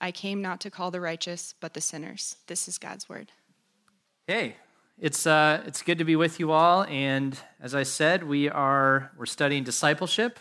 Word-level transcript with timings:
I 0.00 0.12
came 0.12 0.40
not 0.40 0.60
to 0.60 0.70
call 0.70 0.90
the 0.90 1.00
righteous, 1.00 1.54
but 1.60 1.74
the 1.74 1.80
sinners. 1.80 2.36
This 2.46 2.68
is 2.68 2.78
God's 2.78 3.08
word. 3.08 3.32
Hey, 4.26 4.56
it's 4.98 5.26
uh, 5.26 5.62
it's 5.66 5.82
good 5.82 5.98
to 5.98 6.04
be 6.04 6.16
with 6.16 6.38
you 6.38 6.52
all, 6.52 6.84
and 6.84 7.38
as 7.60 7.74
I 7.74 7.82
said, 7.82 8.22
we 8.22 8.48
are 8.48 9.10
we're 9.16 9.26
studying 9.26 9.64
discipleship. 9.64 10.38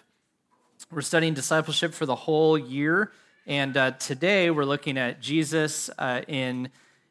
We're 0.91 1.01
studying 1.01 1.33
discipleship 1.33 1.93
for 1.93 2.05
the 2.05 2.15
whole 2.15 2.57
year, 2.57 3.11
and 3.47 3.75
uh, 3.75 3.91
today 3.91 4.51
we're 4.51 4.65
looking 4.65 4.97
at 4.97 5.21
Jesus 5.21 5.89
uh, 5.97 6.21
in 6.27 6.69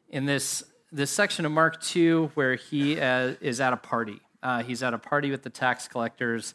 in 0.09 0.25
this 0.25 0.63
this 0.91 1.11
section 1.11 1.45
of 1.45 1.51
Mark 1.51 1.81
two 1.81 2.31
where 2.35 2.55
he 2.55 2.99
uh, 2.99 3.33
is 3.41 3.59
at 3.59 3.73
a 3.73 3.77
party. 3.77 4.21
Uh, 4.41 4.63
he's 4.63 4.83
at 4.83 4.93
a 4.93 4.97
party 4.97 5.31
with 5.31 5.43
the 5.43 5.49
tax 5.49 5.87
collectors, 5.87 6.53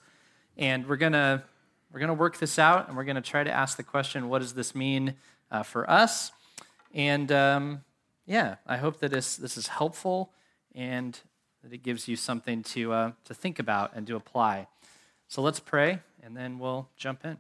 and 0.57 0.87
we're 0.87 0.97
gonna 0.97 1.45
we're 1.93 2.01
gonna 2.01 2.15
work 2.15 2.39
this 2.39 2.59
out, 2.59 2.89
and 2.89 2.97
we're 2.97 3.05
gonna 3.05 3.21
try 3.21 3.45
to 3.45 3.53
ask 3.53 3.77
the 3.77 3.83
question: 3.83 4.29
What 4.31 4.41
does 4.41 4.55
this 4.55 4.75
mean 4.75 5.15
uh, 5.53 5.63
for 5.63 5.89
us? 5.89 6.33
And 6.93 7.31
um, 7.31 7.85
yeah, 8.27 8.57
I 8.67 8.79
hope 8.79 8.99
that 8.99 9.13
this 9.13 9.37
this 9.37 9.57
is 9.57 9.69
helpful 9.69 10.33
and 10.75 11.17
that 11.63 11.73
it 11.73 11.85
gives 11.85 12.09
you 12.09 12.17
something 12.17 12.65
to 12.65 12.93
uh, 12.93 13.13
to 13.27 13.35
think 13.35 13.61
about 13.61 13.93
and 13.95 14.05
to 14.09 14.17
apply. 14.17 14.67
So 15.29 15.41
let's 15.43 15.61
pray, 15.61 16.01
and 16.25 16.37
then 16.37 16.59
we'll 16.59 16.89
jump 16.97 17.25
in. 17.25 17.39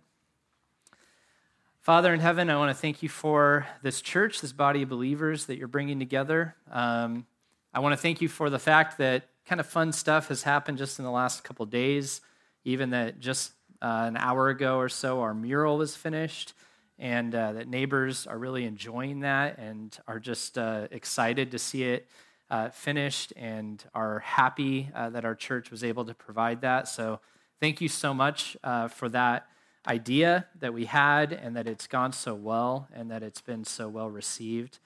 Father 1.81 2.15
in 2.15 2.21
heaven, 2.21 2.49
I 2.49 2.57
want 2.57 2.71
to 2.71 2.81
thank 2.81 3.03
you 3.03 3.09
for 3.09 3.67
this 3.83 4.01
church, 4.01 4.41
this 4.41 4.53
body 4.53 4.83
of 4.83 4.89
believers 4.89 5.47
that 5.47 5.59
you're 5.59 5.67
bringing 5.67 5.99
together. 5.99 6.55
Um, 6.71 7.27
I 7.75 7.81
want 7.81 7.93
to 7.93 7.97
thank 7.97 8.21
you 8.21 8.29
for 8.29 8.51
the 8.51 8.61
fact 8.61 8.99
that 8.99 9.25
kind 9.47 9.61
of 9.61 9.67
fun 9.67 9.93
stuff 9.93 10.29
has 10.29 10.45
happened 10.45 10.79
just 10.79 11.01
in 11.01 11.05
the 11.05 11.11
last 11.11 11.43
couple 11.43 11.67
days, 11.67 12.21
even 12.65 12.91
that 12.91 13.19
just 13.19 13.53
uh, 13.83 14.05
an 14.07 14.17
hour 14.17 14.49
ago 14.49 14.77
or 14.77 14.89
so, 14.89 15.21
our 15.21 15.35
mural 15.35 15.79
was 15.79 15.97
finished, 15.97 16.53
and 16.99 17.35
uh, 17.35 17.53
that 17.53 17.69
neighbors 17.69 18.27
are 18.27 18.39
really 18.39 18.65
enjoying 18.65 19.21
that 19.21 19.59
and 19.59 19.99
are 20.07 20.19
just 20.21 20.59
uh, 20.59 20.89
excited 20.91 21.51
to 21.51 21.59
see 21.59 21.85
it 21.85 22.09
uh, 22.51 22.69
finished 22.69 23.33
and 23.37 23.83
are 23.95 24.21
happy 24.21 24.91
uh, 24.95 25.11
that 25.11 25.25
our 25.25 25.35
church 25.35 25.71
was 25.71 25.83
able 25.83 26.05
to 26.05 26.15
provide 26.15 26.61
that. 26.61 26.87
So, 26.87 27.21
thank 27.61 27.81
you 27.81 27.89
so 27.89 28.13
much 28.13 28.57
uh, 28.63 28.89
for 28.89 29.09
that 29.09 29.47
idea 29.87 30.47
that 30.61 30.75
we 30.75 30.85
had 30.85 31.33
and 31.33 31.57
that 31.57 31.67
it's 31.67 31.87
gone 31.87 32.13
so 32.13 32.35
well 32.35 32.89
and 32.93 33.11
that 33.11 33.23
it's 33.23 33.41
been 33.41 33.65
so 33.65 33.89
well 33.89 34.11
received. 34.11 34.79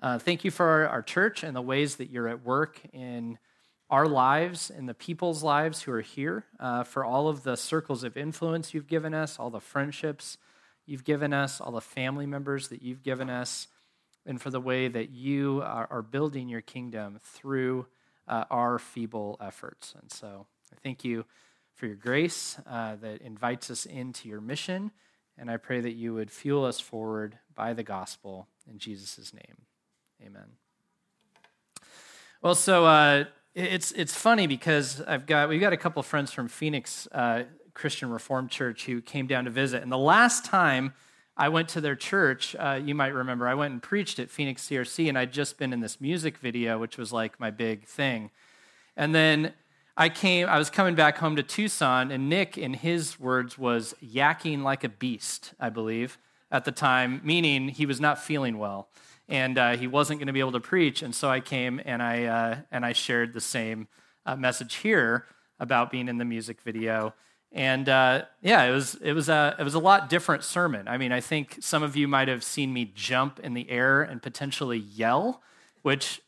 Uh, 0.00 0.18
thank 0.18 0.44
you 0.44 0.50
for 0.50 0.66
our, 0.66 0.88
our, 0.88 1.02
church 1.02 1.42
and 1.42 1.56
the 1.56 1.62
ways 1.62 1.96
that 1.96 2.10
you're 2.10 2.28
at 2.28 2.44
work 2.44 2.80
in 2.92 3.38
our 3.88 4.06
lives 4.06 4.70
and 4.70 4.88
the 4.88 4.94
people's 4.94 5.42
lives 5.42 5.82
who 5.82 5.92
are 5.92 6.02
here, 6.02 6.44
for 6.84 7.04
all 7.04 7.28
of 7.28 7.44
the 7.44 7.56
circles 7.56 8.04
of 8.04 8.16
influence 8.16 8.74
you've 8.74 8.88
given 8.88 9.14
us, 9.14 9.38
all 9.38 9.48
the 9.48 9.60
friendships 9.60 10.36
you've 10.86 11.04
given 11.04 11.32
us, 11.32 11.60
all 11.60 11.72
the 11.72 11.80
family 11.80 12.26
members 12.26 12.68
that 12.68 12.82
you've 12.82 13.02
given 13.02 13.28
us, 13.28 13.68
and 14.24 14.40
for 14.40 14.50
the 14.50 14.60
way 14.60 14.88
that 14.88 15.10
you 15.10 15.62
are, 15.64 15.86
are 15.90 16.02
building 16.02 16.48
your 16.48 16.60
kingdom 16.60 17.20
through 17.22 17.86
uh, 18.26 18.44
our 18.50 18.78
feeble 18.78 19.36
efforts. 19.40 19.94
And 20.00 20.10
so 20.10 20.46
I 20.72 20.76
thank 20.82 21.04
you 21.04 21.24
for 21.74 21.86
your 21.86 21.96
grace 21.96 22.58
uh, 22.66 22.96
that 22.96 23.20
invites 23.20 23.70
us 23.70 23.86
into 23.86 24.28
your 24.28 24.40
mission. 24.40 24.90
And 25.38 25.50
I 25.50 25.58
pray 25.58 25.80
that 25.80 25.92
you 25.92 26.14
would 26.14 26.30
fuel 26.30 26.64
us 26.64 26.80
forward 26.80 27.38
by 27.54 27.74
the 27.74 27.82
gospel 27.82 28.48
in 28.68 28.78
Jesus' 28.78 29.32
name. 29.32 29.66
Amen. 30.24 30.56
Well, 32.42 32.54
so 32.54 32.86
uh, 32.86 33.24
it's 33.54 33.92
it's 33.92 34.14
funny 34.14 34.46
because 34.46 35.00
I've 35.02 35.26
got 35.26 35.48
we've 35.48 35.60
got 35.60 35.72
a 35.72 35.76
couple 35.76 36.02
friends 36.02 36.32
from 36.32 36.48
Phoenix 36.48 37.06
uh, 37.12 37.44
Christian 37.76 38.10
Reformed 38.10 38.50
Church 38.50 38.86
who 38.86 39.00
came 39.00 39.28
down 39.28 39.44
to 39.44 39.50
visit, 39.50 39.82
and 39.82 39.92
the 39.92 39.98
last 39.98 40.44
time 40.44 40.92
I 41.36 41.48
went 41.48 41.68
to 41.70 41.80
their 41.80 41.94
church, 41.94 42.56
uh, 42.58 42.80
you 42.82 42.94
might 42.94 43.14
remember, 43.14 43.46
I 43.46 43.54
went 43.54 43.72
and 43.72 43.82
preached 43.82 44.18
at 44.18 44.30
Phoenix 44.30 44.66
CRC, 44.66 45.08
and 45.08 45.16
I'd 45.16 45.32
just 45.32 45.58
been 45.58 45.72
in 45.72 45.80
this 45.80 46.00
music 46.00 46.38
video, 46.38 46.78
which 46.78 46.98
was 46.98 47.12
like 47.12 47.38
my 47.38 47.50
big 47.50 47.84
thing, 47.84 48.30
and 48.96 49.14
then 49.14 49.52
I 49.98 50.10
came, 50.10 50.46
I 50.46 50.58
was 50.58 50.68
coming 50.68 50.94
back 50.94 51.16
home 51.16 51.36
to 51.36 51.42
Tucson, 51.42 52.10
and 52.10 52.28
Nick, 52.28 52.58
in 52.58 52.74
his 52.74 53.18
words, 53.18 53.56
was 53.56 53.94
yakking 54.04 54.62
like 54.62 54.84
a 54.84 54.90
beast, 54.90 55.54
I 55.58 55.70
believe, 55.70 56.18
at 56.50 56.66
the 56.66 56.72
time, 56.72 57.22
meaning 57.24 57.68
he 57.68 57.86
was 57.86 57.98
not 57.98 58.18
feeling 58.18 58.58
well. 58.58 58.88
And 59.26 59.56
uh, 59.56 59.76
he 59.78 59.86
wasn't 59.86 60.20
going 60.20 60.26
to 60.26 60.34
be 60.34 60.40
able 60.40 60.52
to 60.52 60.60
preach. 60.60 61.02
And 61.02 61.14
so 61.14 61.30
I 61.30 61.40
came 61.40 61.80
and 61.84 62.02
I, 62.02 62.24
uh, 62.24 62.56
and 62.70 62.84
I 62.84 62.92
shared 62.92 63.32
the 63.32 63.40
same 63.40 63.88
uh, 64.26 64.36
message 64.36 64.76
here 64.76 65.24
about 65.58 65.90
being 65.90 66.08
in 66.08 66.18
the 66.18 66.26
music 66.26 66.60
video. 66.60 67.14
And 67.56 67.88
uh, 67.88 68.26
yeah, 68.42 68.64
it 68.64 68.70
was, 68.70 68.96
it, 68.96 69.14
was 69.14 69.30
a, 69.30 69.56
it 69.58 69.62
was 69.62 69.72
a 69.72 69.78
lot 69.78 70.10
different 70.10 70.44
sermon. 70.44 70.86
I 70.88 70.98
mean, 70.98 71.10
I 71.10 71.22
think 71.22 71.56
some 71.60 71.82
of 71.82 71.96
you 71.96 72.06
might 72.06 72.28
have 72.28 72.44
seen 72.44 72.70
me 72.70 72.92
jump 72.94 73.40
in 73.40 73.54
the 73.54 73.70
air 73.70 74.02
and 74.02 74.22
potentially 74.22 74.76
yell, 74.76 75.40
which 75.80 76.20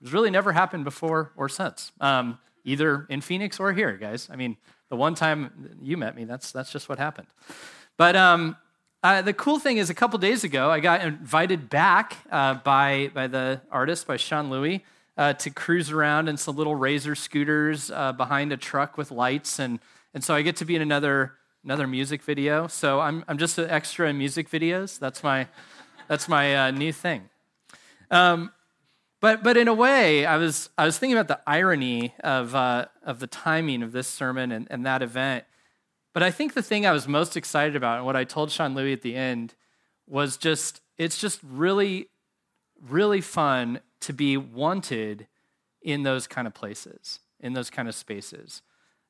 has 0.00 0.12
really 0.12 0.30
never 0.30 0.52
happened 0.52 0.84
before 0.84 1.32
or 1.36 1.48
since. 1.48 1.90
Um, 2.00 2.38
either 2.64 3.04
in 3.10 3.20
Phoenix 3.20 3.58
or 3.58 3.72
here, 3.72 3.96
guys. 3.96 4.28
I 4.30 4.36
mean, 4.36 4.56
the 4.88 4.94
one 4.94 5.16
time 5.16 5.76
you 5.82 5.96
met 5.96 6.14
me, 6.14 6.24
that's, 6.24 6.52
that's 6.52 6.70
just 6.70 6.88
what 6.88 6.98
happened. 6.98 7.26
But 7.96 8.14
um, 8.14 8.56
uh, 9.02 9.22
the 9.22 9.32
cool 9.32 9.58
thing 9.58 9.78
is, 9.78 9.90
a 9.90 9.94
couple 9.94 10.20
days 10.20 10.44
ago, 10.44 10.70
I 10.70 10.78
got 10.78 11.00
invited 11.00 11.68
back 11.68 12.16
uh, 12.30 12.54
by, 12.54 13.10
by 13.12 13.26
the 13.26 13.60
artist, 13.72 14.06
by 14.06 14.18
Sean 14.18 14.50
Louis, 14.50 14.84
uh, 15.16 15.32
to 15.32 15.50
cruise 15.50 15.90
around 15.90 16.28
in 16.28 16.36
some 16.36 16.54
little 16.54 16.76
razor 16.76 17.16
scooters 17.16 17.90
uh, 17.90 18.12
behind 18.12 18.52
a 18.52 18.56
truck 18.56 18.96
with 18.96 19.10
lights. 19.10 19.58
And, 19.58 19.80
and 20.16 20.24
so 20.24 20.34
I 20.34 20.40
get 20.40 20.56
to 20.56 20.64
be 20.64 20.74
in 20.74 20.80
another, 20.80 21.34
another 21.62 21.86
music 21.86 22.22
video. 22.22 22.68
So 22.68 23.00
I'm, 23.00 23.22
I'm 23.28 23.36
just 23.36 23.58
an 23.58 23.68
extra 23.68 24.08
in 24.08 24.16
music 24.16 24.50
videos. 24.50 24.98
That's 24.98 25.22
my, 25.22 25.46
that's 26.08 26.26
my 26.26 26.56
uh, 26.56 26.70
new 26.70 26.90
thing. 26.90 27.28
Um, 28.10 28.50
but, 29.20 29.44
but 29.44 29.58
in 29.58 29.68
a 29.68 29.74
way, 29.74 30.24
I 30.24 30.38
was, 30.38 30.70
I 30.78 30.86
was 30.86 30.98
thinking 30.98 31.18
about 31.18 31.28
the 31.28 31.38
irony 31.46 32.14
of, 32.24 32.54
uh, 32.54 32.86
of 33.02 33.20
the 33.20 33.26
timing 33.26 33.82
of 33.82 33.92
this 33.92 34.08
sermon 34.08 34.52
and, 34.52 34.66
and 34.70 34.86
that 34.86 35.02
event. 35.02 35.44
But 36.14 36.22
I 36.22 36.30
think 36.30 36.54
the 36.54 36.62
thing 36.62 36.86
I 36.86 36.92
was 36.92 37.06
most 37.06 37.36
excited 37.36 37.76
about 37.76 37.98
and 37.98 38.06
what 38.06 38.16
I 38.16 38.24
told 38.24 38.50
Sean 38.50 38.74
Louis 38.74 38.94
at 38.94 39.02
the 39.02 39.16
end 39.16 39.52
was 40.06 40.38
just, 40.38 40.80
it's 40.96 41.18
just 41.18 41.40
really, 41.42 42.08
really 42.88 43.20
fun 43.20 43.80
to 44.00 44.14
be 44.14 44.38
wanted 44.38 45.26
in 45.82 46.04
those 46.04 46.26
kind 46.26 46.46
of 46.46 46.54
places, 46.54 47.20
in 47.38 47.52
those 47.52 47.68
kind 47.68 47.86
of 47.86 47.94
spaces. 47.94 48.62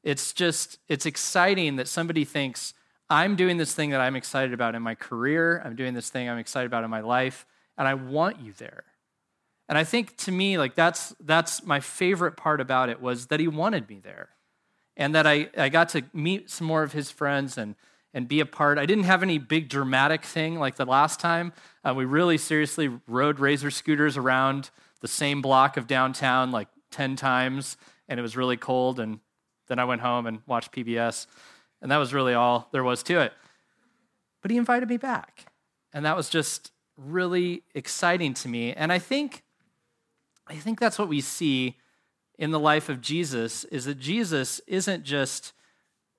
It's 0.06 0.32
just, 0.32 0.78
it's 0.88 1.04
exciting 1.04 1.76
that 1.76 1.88
somebody 1.88 2.24
thinks, 2.24 2.74
I'm 3.10 3.34
doing 3.34 3.56
this 3.56 3.74
thing 3.74 3.90
that 3.90 4.00
I'm 4.00 4.14
excited 4.14 4.54
about 4.54 4.76
in 4.76 4.82
my 4.82 4.94
career, 4.94 5.60
I'm 5.64 5.74
doing 5.74 5.94
this 5.94 6.10
thing 6.10 6.28
I'm 6.28 6.38
excited 6.38 6.66
about 6.66 6.84
in 6.84 6.90
my 6.90 7.00
life, 7.00 7.44
and 7.76 7.88
I 7.88 7.94
want 7.94 8.38
you 8.38 8.52
there. 8.52 8.84
And 9.68 9.76
I 9.76 9.82
think 9.82 10.16
to 10.18 10.30
me, 10.30 10.58
like 10.58 10.76
that's 10.76 11.12
that's 11.18 11.64
my 11.64 11.80
favorite 11.80 12.36
part 12.36 12.60
about 12.60 12.88
it 12.88 13.00
was 13.00 13.26
that 13.26 13.40
he 13.40 13.48
wanted 13.48 13.88
me 13.88 13.98
there. 14.00 14.28
And 14.96 15.12
that 15.16 15.26
I, 15.26 15.48
I 15.58 15.70
got 15.70 15.88
to 15.90 16.04
meet 16.12 16.50
some 16.50 16.68
more 16.68 16.84
of 16.84 16.92
his 16.92 17.10
friends 17.10 17.58
and 17.58 17.74
and 18.14 18.28
be 18.28 18.38
a 18.38 18.46
part. 18.46 18.78
I 18.78 18.86
didn't 18.86 19.04
have 19.04 19.24
any 19.24 19.38
big 19.38 19.68
dramatic 19.68 20.24
thing 20.24 20.60
like 20.60 20.76
the 20.76 20.86
last 20.86 21.18
time. 21.18 21.52
Uh, 21.84 21.94
we 21.94 22.04
really 22.04 22.38
seriously 22.38 22.90
rode 23.08 23.40
razor 23.40 23.72
scooters 23.72 24.16
around 24.16 24.70
the 25.00 25.08
same 25.08 25.42
block 25.42 25.76
of 25.76 25.88
downtown 25.88 26.52
like 26.52 26.68
10 26.92 27.16
times, 27.16 27.76
and 28.08 28.20
it 28.20 28.22
was 28.22 28.36
really 28.36 28.56
cold. 28.56 29.00
And 29.00 29.18
then 29.68 29.78
I 29.78 29.84
went 29.84 30.00
home 30.00 30.26
and 30.26 30.40
watched 30.46 30.72
PBS, 30.72 31.26
and 31.82 31.90
that 31.90 31.98
was 31.98 32.14
really 32.14 32.34
all 32.34 32.68
there 32.72 32.84
was 32.84 33.02
to 33.04 33.20
it. 33.20 33.32
But 34.42 34.50
he 34.50 34.56
invited 34.56 34.88
me 34.88 34.96
back, 34.96 35.46
and 35.92 36.04
that 36.04 36.16
was 36.16 36.28
just 36.28 36.72
really 36.96 37.62
exciting 37.74 38.34
to 38.34 38.48
me. 38.48 38.72
And 38.72 38.92
I 38.92 38.98
think 38.98 39.42
I 40.48 40.54
think 40.54 40.78
that's 40.78 40.98
what 40.98 41.08
we 41.08 41.20
see 41.20 41.76
in 42.38 42.50
the 42.50 42.60
life 42.60 42.88
of 42.88 43.00
Jesus 43.00 43.64
is 43.64 43.86
that 43.86 43.98
Jesus 43.98 44.60
isn't 44.66 45.04
just, 45.04 45.52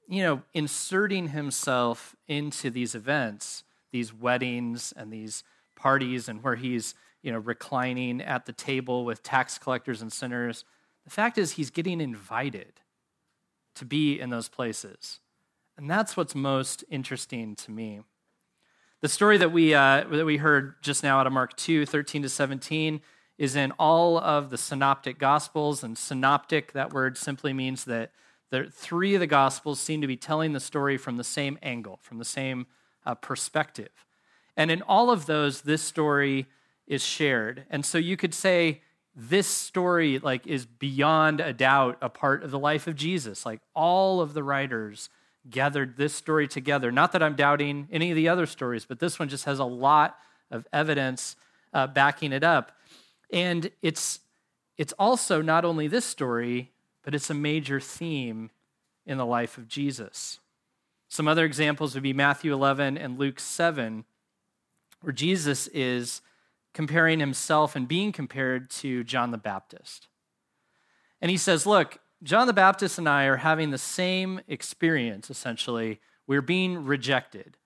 you 0.08 0.24
know, 0.24 0.42
inserting 0.54 1.30
himself 1.30 2.16
into 2.28 2.70
these 2.70 2.96
events, 2.96 3.64
these 3.92 4.14
weddings 4.14 4.94
and 4.98 5.14
these 5.14 5.44
parties 5.76 6.28
and 6.28 6.44
where 6.44 6.56
he's, 6.56 6.96
you 7.22 7.32
know, 7.32 7.40
reclining 7.40 8.22
at 8.22 8.46
the 8.46 8.54
table 8.54 9.06
with 9.06 9.24
tax 9.24 9.58
collectors 9.58 10.02
and 10.02 10.12
sinners. 10.12 10.66
The 11.06 11.12
fact 11.12 11.38
is 11.38 11.54
he's 11.54 11.70
getting 11.70 12.02
invited 12.02 12.82
to 13.78 13.86
be 13.86 14.20
in 14.20 14.30
those 14.30 14.50
places. 14.50 15.20
And 15.78 15.90
that's 15.90 16.18
what's 16.18 16.36
most 16.36 16.84
interesting 16.90 17.56
to 17.58 17.72
me. 17.72 18.02
The 19.02 19.10
story 19.10 19.38
that 19.38 19.52
we, 19.52 19.74
uh, 19.74 20.06
that 20.10 20.26
we 20.26 20.38
heard 20.38 20.82
just 20.82 21.04
now 21.04 21.20
out 21.20 21.28
of 21.28 21.34
Mark 21.34 21.56
2 21.56 21.86
13 21.86 22.24
to 22.24 22.30
17 22.30 23.02
is 23.38 23.56
in 23.56 23.72
all 23.74 24.18
of 24.18 24.50
the 24.50 24.58
synoptic 24.58 25.20
gospels. 25.20 25.84
And 25.84 25.98
synoptic, 25.98 26.72
that 26.74 26.92
word 26.92 27.18
simply 27.18 27.54
means 27.54 27.86
that 27.86 28.12
the 28.50 28.72
three 28.72 29.14
of 29.14 29.20
the 29.20 29.28
gospels 29.28 29.80
seem 29.80 30.02
to 30.02 30.08
be 30.08 30.18
telling 30.18 30.54
the 30.54 30.60
story 30.60 30.98
from 30.98 31.18
the 31.18 31.24
same 31.24 31.60
angle, 31.62 32.00
from 32.02 32.18
the 32.18 32.26
same 32.26 32.66
uh, 33.06 33.14
perspective. 33.14 34.06
And 34.56 34.72
in 34.72 34.82
all 34.82 35.12
of 35.12 35.28
those, 35.28 35.62
this 35.62 35.84
story 35.84 36.48
is 36.88 37.04
shared. 37.04 37.66
And 37.70 37.86
so 37.86 37.98
you 37.98 38.18
could 38.18 38.34
say 38.34 38.82
this 39.20 39.48
story 39.48 40.20
like 40.20 40.46
is 40.46 40.68
beyond 40.68 41.40
a 41.40 41.52
doubt 41.52 41.98
a 42.02 42.08
part 42.10 42.44
of 42.44 42.52
the 42.52 42.60
life 42.60 42.86
of 42.86 42.96
Jesus. 42.96 43.48
Like 43.48 43.62
all 43.74 44.22
of 44.22 44.36
the 44.36 44.44
writers 44.44 45.10
gathered 45.50 45.98
this 45.98 46.14
story 46.14 46.48
together. 46.48 46.92
Not 46.92 47.14
that 47.14 47.24
I'm 47.24 47.36
doubting 47.36 47.88
any 47.92 48.12
of 48.12 48.16
the 48.16 48.30
other 48.30 48.46
stories, 48.46 48.86
but 48.86 49.00
this 49.00 49.18
one 49.18 49.28
just 49.28 49.46
has 49.46 49.58
a 49.58 49.66
lot 49.66 50.18
of 50.52 50.68
evidence 50.72 51.36
uh, 51.74 51.88
backing 51.88 52.32
it 52.32 52.44
up. 52.44 52.74
And 53.32 53.72
it's, 53.82 54.20
it's 54.78 54.94
also 55.00 55.42
not 55.42 55.66
only 55.66 55.88
this 55.88 56.06
story, 56.06 56.72
but 57.02 57.16
it's 57.16 57.32
a 57.32 57.34
major 57.34 57.80
theme 57.80 58.52
in 59.08 59.18
the 59.18 59.26
life 59.26 59.58
of 59.58 59.68
Jesus. 59.68 60.40
Some 61.10 61.28
other 61.28 61.46
examples 61.46 61.96
would 61.96 62.04
be 62.04 62.14
Matthew 62.14 62.54
11 62.54 62.98
and 62.98 63.18
Luke 63.18 63.40
7, 63.40 64.06
where 65.02 65.14
Jesus 65.14 65.68
is 65.68 66.22
comparing 66.78 67.20
himself 67.20 67.76
and 67.76 67.88
being 67.88 68.12
compared 68.12 68.70
to 68.70 69.04
John 69.04 69.32
the 69.32 69.38
Baptist. 69.40 70.08
And 71.20 71.32
he 71.32 71.38
says, 71.38 71.66
Look, 71.66 71.98
John 72.22 72.46
the 72.46 72.54
Baptist 72.54 73.00
and 73.00 73.10
I 73.10 73.24
are 73.24 73.38
having 73.38 73.72
the 73.72 73.80
same 73.80 74.42
experience, 74.48 75.32
essentially. 75.32 76.00
We're 76.28 76.44
being 76.44 76.86
rejected, 76.86 77.58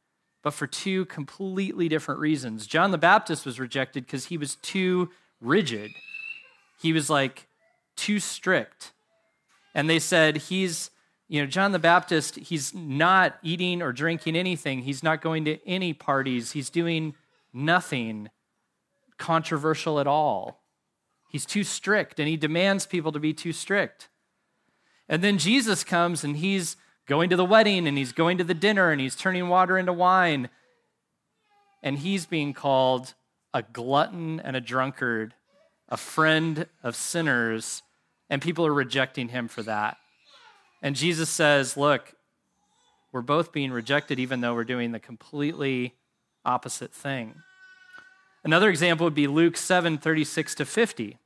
but 0.42 0.54
for 0.54 0.66
two 0.66 1.04
completely 1.08 1.90
different 1.90 2.22
reasons. 2.22 2.66
John 2.66 2.92
the 2.92 2.98
Baptist 2.98 3.46
was 3.46 3.60
rejected 3.60 4.06
because 4.06 4.28
he 4.28 4.38
was 4.38 4.56
too 4.56 5.10
rigid, 5.42 5.92
he 6.80 6.94
was 6.94 7.10
like 7.10 7.50
too 7.98 8.18
strict. 8.18 8.94
And 9.76 9.90
they 9.90 10.00
said, 10.00 10.38
He's, 10.38 10.90
you 11.28 11.42
know, 11.42 11.48
John 11.48 11.74
the 11.74 11.80
Baptist, 11.80 12.38
he's 12.38 12.74
not 12.74 13.38
eating 13.44 13.82
or 13.82 13.92
drinking 13.92 14.38
anything, 14.38 14.84
he's 14.84 15.04
not 15.04 15.22
going 15.22 15.44
to 15.44 15.60
any 15.68 15.92
parties, 15.92 16.54
he's 16.54 16.70
doing 16.70 17.14
nothing 17.52 18.30
controversial 19.22 20.00
at 20.00 20.08
all. 20.08 20.62
He's 21.32 21.46
too 21.46 21.64
strict, 21.64 22.20
and 22.20 22.28
he 22.28 22.36
demands 22.36 22.86
people 22.86 23.14
to 23.14 23.20
be 23.20 23.34
too 23.34 23.54
strict. 23.54 24.10
And 25.08 25.22
then 25.24 25.38
Jesus 25.38 25.84
comes 25.84 26.24
and 26.24 26.38
he's 26.38 26.76
going 27.06 27.30
to 27.30 27.36
the 27.36 27.46
wedding 27.46 27.88
and 27.88 27.98
he's 27.98 28.14
going 28.14 28.38
to 28.38 28.44
the 28.44 28.54
dinner 28.54 28.92
and 28.92 29.02
he's 29.02 29.16
turning 29.16 29.50
water 29.50 29.78
into 29.78 29.92
wine. 29.92 30.50
And 31.84 32.00
he's 32.00 32.26
being 32.26 32.54
called 32.54 33.14
a 33.54 33.62
glutton 33.62 34.40
and 34.40 34.56
a 34.56 34.62
drunkard, 34.62 35.34
a 35.90 35.98
friend 35.98 36.66
of 36.82 36.96
sinners, 36.96 37.84
and 38.30 38.42
people 38.42 38.66
are 38.66 38.74
rejecting 38.74 39.30
him 39.30 39.50
for 39.50 39.64
that. 39.64 39.98
And 40.82 40.96
Jesus 40.96 41.30
says, 41.30 41.76
Look, 41.76 42.14
we're 43.12 43.22
both 43.22 43.52
being 43.52 43.72
rejected 43.72 44.20
even 44.20 44.40
though 44.40 44.54
we're 44.54 44.64
doing 44.64 44.94
the 44.94 45.00
completely 45.00 45.96
opposite 46.46 46.94
thing. 46.94 47.36
Another 48.44 48.70
example 48.70 49.06
would 49.06 49.14
be 49.14 49.28
Luke 49.28 49.56
7 49.56 49.98
36 49.98 50.56
to 50.56 50.66
50. 50.66 51.18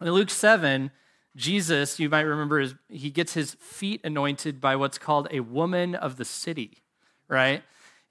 In 0.00 0.10
Luke 0.10 0.30
7, 0.30 0.90
Jesus, 1.36 1.98
you 1.98 2.08
might 2.08 2.22
remember, 2.22 2.60
is 2.60 2.74
he 2.88 3.10
gets 3.10 3.34
his 3.34 3.54
feet 3.54 4.00
anointed 4.04 4.60
by 4.60 4.76
what's 4.76 4.98
called 4.98 5.28
a 5.30 5.40
woman 5.40 5.94
of 5.94 6.16
the 6.16 6.24
city, 6.24 6.82
right? 7.28 7.62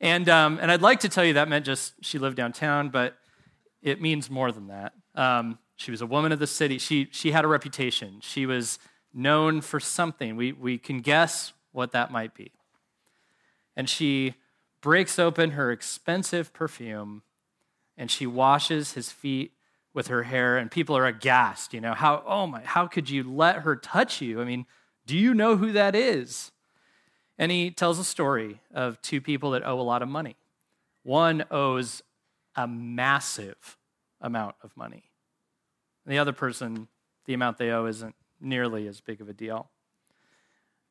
And, 0.01 0.27
um, 0.27 0.59
and 0.61 0.69
I'd 0.69 0.81
like 0.81 0.99
to 1.01 1.09
tell 1.09 1.23
you 1.23 1.33
that 1.33 1.47
meant 1.47 1.65
just 1.65 1.93
she 2.01 2.19
lived 2.19 2.35
downtown, 2.35 2.89
but 2.89 3.17
it 3.81 4.01
means 4.01 4.29
more 4.29 4.51
than 4.51 4.67
that. 4.67 4.93
Um, 5.15 5.59
she 5.75 5.91
was 5.91 6.01
a 6.01 6.05
woman 6.05 6.31
of 6.31 6.39
the 6.39 6.47
city. 6.47 6.77
She, 6.77 7.07
she 7.11 7.31
had 7.31 7.45
a 7.45 7.47
reputation. 7.47 8.19
She 8.21 8.45
was 8.45 8.79
known 9.13 9.61
for 9.61 9.79
something. 9.79 10.35
We, 10.35 10.51
we 10.51 10.77
can 10.77 10.99
guess 10.99 11.53
what 11.71 11.91
that 11.93 12.11
might 12.11 12.35
be. 12.35 12.51
And 13.75 13.89
she 13.89 14.35
breaks 14.81 15.17
open 15.17 15.51
her 15.51 15.71
expensive 15.71 16.53
perfume 16.53 17.23
and 17.97 18.09
she 18.09 18.25
washes 18.25 18.93
his 18.93 19.11
feet 19.11 19.53
with 19.93 20.07
her 20.07 20.23
hair 20.23 20.57
and 20.57 20.71
people 20.71 20.97
are 20.97 21.05
aghast 21.05 21.73
you 21.73 21.79
know 21.79 21.93
how 21.93 22.23
oh 22.25 22.47
my 22.47 22.61
how 22.63 22.87
could 22.87 23.09
you 23.09 23.23
let 23.23 23.57
her 23.57 23.75
touch 23.75 24.21
you? 24.21 24.41
I 24.41 24.45
mean 24.45 24.65
do 25.05 25.17
you 25.17 25.33
know 25.33 25.57
who 25.57 25.71
that 25.73 25.95
is? 25.95 26.51
And 27.37 27.51
he 27.51 27.71
tells 27.71 27.99
a 27.99 28.03
story 28.03 28.61
of 28.73 29.01
two 29.01 29.19
people 29.19 29.51
that 29.51 29.65
owe 29.65 29.79
a 29.79 29.81
lot 29.81 30.01
of 30.01 30.07
money. 30.07 30.37
One 31.03 31.43
owes 31.51 32.01
a 32.55 32.67
massive 32.67 33.77
amount 34.21 34.55
of 34.63 34.77
money. 34.77 35.11
The 36.05 36.17
other 36.17 36.33
person 36.33 36.87
the 37.25 37.33
amount 37.33 37.57
they 37.57 37.71
owe 37.71 37.85
isn't 37.85 38.15
nearly 38.39 38.87
as 38.87 38.99
big 38.99 39.21
of 39.21 39.29
a 39.29 39.33
deal. 39.33 39.69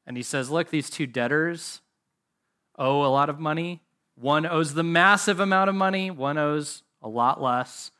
And 0.06 0.16
he 0.16 0.22
says 0.22 0.50
look 0.50 0.70
these 0.70 0.90
two 0.90 1.06
debtors 1.06 1.80
owe 2.78 3.04
a 3.04 3.08
lot 3.08 3.28
of 3.28 3.38
money. 3.38 3.82
One 4.14 4.46
owes 4.46 4.74
the 4.74 4.82
massive 4.82 5.40
amount 5.40 5.70
of 5.70 5.74
money. 5.74 6.10
One 6.10 6.38
owes 6.38 6.82
a 7.02 7.08
lot 7.08 7.42
less 7.42 7.90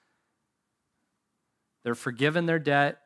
they're 1.83 1.95
forgiven 1.95 2.47
their 2.47 2.59
debt. 2.59 2.99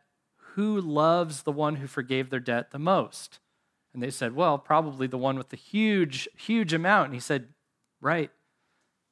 Who 0.54 0.80
loves 0.80 1.42
the 1.42 1.52
one 1.52 1.76
who 1.76 1.86
forgave 1.86 2.30
their 2.30 2.40
debt 2.40 2.70
the 2.70 2.78
most? 2.78 3.40
And 3.92 4.02
they 4.02 4.10
said, 4.10 4.34
Well, 4.34 4.58
probably 4.58 5.06
the 5.06 5.18
one 5.18 5.36
with 5.36 5.50
the 5.50 5.56
huge, 5.56 6.28
huge 6.36 6.72
amount. 6.72 7.06
And 7.06 7.14
he 7.14 7.20
said, 7.20 7.48
Right, 8.00 8.30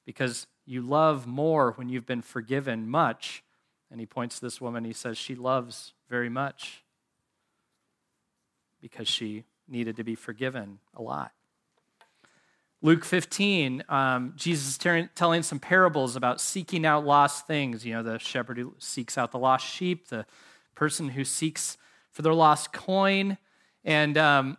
because 0.04 0.46
you 0.66 0.82
love 0.82 1.26
more 1.26 1.72
when 1.72 1.88
you've 1.88 2.06
been 2.06 2.22
forgiven 2.22 2.88
much. 2.88 3.42
And 3.90 4.00
he 4.00 4.06
points 4.06 4.36
to 4.36 4.46
this 4.46 4.60
woman, 4.60 4.84
he 4.84 4.92
says, 4.92 5.16
She 5.16 5.34
loves 5.34 5.92
very 6.08 6.28
much 6.28 6.84
because 8.80 9.08
she 9.08 9.44
needed 9.66 9.96
to 9.96 10.04
be 10.04 10.14
forgiven 10.14 10.78
a 10.94 11.00
lot. 11.00 11.32
Luke 12.84 13.06
15, 13.06 13.82
um, 13.88 14.34
Jesus 14.36 14.68
is 14.68 14.76
ter- 14.76 15.08
telling 15.14 15.42
some 15.42 15.58
parables 15.58 16.16
about 16.16 16.38
seeking 16.38 16.84
out 16.84 17.06
lost 17.06 17.46
things. 17.46 17.86
You 17.86 17.94
know, 17.94 18.02
the 18.02 18.18
shepherd 18.18 18.58
who 18.58 18.74
seeks 18.78 19.16
out 19.16 19.32
the 19.32 19.38
lost 19.38 19.66
sheep, 19.66 20.08
the 20.08 20.26
person 20.74 21.08
who 21.08 21.24
seeks 21.24 21.78
for 22.10 22.20
their 22.20 22.34
lost 22.34 22.74
coin. 22.74 23.38
And 23.86 24.18
um, 24.18 24.58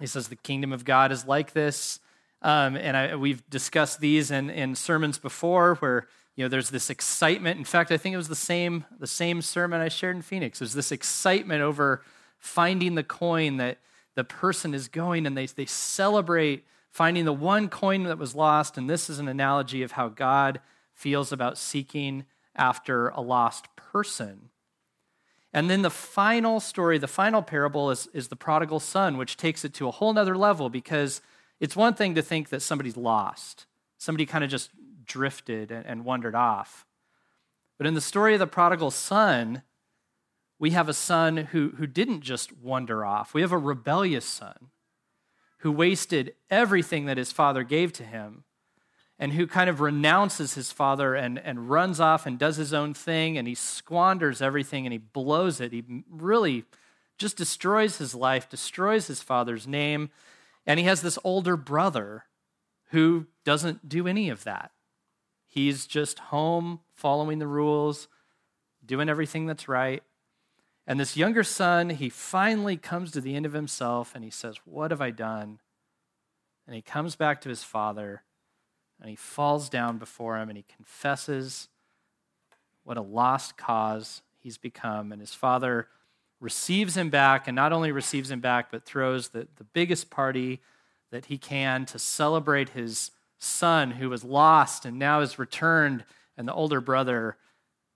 he 0.00 0.08
says 0.08 0.26
the 0.26 0.34
kingdom 0.34 0.72
of 0.72 0.84
God 0.84 1.12
is 1.12 1.26
like 1.26 1.52
this. 1.52 2.00
Um, 2.42 2.74
and 2.74 2.96
I, 2.96 3.14
we've 3.14 3.48
discussed 3.48 4.00
these 4.00 4.32
in, 4.32 4.50
in 4.50 4.74
sermons 4.74 5.20
before 5.20 5.76
where 5.76 6.08
you 6.34 6.44
know 6.44 6.48
there's 6.48 6.70
this 6.70 6.90
excitement. 6.90 7.56
In 7.56 7.64
fact, 7.64 7.92
I 7.92 7.98
think 7.98 8.14
it 8.14 8.16
was 8.16 8.26
the 8.26 8.34
same, 8.34 8.84
the 8.98 9.06
same 9.06 9.42
sermon 9.42 9.80
I 9.80 9.90
shared 9.90 10.16
in 10.16 10.22
Phoenix. 10.22 10.58
There's 10.58 10.74
this 10.74 10.90
excitement 10.90 11.62
over 11.62 12.02
finding 12.40 12.96
the 12.96 13.04
coin 13.04 13.58
that 13.58 13.78
the 14.16 14.24
person 14.24 14.74
is 14.74 14.88
going 14.88 15.24
and 15.24 15.36
they, 15.36 15.46
they 15.46 15.66
celebrate 15.66 16.64
finding 16.90 17.24
the 17.24 17.32
one 17.32 17.68
coin 17.68 18.04
that 18.04 18.18
was 18.18 18.34
lost. 18.34 18.78
And 18.78 18.88
this 18.88 19.08
is 19.08 19.18
an 19.18 19.28
analogy 19.28 19.82
of 19.82 19.92
how 19.92 20.08
God 20.08 20.60
feels 20.94 21.32
about 21.32 21.58
seeking 21.58 22.24
after 22.54 23.08
a 23.10 23.20
lost 23.20 23.68
person. 23.76 24.50
And 25.52 25.70
then 25.70 25.82
the 25.82 25.90
final 25.90 26.60
story, 26.60 26.98
the 26.98 27.06
final 27.06 27.42
parable 27.42 27.90
is, 27.90 28.08
is 28.12 28.28
the 28.28 28.36
prodigal 28.36 28.80
son, 28.80 29.16
which 29.16 29.36
takes 29.36 29.64
it 29.64 29.72
to 29.74 29.88
a 29.88 29.92
whole 29.92 30.12
nother 30.12 30.36
level 30.36 30.68
because 30.68 31.20
it's 31.60 31.76
one 31.76 31.94
thing 31.94 32.14
to 32.14 32.22
think 32.22 32.50
that 32.50 32.62
somebody's 32.62 32.96
lost, 32.96 33.66
somebody 33.96 34.26
kind 34.26 34.44
of 34.44 34.50
just 34.50 34.70
drifted 35.04 35.70
and, 35.70 35.86
and 35.86 36.04
wandered 36.04 36.34
off. 36.34 36.84
But 37.78 37.86
in 37.86 37.94
the 37.94 38.00
story 38.00 38.34
of 38.34 38.40
the 38.40 38.46
prodigal 38.46 38.90
son, 38.90 39.62
we 40.58 40.70
have 40.70 40.88
a 40.88 40.94
son 40.94 41.36
who, 41.36 41.70
who 41.76 41.86
didn't 41.86 42.20
just 42.20 42.56
wander 42.58 43.04
off. 43.04 43.32
We 43.32 43.40
have 43.40 43.52
a 43.52 43.58
rebellious 43.58 44.24
son 44.24 44.70
who 45.58 45.72
wasted 45.72 46.34
everything 46.50 47.06
that 47.06 47.16
his 47.16 47.32
father 47.32 47.64
gave 47.64 47.92
to 47.94 48.04
him 48.04 48.44
and 49.18 49.32
who 49.32 49.46
kind 49.46 49.68
of 49.68 49.80
renounces 49.80 50.54
his 50.54 50.70
father 50.70 51.14
and, 51.14 51.38
and 51.38 51.68
runs 51.68 51.98
off 51.98 52.26
and 52.26 52.38
does 52.38 52.56
his 52.56 52.72
own 52.72 52.94
thing 52.94 53.36
and 53.36 53.48
he 53.48 53.54
squanders 53.54 54.40
everything 54.40 54.86
and 54.86 54.92
he 54.92 54.98
blows 54.98 55.60
it. 55.60 55.72
He 55.72 55.84
really 56.08 56.64
just 57.18 57.36
destroys 57.36 57.98
his 57.98 58.14
life, 58.14 58.48
destroys 58.48 59.08
his 59.08 59.20
father's 59.20 59.66
name. 59.66 60.10
And 60.66 60.78
he 60.78 60.86
has 60.86 61.02
this 61.02 61.18
older 61.24 61.56
brother 61.56 62.24
who 62.90 63.26
doesn't 63.44 63.88
do 63.88 64.06
any 64.06 64.28
of 64.28 64.44
that. 64.44 64.70
He's 65.46 65.86
just 65.86 66.18
home, 66.18 66.80
following 66.94 67.40
the 67.40 67.48
rules, 67.48 68.06
doing 68.84 69.08
everything 69.08 69.46
that's 69.46 69.66
right. 69.66 70.02
And 70.88 70.98
this 70.98 71.18
younger 71.18 71.44
son, 71.44 71.90
he 71.90 72.08
finally 72.08 72.78
comes 72.78 73.12
to 73.12 73.20
the 73.20 73.36
end 73.36 73.44
of 73.44 73.52
himself 73.52 74.12
and 74.14 74.24
he 74.24 74.30
says, 74.30 74.56
What 74.64 74.90
have 74.90 75.02
I 75.02 75.10
done? 75.10 75.58
And 76.66 76.74
he 76.74 76.80
comes 76.80 77.14
back 77.14 77.42
to 77.42 77.50
his 77.50 77.62
father 77.62 78.22
and 78.98 79.10
he 79.10 79.14
falls 79.14 79.68
down 79.68 79.98
before 79.98 80.38
him 80.38 80.48
and 80.48 80.56
he 80.56 80.64
confesses 80.74 81.68
what 82.84 82.96
a 82.96 83.02
lost 83.02 83.58
cause 83.58 84.22
he's 84.38 84.56
become. 84.56 85.12
And 85.12 85.20
his 85.20 85.34
father 85.34 85.88
receives 86.40 86.96
him 86.96 87.10
back, 87.10 87.48
and 87.48 87.56
not 87.56 87.72
only 87.72 87.92
receives 87.92 88.30
him 88.30 88.40
back, 88.40 88.70
but 88.70 88.84
throws 88.84 89.28
the, 89.28 89.48
the 89.56 89.64
biggest 89.64 90.08
party 90.08 90.60
that 91.10 91.26
he 91.26 91.36
can 91.36 91.84
to 91.84 91.98
celebrate 91.98 92.70
his 92.70 93.10
son 93.38 93.90
who 93.90 94.08
was 94.08 94.24
lost 94.24 94.86
and 94.86 94.98
now 94.98 95.20
is 95.20 95.38
returned, 95.38 96.04
and 96.36 96.48
the 96.48 96.54
older 96.54 96.80
brother 96.80 97.36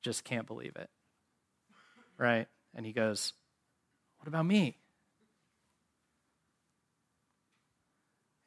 just 0.02 0.24
can't 0.24 0.46
believe 0.46 0.74
it. 0.76 0.90
Right? 2.18 2.48
And 2.74 2.86
he 2.86 2.92
goes, 2.92 3.32
What 4.18 4.28
about 4.28 4.46
me? 4.46 4.76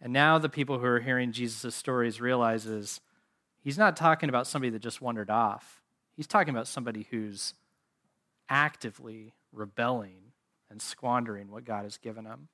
And 0.02 0.14
now 0.14 0.38
the 0.38 0.50
people 0.50 0.78
who 0.78 0.86
are 0.86 1.00
hearing 1.00 1.32
Jesus' 1.32 1.74
stories 1.74 2.22
realizes 2.22 3.02
he's 3.64 3.78
not 3.78 3.98
talking 3.98 4.30
about 4.30 4.46
somebody 4.46 4.70
that 4.72 4.82
just 4.82 5.02
wandered 5.02 5.30
off. 5.30 5.82
He's 6.16 6.28
talking 6.28 6.54
about 6.54 6.68
somebody 6.68 7.08
who's 7.10 7.56
actively 8.48 9.34
rebelling 9.52 10.34
and 10.70 10.82
squandering 10.82 11.50
what 11.50 11.66
God 11.66 11.84
has 11.84 11.98
given 11.98 12.26
him. 12.26 12.50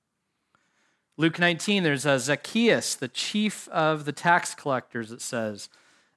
Luke 1.17 1.39
19, 1.39 1.83
there's 1.83 2.05
a 2.05 2.19
Zacchaeus, 2.19 2.95
the 2.95 3.07
chief 3.07 3.67
of 3.69 4.05
the 4.05 4.11
tax 4.13 4.55
collectors, 4.55 5.11
it 5.11 5.21
says, 5.21 5.69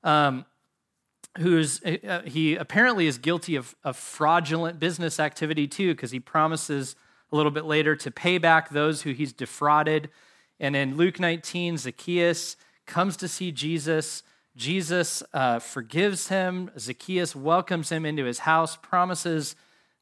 um, 0.02 0.46
who's 1.38 1.82
uh, 1.82 2.22
he 2.24 2.56
apparently 2.56 3.06
is 3.06 3.18
guilty 3.18 3.56
of, 3.56 3.74
of 3.84 3.96
fraudulent 3.96 4.78
business 4.78 5.18
activity 5.18 5.66
too, 5.66 5.94
because 5.94 6.10
he 6.10 6.20
promises 6.20 6.96
a 7.32 7.36
little 7.36 7.50
bit 7.50 7.64
later 7.64 7.96
to 7.96 8.10
pay 8.10 8.38
back 8.38 8.70
those 8.70 9.02
who 9.02 9.12
he's 9.12 9.32
defrauded. 9.32 10.10
And 10.60 10.76
in 10.76 10.96
Luke 10.96 11.18
19, 11.18 11.78
Zacchaeus 11.78 12.56
comes 12.86 13.16
to 13.16 13.28
see 13.28 13.50
Jesus. 13.50 14.22
Jesus 14.56 15.22
uh, 15.32 15.58
forgives 15.58 16.28
him. 16.28 16.70
Zacchaeus 16.78 17.34
welcomes 17.34 17.90
him 17.90 18.06
into 18.06 18.24
his 18.24 18.40
house, 18.40 18.76
promises 18.76 19.56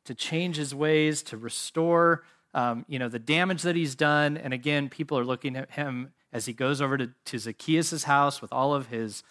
to 0.05 0.15
change 0.15 0.57
his 0.57 0.75
ways, 0.75 1.23
to 1.23 1.37
restore 1.37 2.25
um, 2.55 2.85
you 2.89 2.99
know, 2.99 3.09
the 3.09 3.19
damage 3.19 3.62
that 3.62 3.77
he's 3.77 3.95
done. 3.95 4.37
And 4.37 4.53
again, 4.53 4.89
people 4.89 5.19
are 5.19 5.25
looking 5.25 5.57
at 5.57 5.73
him 5.73 6.12
as 6.33 6.47
he 6.47 6.53
goes 6.53 6.81
over 6.81 6.99
to, 6.99 7.11
to 7.27 7.39
Zacchaeus' 7.39 8.05
house 8.05 8.43
with 8.43 8.53
all 8.53 8.75
of 8.75 8.89
his 8.89 9.23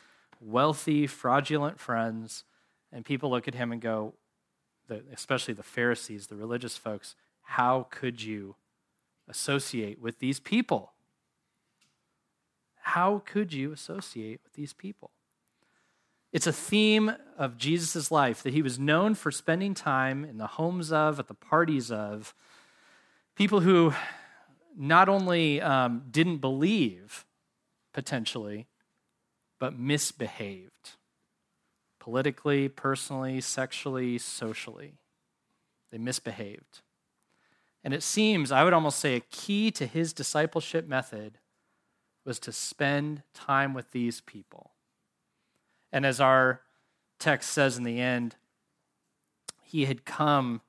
wealthy, 0.41 1.07
fraudulent 1.07 1.79
friends. 1.79 2.43
And 2.91 3.05
people 3.05 3.29
look 3.29 3.47
at 3.47 3.55
him 3.55 3.71
and 3.71 3.81
go, 3.81 4.15
especially 5.13 5.53
the 5.53 5.63
Pharisees, 5.63 6.27
the 6.27 6.35
religious 6.35 6.75
folks, 6.75 7.15
how 7.43 7.87
could 7.89 8.21
you 8.21 8.55
associate 9.29 10.01
with 10.01 10.19
these 10.19 10.39
people? 10.39 10.93
How 12.81 13.21
could 13.25 13.53
you 13.53 13.71
associate 13.71 14.41
with 14.43 14.53
these 14.53 14.73
people? 14.73 15.11
It's 16.33 16.47
a 16.47 16.53
theme 16.53 17.13
of 17.37 17.57
Jesus' 17.57 18.09
life 18.09 18.41
that 18.43 18.53
he 18.53 18.61
was 18.61 18.79
known 18.79 19.15
for 19.15 19.31
spending 19.31 19.73
time 19.73 20.23
in 20.23 20.37
the 20.37 20.47
homes 20.47 20.91
of, 20.91 21.19
at 21.19 21.27
the 21.27 21.33
parties 21.33 21.91
of, 21.91 22.33
people 23.35 23.61
who 23.61 23.93
not 24.77 25.09
only 25.09 25.61
um, 25.61 26.03
didn't 26.09 26.37
believe, 26.37 27.25
potentially, 27.93 28.67
but 29.61 29.77
misbehaved 29.77 30.93
politically, 31.99 32.67
personally, 32.67 33.39
sexually, 33.39 34.17
socially. 34.17 34.95
They 35.91 35.99
misbehaved. 35.99 36.79
And 37.83 37.93
it 37.93 38.01
seems, 38.01 38.51
I 38.51 38.63
would 38.63 38.73
almost 38.73 38.97
say, 38.97 39.15
a 39.15 39.19
key 39.19 39.69
to 39.69 39.85
his 39.85 40.13
discipleship 40.13 40.87
method 40.87 41.37
was 42.25 42.39
to 42.39 42.51
spend 42.51 43.21
time 43.35 43.75
with 43.75 43.91
these 43.91 44.19
people. 44.19 44.71
And 45.91 46.07
as 46.07 46.19
our 46.19 46.61
text 47.19 47.51
says 47.51 47.77
in 47.77 47.83
the 47.83 47.99
end, 47.99 48.37
he 49.61 49.85
had 49.85 50.05
come 50.05 50.61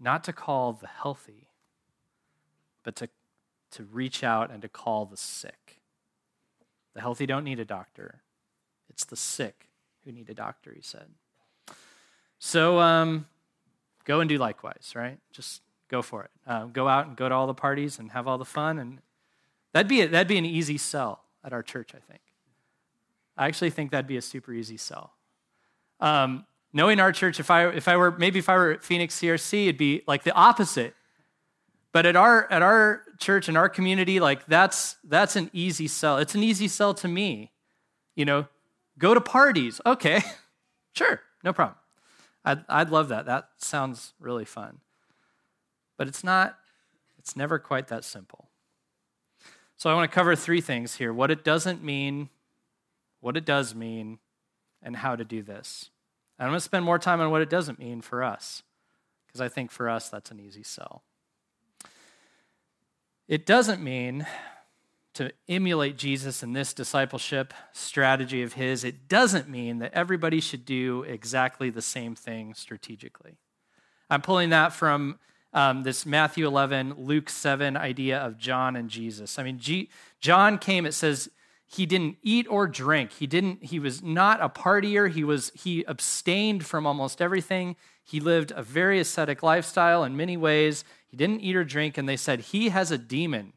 not 0.00 0.24
to 0.24 0.32
call 0.32 0.72
the 0.72 0.88
healthy, 0.88 1.46
but 2.82 2.96
to, 2.96 3.08
to 3.70 3.84
reach 3.84 4.24
out 4.24 4.50
and 4.50 4.62
to 4.62 4.68
call 4.68 5.06
the 5.06 5.16
sick. 5.16 5.78
The 6.94 7.00
healthy 7.00 7.26
don't 7.26 7.44
need 7.44 7.60
a 7.60 7.64
doctor, 7.64 8.22
it's 8.88 9.04
the 9.04 9.16
sick 9.16 9.68
who 10.04 10.12
need 10.12 10.28
a 10.30 10.34
doctor, 10.34 10.72
he 10.74 10.82
said. 10.82 11.06
So 12.38 12.78
um, 12.78 13.26
go 14.04 14.20
and 14.20 14.28
do 14.28 14.38
likewise, 14.38 14.92
right? 14.94 15.18
Just 15.32 15.62
go 15.88 16.02
for 16.02 16.24
it. 16.24 16.30
Uh, 16.46 16.66
go 16.66 16.88
out 16.88 17.06
and 17.06 17.16
go 17.16 17.28
to 17.28 17.34
all 17.34 17.46
the 17.46 17.54
parties 17.54 17.98
and 17.98 18.12
have 18.12 18.28
all 18.28 18.38
the 18.38 18.44
fun. 18.44 18.78
And 18.78 18.98
that'd 19.72 19.88
be, 19.88 20.02
a, 20.02 20.08
that'd 20.08 20.28
be 20.28 20.38
an 20.38 20.44
easy 20.44 20.78
sell 20.78 21.22
at 21.42 21.52
our 21.52 21.62
church, 21.62 21.92
I 21.94 21.98
think. 21.98 22.20
I 23.36 23.46
actually 23.46 23.70
think 23.70 23.90
that'd 23.90 24.06
be 24.06 24.16
a 24.16 24.22
super 24.22 24.52
easy 24.52 24.76
sell. 24.76 25.12
Um, 26.00 26.44
knowing 26.72 27.00
our 27.00 27.12
church, 27.12 27.40
if 27.40 27.50
I, 27.50 27.68
if 27.68 27.88
I 27.88 27.96
were, 27.96 28.12
maybe 28.12 28.38
if 28.38 28.48
I 28.48 28.56
were 28.56 28.72
at 28.72 28.84
Phoenix 28.84 29.18
CRC, 29.20 29.64
it'd 29.64 29.78
be 29.78 30.02
like 30.06 30.22
the 30.22 30.34
opposite. 30.34 30.94
But 31.94 32.04
at 32.04 32.14
our, 32.14 32.46
at 32.52 32.60
our 32.60 33.00
church 33.18 33.48
and 33.48 33.56
our 33.56 33.70
community, 33.70 34.20
like 34.20 34.44
that's, 34.44 34.96
that's 35.02 35.36
an 35.36 35.48
easy 35.54 35.88
sell. 35.88 36.18
It's 36.18 36.34
an 36.34 36.42
easy 36.42 36.68
sell 36.68 36.92
to 36.92 37.08
me. 37.08 37.52
You 38.14 38.26
know, 38.26 38.46
go 38.98 39.14
to 39.14 39.20
parties. 39.22 39.80
Okay, 39.86 40.20
sure, 40.94 41.22
no 41.42 41.54
problem. 41.54 41.78
I'd, 42.44 42.64
I'd 42.68 42.90
love 42.90 43.08
that. 43.08 43.24
That 43.24 43.48
sounds 43.56 44.12
really 44.20 44.44
fun. 44.44 44.80
But 45.96 46.08
it's 46.08 46.22
not, 46.22 46.58
it's 47.18 47.34
never 47.34 47.58
quite 47.58 47.88
that 47.88 48.04
simple. 48.04 48.50
So 49.78 49.88
I 49.88 49.94
want 49.94 50.10
to 50.10 50.14
cover 50.14 50.36
three 50.36 50.60
things 50.60 50.96
here 50.96 51.14
what 51.14 51.30
it 51.30 51.42
doesn't 51.42 51.82
mean 51.82 52.28
what 53.24 53.38
it 53.38 53.46
does 53.46 53.74
mean, 53.74 54.18
and 54.82 54.96
how 54.96 55.16
to 55.16 55.24
do 55.24 55.42
this. 55.42 55.88
And 56.38 56.44
I'm 56.44 56.50
going 56.50 56.58
to 56.58 56.64
spend 56.64 56.84
more 56.84 56.98
time 56.98 57.22
on 57.22 57.30
what 57.30 57.40
it 57.40 57.48
doesn't 57.48 57.78
mean 57.78 58.02
for 58.02 58.22
us, 58.22 58.62
because 59.26 59.40
I 59.40 59.48
think 59.48 59.70
for 59.70 59.88
us 59.88 60.10
that's 60.10 60.30
an 60.30 60.38
easy 60.38 60.62
sell. 60.62 61.02
It 63.26 63.46
doesn't 63.46 63.82
mean 63.82 64.26
to 65.14 65.32
emulate 65.48 65.96
Jesus 65.96 66.42
in 66.42 66.52
this 66.52 66.74
discipleship 66.74 67.54
strategy 67.72 68.42
of 68.42 68.54
his. 68.54 68.84
It 68.84 69.08
doesn't 69.08 69.48
mean 69.48 69.78
that 69.78 69.94
everybody 69.94 70.40
should 70.40 70.66
do 70.66 71.04
exactly 71.04 71.70
the 71.70 71.80
same 71.80 72.14
thing 72.14 72.52
strategically. 72.52 73.36
I'm 74.10 74.20
pulling 74.20 74.50
that 74.50 74.72
from 74.72 75.18
um, 75.54 75.84
this 75.84 76.04
Matthew 76.04 76.46
11, 76.46 76.94
Luke 76.98 77.30
7 77.30 77.76
idea 77.76 78.18
of 78.18 78.36
John 78.36 78.76
and 78.76 78.90
Jesus. 78.90 79.38
I 79.38 79.44
mean, 79.44 79.58
G- 79.58 79.88
John 80.20 80.58
came, 80.58 80.84
it 80.84 80.92
says, 80.92 81.30
he 81.66 81.86
didn't 81.86 82.18
eat 82.22 82.46
or 82.48 82.66
drink 82.66 83.12
he 83.12 83.26
didn't 83.26 83.64
he 83.64 83.78
was 83.78 84.02
not 84.02 84.42
a 84.42 84.48
partier 84.48 85.10
he 85.10 85.24
was 85.24 85.50
he 85.54 85.82
abstained 85.84 86.64
from 86.64 86.86
almost 86.86 87.22
everything 87.22 87.74
he 88.02 88.20
lived 88.20 88.52
a 88.54 88.62
very 88.62 89.00
ascetic 89.00 89.42
lifestyle 89.42 90.04
in 90.04 90.16
many 90.16 90.36
ways 90.36 90.84
he 91.14 91.16
didn't 91.16 91.42
eat 91.42 91.54
or 91.54 91.62
drink 91.62 91.96
and 91.96 92.08
they 92.08 92.16
said 92.16 92.40
he 92.40 92.70
has 92.70 92.90
a 92.90 92.98
demon 92.98 93.52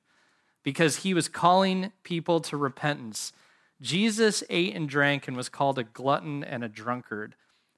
because 0.62 0.98
he 0.98 1.16
was 1.16 1.28
calling 1.28 1.92
people 2.04 2.40
to 2.40 2.56
repentance. 2.56 3.34
Jesus 3.82 4.44
ate 4.48 4.76
and 4.76 4.88
drank 4.88 5.28
and 5.28 5.36
was 5.36 5.50
called 5.50 5.80
a 5.80 5.84
glutton 5.84 6.44
and 6.44 6.64
a 6.64 6.70
drunkard. 6.70 7.34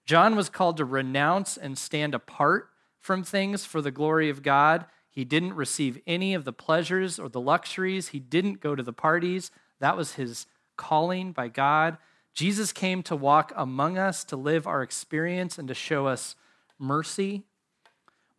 John 0.05 0.35
was 0.35 0.49
called 0.49 0.75
to 0.75 0.83
renounce 0.83 1.55
and 1.55 1.77
stand 1.77 2.13
apart 2.13 2.67
from 2.99 3.23
things 3.23 3.63
for 3.63 3.81
the 3.81 3.89
glory 3.89 4.29
of 4.29 4.43
god. 4.43 4.85
He 5.09 5.23
didn't 5.23 5.53
receive 5.53 6.01
any 6.05 6.33
of 6.33 6.43
the 6.43 6.51
pleasures 6.51 7.17
or 7.17 7.29
the 7.29 7.39
luxuries. 7.39 8.09
He 8.09 8.19
didn't 8.19 8.59
go 8.59 8.75
to 8.75 8.83
the 8.83 8.91
parties. 8.91 9.49
That 9.79 9.95
was 9.95 10.15
his 10.15 10.45
calling 10.75 11.31
by 11.31 11.47
God. 11.47 11.97
Jesus 12.33 12.73
came 12.73 13.01
to 13.03 13.15
walk 13.15 13.53
among 13.55 13.97
us, 13.97 14.25
to 14.25 14.35
live 14.35 14.67
our 14.67 14.81
experience, 14.81 15.57
and 15.57 15.69
to 15.69 15.73
show 15.73 16.05
us 16.05 16.35
mercy. 16.77 17.45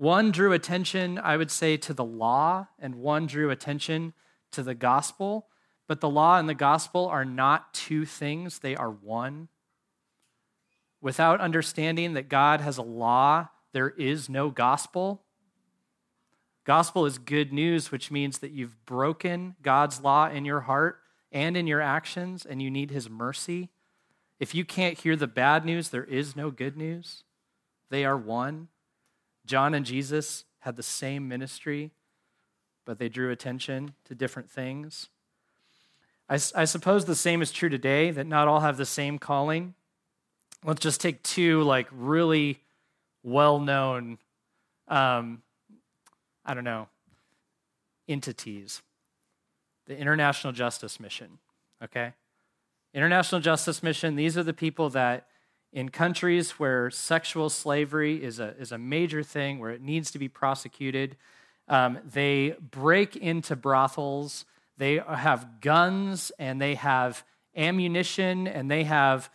One 0.01 0.31
drew 0.31 0.55
attention, 0.55 1.19
I 1.19 1.37
would 1.37 1.51
say, 1.51 1.77
to 1.77 1.93
the 1.93 2.03
law, 2.03 2.69
and 2.79 2.95
one 2.95 3.27
drew 3.27 3.51
attention 3.51 4.15
to 4.51 4.63
the 4.63 4.75
gospel. 4.75 5.49
But 5.87 6.01
the 6.01 6.09
law 6.09 6.39
and 6.39 6.49
the 6.49 6.55
gospel 6.55 7.07
are 7.09 7.27
not 7.27 7.75
two 7.75 8.07
things, 8.07 8.61
they 8.61 8.75
are 8.75 8.91
one. 8.91 9.49
Without 11.03 11.43
understanding 11.43 12.15
that 12.15 12.31
God 12.31 12.63
has 12.63 12.79
a 12.79 12.83
law, 12.83 13.49
there 13.75 13.91
is 13.91 14.31
no 14.31 14.49
gospel. 14.49 15.21
Gospel 16.65 17.05
is 17.05 17.19
good 17.19 17.53
news, 17.53 17.93
which 17.93 18.11
means 18.11 18.39
that 18.39 18.53
you've 18.53 18.87
broken 18.87 19.55
God's 19.61 20.01
law 20.01 20.31
in 20.31 20.47
your 20.47 20.61
heart 20.61 21.01
and 21.31 21.59
in 21.59 21.67
your 21.67 21.83
actions, 21.83 22.47
and 22.47 22.63
you 22.63 22.71
need 22.71 22.91
his 22.91 23.11
mercy. 23.11 23.69
If 24.39 24.55
you 24.55 24.65
can't 24.65 24.99
hear 24.99 25.15
the 25.15 25.27
bad 25.27 25.67
news, 25.67 25.91
there 25.91 26.05
is 26.05 26.35
no 26.35 26.51
good 26.51 26.79
news. 26.79 27.25
They 27.91 28.07
are 28.07 28.17
one. 28.17 28.69
John 29.47 29.75
and 29.75 29.85
Jesus 29.85 30.45
had 30.61 30.77
the 30.77 30.83
same 30.83 31.29
ministry, 31.29 31.93
but 32.85 32.99
they 32.99 33.09
drew 33.09 33.31
attention 33.31 33.95
to 34.05 34.15
different 34.15 34.51
things. 34.51 35.09
I, 36.29 36.35
I, 36.35 36.65
suppose 36.65 37.05
the 37.05 37.17
same 37.17 37.43
is 37.43 37.51
true 37.51 37.69
today, 37.69 38.11
that 38.11 38.27
not 38.27 38.47
all 38.47 38.61
have 38.61 38.77
the 38.77 38.87
same 38.87 39.19
calling. 39.19 39.75
Let's 40.65 40.81
just 40.81 41.01
take 41.01 41.23
two, 41.23 41.63
like, 41.63 41.89
really 41.91 42.61
well 43.23 43.59
known, 43.59 44.19
um, 44.87 45.43
I 46.45 46.55
don't 46.55 46.65
know, 46.65 46.89
entities 48.09 48.83
the 49.91 49.99
International 49.99 50.53
Justice 50.53 51.01
Mission, 51.01 51.39
okay? 51.83 52.13
International 52.95 53.41
Justice 53.41 53.83
Mission, 53.83 54.15
these 54.15 54.39
are 54.39 54.45
the 54.45 54.53
people 54.53 54.89
that 54.91 55.27
in 55.73 55.89
countries 55.89 56.53
where 56.53 56.91
sexual 56.91 57.49
slavery 57.49 58.23
is 58.23 58.41
a, 58.41 58.57
is 58.59 58.73
a 58.73 58.79
major 58.79 59.23
thing, 59.23 59.59
where 59.59 59.71
it 59.71 59.81
needs 59.83 60.11
to 60.11 60.19
be 60.19 60.29
prosecuted, 60.29 61.17
um, 61.69 61.99
they 62.05 62.57
break 62.61 63.17
into 63.17 63.55
brothels, 63.55 64.45
they 64.77 64.97
have 64.97 65.61
guns, 65.61 66.33
and 66.39 66.61
they 66.61 66.75
have 66.75 67.25
ammunition 67.57 68.47
and 68.49 68.71
they 68.71 68.85
have 68.85 69.31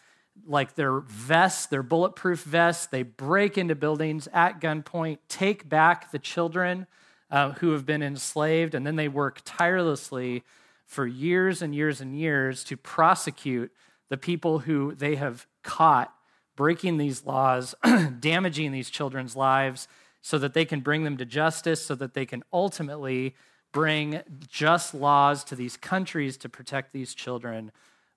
like 0.46 0.75
their 0.75 1.00
vests, 1.00 1.68
their 1.68 1.84
bulletproof 1.84 2.44
vests. 2.44 2.88
They 2.88 3.04
break 3.04 3.58
into 3.58 3.75
buildings 3.75 4.27
at 4.34 4.60
gunpoint, 4.60 5.20
take 5.30 5.70
back 5.70 6.12
the 6.12 6.20
children 6.20 6.88
uh, 7.32 7.51
who 7.54 7.72
have 7.72 7.86
been 7.86 8.04
enslaved, 8.04 8.75
and 8.75 8.86
then 8.86 8.98
they 8.98 9.08
work 9.08 9.42
tirelessly 9.46 10.44
for 10.86 11.08
years 11.08 11.62
and 11.62 11.74
years 11.74 12.01
and 12.01 12.20
years 12.20 12.63
to 12.65 12.77
prosecute 12.77 13.72
the 14.10 14.18
people 14.18 14.60
who 14.60 14.94
they 14.94 15.15
have 15.15 15.48
caught 15.63 16.14
breaking 16.55 16.97
these 16.97 17.25
laws, 17.25 17.75
damaging 18.19 18.71
these 18.71 18.89
children's 18.89 19.35
lives, 19.35 19.88
so 20.21 20.38
that 20.38 20.53
they 20.53 20.65
can 20.65 20.79
bring 20.79 21.03
them 21.03 21.17
to 21.17 21.25
justice, 21.25 21.83
so 21.83 21.95
that 21.95 22.13
they 22.13 22.25
can 22.25 22.43
ultimately 22.51 23.35
bring 23.71 24.21
just 24.47 24.93
laws 24.93 25.43
to 25.43 25.55
these 25.55 25.77
countries 25.77 26.38
to 26.38 26.50
protect 26.50 26.93
these 26.93 27.13
children 27.13 27.71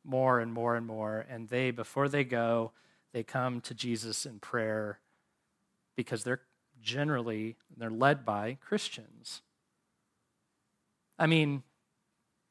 more 0.04 0.40
and 0.40 0.52
more 0.52 0.76
and 0.76 0.86
more. 0.86 1.26
And 1.28 1.48
they, 1.48 1.70
before 1.70 2.08
they 2.08 2.24
go, 2.24 2.72
they 3.12 3.22
come 3.22 3.60
to 3.62 3.74
Jesus 3.74 4.24
in 4.24 4.38
prayer 4.38 5.00
because 5.96 6.24
they're 6.24 6.42
generally 6.80 7.56
they're 7.76 7.90
led 7.90 8.24
by 8.24 8.56
Christians. 8.60 9.42
I 11.18 11.26
mean, 11.26 11.62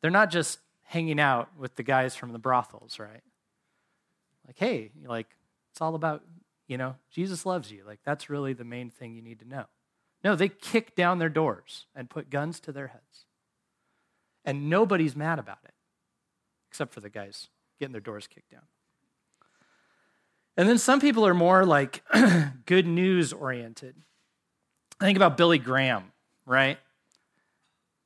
they're 0.01 0.11
not 0.11 0.29
just 0.29 0.59
hanging 0.83 1.19
out 1.19 1.49
with 1.57 1.75
the 1.75 1.83
guys 1.83 2.15
from 2.15 2.33
the 2.33 2.39
brothels, 2.39 2.99
right? 2.99 3.23
Like, 4.45 4.57
hey, 4.57 4.91
like 5.05 5.27
it's 5.77 5.81
all 5.83 5.93
about, 5.93 6.23
you 6.67 6.75
know, 6.75 6.95
Jesus 7.11 7.45
loves 7.45 7.71
you. 7.71 7.83
Like 7.85 7.99
that's 8.03 8.31
really 8.31 8.53
the 8.53 8.63
main 8.63 8.89
thing 8.89 9.13
you 9.13 9.21
need 9.21 9.37
to 9.41 9.47
know. 9.47 9.65
No, 10.23 10.35
they 10.35 10.49
kick 10.49 10.95
down 10.95 11.19
their 11.19 11.29
doors 11.29 11.85
and 11.93 12.09
put 12.09 12.31
guns 12.31 12.59
to 12.61 12.71
their 12.71 12.87
heads. 12.87 13.25
And 14.43 14.71
nobody's 14.71 15.15
mad 15.15 15.37
about 15.37 15.59
it, 15.65 15.75
except 16.67 16.95
for 16.95 16.99
the 16.99 17.11
guys 17.11 17.49
getting 17.79 17.91
their 17.91 18.01
doors 18.01 18.25
kicked 18.25 18.49
down. 18.49 18.63
And 20.57 20.67
then 20.67 20.79
some 20.79 20.99
people 20.99 21.27
are 21.27 21.35
more 21.35 21.63
like 21.63 22.03
good 22.65 22.87
news 22.87 23.31
oriented. 23.31 23.97
I 24.99 25.05
think 25.05 25.15
about 25.15 25.37
Billy 25.37 25.59
Graham, 25.59 26.11
right? 26.47 26.79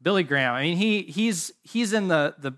Billy 0.01 0.23
Graham. 0.23 0.55
I 0.55 0.63
mean, 0.63 0.75
he 0.75 1.03
he's 1.03 1.53
he's 1.63 1.93
in 1.93 2.09
the 2.09 2.35
the 2.37 2.51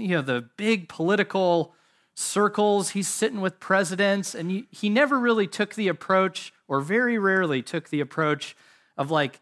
you 0.00 0.08
know 0.16 0.22
the 0.22 0.48
big 0.56 0.88
political 0.88 1.74
circles. 2.16 2.90
He's 2.90 3.06
sitting 3.06 3.40
with 3.40 3.60
presidents, 3.60 4.34
and 4.34 4.66
he, 4.70 4.88
never 4.88 5.18
really 5.18 5.46
took 5.46 5.74
the 5.74 5.88
approach, 5.88 6.52
or 6.66 6.80
very 6.80 7.18
rarely 7.18 7.62
took 7.62 7.90
the 7.90 8.00
approach 8.00 8.56
of 8.96 9.10
like 9.10 9.40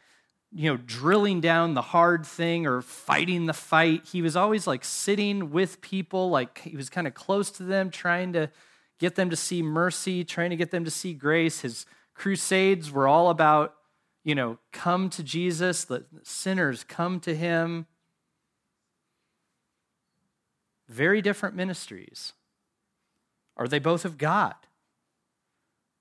you 0.53 0.71
know 0.71 0.77
drilling 0.77 1.41
down 1.41 1.75
the 1.75 1.83
hard 1.83 2.27
thing 2.27 2.67
or 2.67 2.83
fighting 2.83 3.47
the 3.47 3.53
fight. 3.53 4.07
He 4.07 4.21
was 4.21 4.37
always 4.37 4.67
like 4.67 4.85
sitting 4.85 5.51
with 5.51 5.81
people, 5.81 6.29
like 6.29 6.59
he 6.59 6.77
was 6.77 6.91
kind 6.91 7.07
of 7.07 7.15
close 7.15 7.51
to 7.53 7.63
them, 7.63 7.91
trying 7.91 8.33
to 8.35 8.51
get 8.99 9.15
them 9.15 9.31
to 9.31 9.37
see 9.37 9.63
mercy, 9.63 10.25
trying 10.25 10.51
to 10.51 10.57
get 10.57 10.71
them 10.71 10.85
to 10.85 10.91
see 10.91 11.15
grace. 11.15 11.61
His 11.61 11.87
crusades 12.15 12.91
were 12.91 13.09
all 13.09 13.31
about 13.31 13.75
you 14.25 14.35
know, 14.35 14.59
come 14.73 15.11
to 15.11 15.23
Jesus, 15.23 15.91
let 15.91 16.05
sinners 16.23 16.83
come 16.83 17.21
to 17.21 17.37
him. 17.37 17.87
Very 20.89 21.21
different 21.21 21.55
ministries. 21.55 22.33
Are 23.57 23.69
they 23.69 23.79
both 23.79 24.05
of 24.05 24.19
God? 24.19 24.55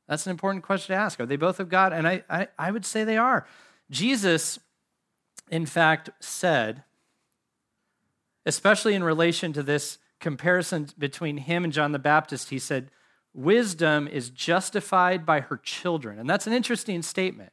That's 0.07 0.25
an 0.25 0.31
important 0.31 0.63
question 0.63 0.95
to 0.95 1.01
ask. 1.01 1.19
Are 1.19 1.25
they 1.25 1.35
both 1.35 1.59
of 1.59 1.69
God? 1.69 1.93
And 1.93 2.07
I, 2.07 2.23
I, 2.29 2.47
I 2.57 2.71
would 2.71 2.85
say 2.85 3.03
they 3.03 3.17
are. 3.17 3.45
Jesus, 3.89 4.59
in 5.49 5.65
fact, 5.65 6.09
said, 6.19 6.83
especially 8.45 8.95
in 8.95 9.03
relation 9.03 9.53
to 9.53 9.63
this 9.63 9.99
comparison 10.19 10.87
between 10.97 11.37
him 11.37 11.63
and 11.63 11.71
John 11.71 11.91
the 11.91 11.99
Baptist, 11.99 12.49
he 12.49 12.59
said, 12.59 12.89
Wisdom 13.33 14.07
is 14.07 14.29
justified 14.29 15.25
by 15.25 15.39
her 15.39 15.57
children. 15.57 16.19
And 16.19 16.29
that's 16.29 16.45
an 16.45 16.53
interesting 16.53 17.01
statement. 17.01 17.51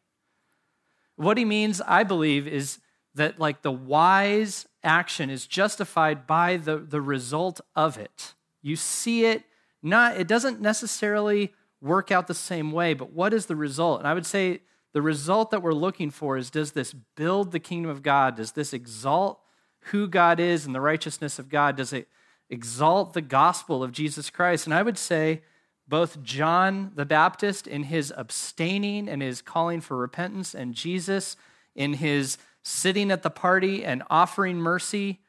What 1.17 1.39
he 1.39 1.45
means, 1.45 1.81
I 1.87 2.03
believe, 2.03 2.47
is 2.47 2.81
that 3.15 3.39
like 3.39 3.63
the 3.63 3.73
wise 3.73 4.67
action 4.83 5.31
is 5.31 5.47
justified 5.47 6.27
by 6.27 6.57
the, 6.57 6.77
the 6.79 7.01
result 7.01 7.61
of 7.75 7.99
it. 7.99 8.35
You 8.63 8.77
see 8.77 9.25
it, 9.25 9.45
not 9.83 10.17
it 10.17 10.29
doesn't 10.29 10.61
necessarily 10.61 11.53
work 11.81 12.11
out 12.11 12.27
the 12.27 12.35
same 12.35 12.73
way, 12.73 12.95
but 12.95 13.13
what 13.13 13.33
is 13.33 13.47
the 13.47 13.57
result? 13.57 14.01
And 14.01 14.09
I 14.09 14.15
would 14.15 14.27
say 14.27 14.61
the 14.93 15.03
result 15.03 15.51
that 15.51 15.63
we're 15.63 15.73
looking 15.73 16.11
for 16.11 16.37
is 16.37 16.51
does 16.51 16.73
this 16.73 16.93
build 16.93 17.53
the 17.53 17.61
kingdom 17.61 17.91
of 17.91 18.03
God? 18.03 18.37
Does 18.37 18.53
this 18.53 18.73
exalt 18.73 19.41
who 19.85 20.09
God 20.09 20.41
is 20.41 20.67
and 20.67 20.75
the 20.75 20.81
righteousness 20.81 21.39
of 21.39 21.49
God? 21.49 21.77
Does 21.77 21.93
it 21.93 22.09
exalt 22.49 23.13
the 23.13 23.23
gospel 23.23 23.83
of 23.83 23.93
Jesus 23.93 24.29
Christ? 24.29 24.67
And 24.67 24.75
I 24.75 24.83
would 24.83 24.99
say 24.99 25.43
both 25.87 26.23
John 26.23 26.93
the 26.95 27.05
Baptist 27.05 27.67
in 27.67 27.85
his 27.85 28.13
abstaining 28.17 29.09
and 29.09 29.23
his 29.23 29.43
calling 29.43 29.81
for 29.81 29.97
repentance, 29.97 30.55
and 30.55 30.75
Jesus 30.75 31.37
in 31.75 31.95
his 31.95 32.39
sitting 32.63 33.11
at 33.11 33.23
the 33.23 33.31
party 33.31 33.85
and 33.85 34.03
offering 34.09 34.59
mercy, 34.59 35.21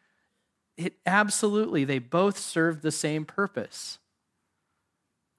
it 0.78 0.94
absolutely, 1.06 1.84
they 1.84 2.00
both 2.00 2.38
serve 2.38 2.82
the 2.82 2.92
same 2.92 3.26
purpose. 3.26 4.00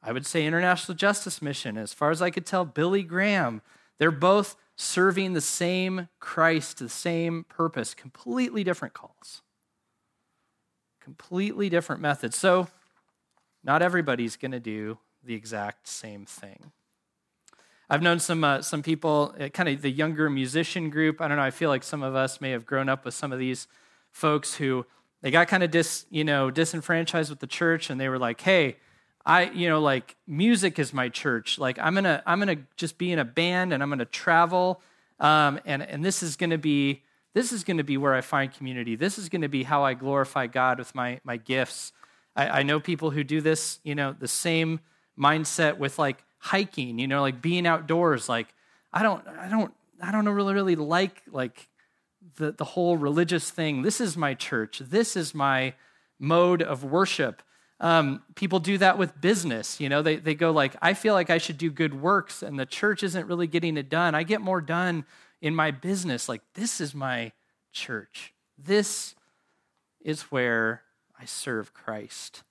I 0.02 0.12
would 0.12 0.26
say 0.26 0.44
International 0.44 0.96
Justice 0.96 1.40
Mission, 1.40 1.78
as 1.78 1.92
far 1.92 2.10
as 2.10 2.20
I 2.20 2.30
could 2.30 2.44
tell, 2.44 2.64
Billy 2.64 3.02
Graham, 3.02 3.62
they're 3.98 4.10
both 4.10 4.56
serving 4.74 5.32
the 5.32 5.40
same 5.40 6.08
Christ, 6.18 6.78
the 6.78 6.88
same 6.88 7.44
purpose, 7.48 7.94
completely 7.94 8.64
different 8.64 8.94
calls, 8.94 9.42
completely 11.00 11.68
different 11.68 12.02
methods. 12.02 12.36
So, 12.36 12.68
not 13.62 13.80
everybody's 13.80 14.36
going 14.36 14.50
to 14.52 14.60
do 14.60 14.98
the 15.22 15.34
exact 15.34 15.86
same 15.86 16.26
thing. 16.26 16.72
I've 17.88 18.02
known 18.02 18.18
some 18.18 18.42
uh, 18.42 18.62
some 18.62 18.82
people, 18.82 19.34
uh, 19.38 19.48
kind 19.48 19.68
of 19.68 19.82
the 19.82 19.90
younger 19.90 20.28
musician 20.30 20.90
group. 20.90 21.20
I 21.20 21.28
don't 21.28 21.36
know. 21.36 21.42
I 21.42 21.50
feel 21.50 21.68
like 21.68 21.84
some 21.84 22.02
of 22.02 22.14
us 22.14 22.40
may 22.40 22.50
have 22.50 22.66
grown 22.66 22.88
up 22.88 23.04
with 23.04 23.14
some 23.14 23.32
of 23.32 23.38
these 23.38 23.68
folks 24.10 24.54
who 24.54 24.86
they 25.20 25.30
got 25.30 25.46
kind 25.46 25.62
of 25.62 25.70
dis, 25.70 26.06
you 26.10 26.24
know, 26.24 26.50
disenfranchised 26.50 27.30
with 27.30 27.40
the 27.40 27.46
church, 27.46 27.90
and 27.90 28.00
they 28.00 28.08
were 28.08 28.18
like, 28.18 28.40
"Hey, 28.40 28.78
I, 29.24 29.44
you 29.50 29.68
know, 29.68 29.80
like 29.80 30.16
music 30.26 30.78
is 30.78 30.92
my 30.92 31.08
church. 31.08 31.58
Like 31.58 31.78
I'm 31.78 31.94
gonna 31.94 32.22
I'm 32.26 32.38
gonna 32.38 32.58
just 32.76 32.98
be 32.98 33.12
in 33.12 33.18
a 33.18 33.24
band, 33.24 33.72
and 33.72 33.82
I'm 33.82 33.88
gonna 33.88 34.04
travel, 34.04 34.80
um, 35.20 35.60
and 35.64 35.82
and 35.82 36.04
this 36.04 36.22
is 36.22 36.36
gonna 36.36 36.58
be 36.58 37.02
this 37.34 37.52
is 37.52 37.64
gonna 37.64 37.84
be 37.84 37.96
where 37.96 38.14
I 38.14 38.20
find 38.20 38.52
community. 38.52 38.96
This 38.96 39.18
is 39.18 39.28
gonna 39.28 39.48
be 39.48 39.62
how 39.62 39.84
I 39.84 39.94
glorify 39.94 40.46
God 40.46 40.78
with 40.78 40.94
my 40.94 41.20
my 41.24 41.36
gifts. 41.36 41.92
I, 42.34 42.60
I 42.60 42.62
know 42.62 42.80
people 42.80 43.10
who 43.10 43.24
do 43.24 43.40
this, 43.40 43.78
you 43.84 43.94
know, 43.94 44.14
the 44.18 44.28
same 44.28 44.80
mindset 45.18 45.78
with 45.78 45.98
like 45.98 46.24
hiking, 46.38 46.98
you 46.98 47.06
know, 47.06 47.20
like 47.20 47.42
being 47.42 47.66
outdoors. 47.66 48.28
Like, 48.28 48.54
I 48.92 49.02
don't, 49.02 49.26
I 49.28 49.48
don't, 49.48 49.72
I 50.00 50.10
don't 50.12 50.28
really, 50.28 50.54
really 50.54 50.76
like 50.76 51.22
like 51.30 51.68
the, 52.36 52.52
the 52.52 52.64
whole 52.64 52.96
religious 52.96 53.50
thing. 53.50 53.82
This 53.82 54.00
is 54.00 54.16
my 54.16 54.34
church. 54.34 54.78
This 54.78 55.16
is 55.16 55.34
my 55.34 55.74
mode 56.18 56.62
of 56.62 56.84
worship. 56.84 57.42
Um, 57.82 58.22
people 58.36 58.60
do 58.60 58.78
that 58.78 58.96
with 58.96 59.20
business. 59.20 59.80
You 59.80 59.88
know, 59.88 60.02
they, 60.02 60.16
they 60.16 60.36
go 60.36 60.52
like, 60.52 60.76
I 60.80 60.94
feel 60.94 61.14
like 61.14 61.30
I 61.30 61.38
should 61.38 61.58
do 61.58 61.68
good 61.68 62.00
works, 62.00 62.42
and 62.42 62.58
the 62.58 62.64
church 62.64 63.02
isn't 63.02 63.26
really 63.26 63.48
getting 63.48 63.76
it 63.76 63.90
done. 63.90 64.14
I 64.14 64.22
get 64.22 64.40
more 64.40 64.60
done 64.60 65.04
in 65.40 65.54
my 65.54 65.72
business. 65.72 66.28
Like, 66.28 66.42
this 66.54 66.80
is 66.80 66.94
my 66.94 67.32
church. 67.72 68.32
This 68.56 69.16
is 70.00 70.22
where 70.22 70.82
I 71.20 71.24
serve 71.24 71.74
Christ. 71.74 72.44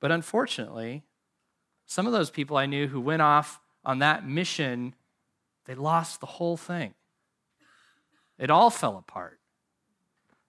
But 0.00 0.12
unfortunately, 0.12 1.02
some 1.86 2.06
of 2.06 2.12
those 2.12 2.30
people 2.30 2.58
I 2.58 2.66
knew 2.66 2.88
who 2.88 3.00
went 3.00 3.22
off 3.22 3.58
on 3.86 4.00
that 4.00 4.28
mission, 4.28 4.94
they 5.64 5.74
lost 5.74 6.20
the 6.20 6.26
whole 6.26 6.58
thing. 6.58 6.92
It 8.38 8.50
all 8.50 8.68
fell 8.68 8.98
apart. 8.98 9.40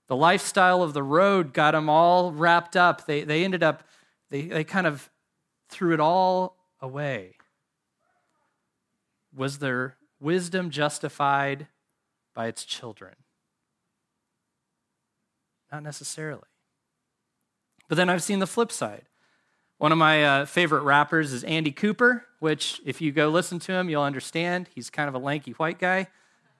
The 0.08 0.16
lifestyle 0.16 0.82
of 0.82 0.94
the 0.94 1.04
road 1.04 1.54
got 1.54 1.72
them 1.72 1.90
all 1.90 2.32
wrapped 2.32 2.76
up. 2.76 3.06
They, 3.06 3.24
they 3.24 3.44
ended 3.44 3.64
up, 3.64 3.84
they, 4.30 4.44
they 4.44 4.64
kind 4.64 4.88
of 4.88 5.10
threw 5.70 5.94
it 5.94 6.00
all 6.00 6.58
away. 6.82 7.36
Was 9.36 9.60
their 9.60 9.98
wisdom 10.20 10.70
justified 10.70 11.68
by 12.34 12.48
its 12.48 12.64
children? 12.64 13.16
Not 15.72 15.84
necessarily. 15.84 16.44
But 17.90 17.96
then 17.96 18.10
I've 18.10 18.24
seen 18.24 18.40
the 18.40 18.48
flip 18.48 18.72
side. 18.72 19.04
One 19.78 19.92
of 19.92 19.98
my 19.98 20.24
uh, 20.24 20.46
favorite 20.46 20.82
rappers 20.82 21.34
is 21.34 21.44
Andy 21.44 21.72
Cooper, 21.72 22.26
which, 22.40 22.82
if 22.86 23.00
you 23.00 23.12
go 23.12 23.30
listen 23.30 23.60
to 23.60 23.74
him, 23.74 23.90
you'll 23.90 24.02
understand. 24.02 24.70
He's 24.74 24.90
kind 24.90 25.08
of 25.08 25.14
a 25.14 25.20
lanky 25.20 25.52
white 25.52 25.78
guy, 25.78 26.08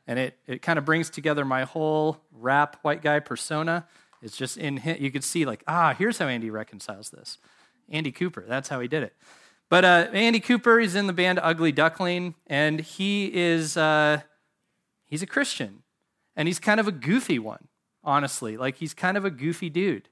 and 0.08 0.18
it, 0.18 0.40
it 0.48 0.62
kind 0.62 0.80
of 0.80 0.86
brings 0.86 1.10
together 1.10 1.46
my 1.46 1.64
whole 1.64 2.18
rap 2.32 2.78
white 2.82 3.02
guy 3.02 3.20
persona. 3.20 3.86
It's 4.22 4.38
just 4.38 4.58
in 4.58 4.78
him, 4.78 4.98
you 5.00 5.12
could 5.12 5.24
see, 5.24 5.46
like, 5.46 5.64
ah, 5.68 5.94
here's 5.94 6.18
how 6.18 6.28
Andy 6.28 6.50
reconciles 6.50 7.10
this. 7.10 7.38
Andy 7.90 8.12
Cooper, 8.12 8.46
that's 8.48 8.70
how 8.70 8.80
he 8.80 8.88
did 8.88 9.04
it. 9.04 9.14
But 9.70 9.86
uh, 9.86 10.08
Andy 10.14 10.40
Cooper, 10.40 10.80
he's 10.80 10.96
in 10.96 11.08
the 11.08 11.14
band 11.14 11.40
Ugly 11.44 11.74
Duckling, 11.74 12.36
and 12.48 12.80
he 12.80 13.32
is, 13.34 13.76
uh, 13.78 14.22
he's 15.06 15.22
a 15.22 15.28
Christian. 15.28 15.84
And 16.36 16.48
he's 16.48 16.60
kind 16.60 16.80
of 16.80 16.88
a 16.88 16.92
goofy 16.92 17.40
one, 17.40 17.68
honestly. 18.04 18.58
Like, 18.58 18.78
he's 18.78 18.94
kind 18.94 19.18
of 19.18 19.26
a 19.26 19.30
goofy 19.30 19.70
dude. 19.70 20.08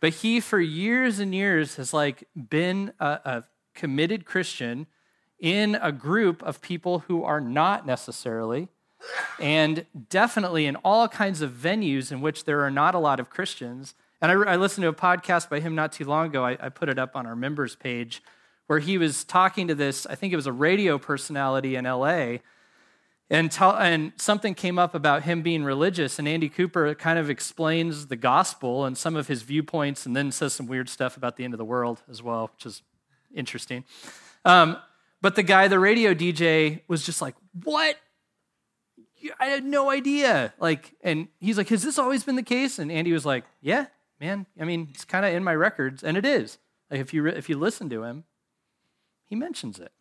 But 0.00 0.14
he, 0.14 0.40
for 0.40 0.60
years 0.60 1.20
and 1.20 1.32
years, 1.32 1.76
has 1.76 1.94
like 1.94 2.24
been 2.34 2.92
a, 2.98 3.06
a 3.24 3.44
committed 3.74 4.24
Christian 4.24 4.88
in 5.38 5.76
a 5.76 5.92
group 5.92 6.42
of 6.42 6.60
people 6.60 7.00
who 7.00 7.22
are 7.22 7.40
not 7.40 7.86
necessarily, 7.86 8.68
and 9.38 9.86
definitely 10.08 10.66
in 10.66 10.76
all 10.76 11.08
kinds 11.08 11.42
of 11.42 11.50
venues 11.50 12.12
in 12.12 12.20
which 12.20 12.44
there 12.44 12.60
are 12.60 12.70
not 12.70 12.94
a 12.94 12.98
lot 12.98 13.20
of 13.20 13.30
Christians. 13.30 13.94
And 14.20 14.30
I, 14.30 14.52
I 14.52 14.56
listened 14.56 14.82
to 14.82 14.88
a 14.88 14.94
podcast 14.94 15.48
by 15.48 15.60
him 15.60 15.74
not 15.74 15.92
too 15.92 16.04
long 16.04 16.26
ago. 16.26 16.44
I, 16.44 16.56
I 16.60 16.68
put 16.68 16.88
it 16.88 16.98
up 16.98 17.16
on 17.16 17.26
our 17.26 17.36
members 17.36 17.74
page 17.74 18.22
where 18.66 18.78
he 18.78 18.96
was 18.96 19.24
talking 19.24 19.68
to 19.68 19.74
this, 19.74 20.06
I 20.06 20.14
think 20.14 20.32
it 20.32 20.36
was 20.36 20.46
a 20.46 20.52
radio 20.52 20.96
personality 20.96 21.74
in 21.74 21.84
LA 21.84 22.38
and, 23.32 23.50
and 23.58 24.12
something 24.18 24.54
came 24.54 24.78
up 24.78 24.94
about 24.94 25.22
him 25.22 25.40
being 25.40 25.64
religious, 25.64 26.18
and 26.18 26.28
Andy 26.28 26.50
Cooper 26.50 26.94
kind 26.94 27.18
of 27.18 27.30
explains 27.30 28.08
the 28.08 28.16
gospel 28.16 28.84
and 28.84 28.96
some 28.96 29.16
of 29.16 29.26
his 29.26 29.40
viewpoints, 29.40 30.04
and 30.04 30.14
then 30.14 30.30
says 30.30 30.52
some 30.52 30.66
weird 30.66 30.90
stuff 30.90 31.16
about 31.16 31.36
the 31.36 31.44
end 31.44 31.54
of 31.54 31.58
the 31.58 31.64
world 31.64 32.02
as 32.10 32.22
well, 32.22 32.50
which 32.54 32.66
is 32.66 32.82
interesting. 33.34 33.84
Um, 34.44 34.76
but 35.22 35.34
the 35.34 35.42
guy, 35.42 35.66
the 35.68 35.78
radio 35.78 36.12
DJ, 36.12 36.82
was 36.88 37.06
just 37.06 37.22
like, 37.22 37.34
"What? 37.64 37.96
I 39.38 39.46
had 39.46 39.64
no 39.64 39.90
idea." 39.90 40.52
Like, 40.58 40.94
and 41.02 41.28
he's 41.38 41.58
like, 41.58 41.68
"Has 41.68 41.82
this 41.82 41.98
always 41.98 42.24
been 42.24 42.36
the 42.36 42.42
case?" 42.42 42.78
And 42.78 42.90
Andy 42.90 43.12
was 43.12 43.26
like, 43.26 43.44
"Yeah, 43.60 43.86
man. 44.20 44.46
I 44.60 44.64
mean, 44.64 44.88
it's 44.90 45.04
kind 45.04 45.24
of 45.24 45.32
in 45.32 45.44
my 45.44 45.54
records, 45.54 46.02
and 46.02 46.16
it 46.16 46.24
is. 46.24 46.58
Like, 46.90 47.00
if 47.00 47.14
you 47.14 47.26
if 47.26 47.48
you 47.48 47.58
listen 47.58 47.88
to 47.90 48.04
him, 48.04 48.24
he 49.24 49.34
mentions 49.34 49.78
it." 49.78 49.92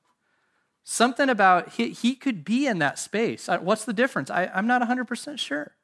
Something 0.84 1.30
about 1.30 1.74
he, 1.74 1.90
he 1.90 2.16
could 2.16 2.44
be 2.44 2.66
in 2.68 2.80
that 2.80 2.98
space. 2.98 3.48
What's 3.48 3.86
the 3.86 3.94
difference? 3.94 4.30
I, 4.30 4.50
I'm 4.54 4.68
not 4.68 4.82
100% 4.82 5.38
sure. 5.38 5.76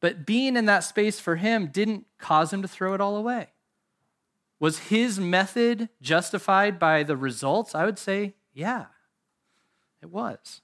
But 0.00 0.26
being 0.26 0.56
in 0.56 0.66
that 0.66 0.84
space 0.84 1.18
for 1.18 1.36
him 1.36 1.68
didn't 1.68 2.06
cause 2.18 2.52
him 2.52 2.62
to 2.62 2.68
throw 2.68 2.94
it 2.94 3.00
all 3.00 3.16
away. 3.16 3.48
Was 4.58 4.78
his 4.78 5.18
method 5.18 5.88
justified 6.00 6.78
by 6.78 7.02
the 7.02 7.16
results? 7.16 7.74
I 7.74 7.84
would 7.84 7.98
say, 7.98 8.34
yeah, 8.52 8.86
it 10.02 10.10
was. 10.10 10.60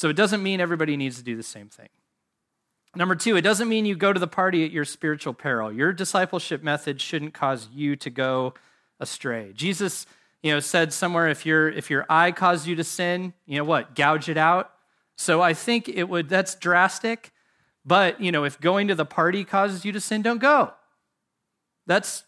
So 0.00 0.08
it 0.08 0.16
doesn't 0.16 0.42
mean 0.42 0.62
everybody 0.62 0.96
needs 0.96 1.18
to 1.18 1.22
do 1.22 1.36
the 1.36 1.42
same 1.42 1.68
thing. 1.68 1.90
Number 2.96 3.14
two, 3.14 3.36
it 3.36 3.42
doesn't 3.42 3.68
mean 3.68 3.84
you 3.84 3.94
go 3.94 4.14
to 4.14 4.18
the 4.18 4.26
party 4.26 4.64
at 4.64 4.70
your 4.70 4.86
spiritual 4.86 5.34
peril. 5.34 5.70
Your 5.70 5.92
discipleship 5.92 6.62
method 6.62 7.02
shouldn't 7.02 7.34
cause 7.34 7.68
you 7.70 7.96
to 7.96 8.08
go 8.08 8.54
astray. 8.98 9.52
Jesus 9.54 10.06
you 10.42 10.52
know, 10.52 10.58
said 10.58 10.94
somewhere 10.94 11.28
if 11.28 11.44
your 11.44 11.68
if 11.68 11.90
your 11.90 12.06
eye 12.08 12.32
caused 12.32 12.66
you 12.66 12.76
to 12.76 12.82
sin, 12.82 13.34
you 13.44 13.58
know 13.58 13.64
what, 13.64 13.94
gouge 13.94 14.30
it 14.30 14.38
out. 14.38 14.72
So 15.18 15.42
I 15.42 15.52
think 15.52 15.86
it 15.86 16.04
would 16.04 16.30
that's 16.30 16.54
drastic, 16.54 17.30
but 17.84 18.22
you 18.22 18.32
know, 18.32 18.44
if 18.44 18.58
going 18.58 18.88
to 18.88 18.94
the 18.94 19.04
party 19.04 19.44
causes 19.44 19.84
you 19.84 19.92
to 19.92 20.00
sin, 20.00 20.22
don't 20.22 20.40
go. 20.40 20.72
That's 21.86 22.24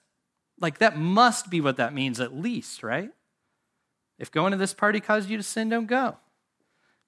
like 0.61 0.77
that 0.77 0.99
must 0.99 1.49
be 1.49 1.63
what 1.63 1.79
that 1.79 1.95
means 1.95 2.21
at 2.21 2.37
least, 2.37 2.83
right? 2.83 3.13
If 4.19 4.31
going 4.31 4.51
to 4.51 4.59
this 4.59 4.75
party 4.75 5.01
causes 5.01 5.31
you 5.31 5.39
to 5.39 5.43
sin, 5.43 5.71
don't 5.71 5.87
go. 5.87 6.19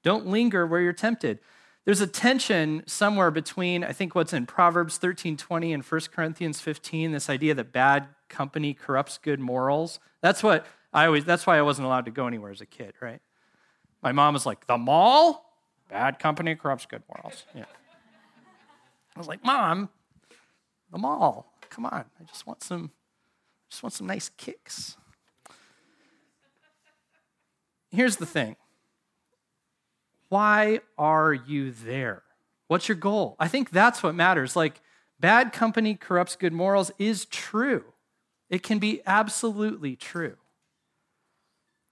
Don't 0.04 0.26
linger 0.26 0.66
where 0.66 0.80
you're 0.80 0.92
tempted. 0.92 1.40
There's 1.84 2.00
a 2.00 2.06
tension 2.06 2.84
somewhere 2.86 3.30
between, 3.30 3.82
I 3.82 3.92
think, 3.92 4.14
what's 4.14 4.32
in 4.32 4.46
Proverbs 4.46 4.96
13 4.98 5.36
20 5.36 5.72
and 5.72 5.82
1 5.82 6.00
Corinthians 6.14 6.60
15, 6.60 7.12
this 7.12 7.28
idea 7.28 7.54
that 7.54 7.72
bad 7.72 8.08
company 8.28 8.72
corrupts 8.72 9.18
good 9.18 9.40
morals. 9.40 9.98
That's 10.20 10.42
what 10.42 10.66
I 10.92 11.06
always, 11.06 11.24
that's 11.24 11.46
why 11.46 11.58
I 11.58 11.62
wasn't 11.62 11.86
allowed 11.86 12.04
to 12.04 12.10
go 12.10 12.26
anywhere 12.26 12.52
as 12.52 12.60
a 12.60 12.66
kid, 12.66 12.94
right? 13.00 13.20
My 14.02 14.12
mom 14.12 14.34
was 14.34 14.46
like, 14.46 14.66
the 14.66 14.78
mall? 14.78 15.50
Bad 15.90 16.18
company 16.18 16.54
corrupts 16.54 16.86
good 16.86 17.02
morals. 17.08 17.44
Yeah. 17.54 17.64
I 19.14 19.18
was 19.18 19.28
like, 19.28 19.44
Mom, 19.44 19.90
the 20.90 20.98
mall. 20.98 21.52
Come 21.70 21.86
on. 21.86 22.04
I 22.20 22.24
just 22.24 22.46
want 22.46 22.62
some, 22.62 22.92
I 22.94 23.70
just 23.70 23.82
want 23.82 23.92
some 23.92 24.06
nice 24.06 24.30
kicks. 24.36 24.96
Here's 27.90 28.16
the 28.16 28.26
thing. 28.26 28.56
Why 30.28 30.80
are 30.98 31.32
you 31.32 31.70
there? 31.70 32.22
What's 32.68 32.88
your 32.88 32.96
goal? 32.96 33.36
I 33.38 33.48
think 33.48 33.70
that's 33.70 34.02
what 34.02 34.14
matters. 34.14 34.56
Like, 34.56 34.80
bad 35.20 35.52
company 35.52 35.94
corrupts 35.94 36.36
good 36.36 36.52
morals 36.52 36.90
is 36.98 37.24
true. 37.26 37.84
It 38.50 38.62
can 38.62 38.78
be 38.78 39.00
absolutely 39.06 39.96
true. 39.96 40.36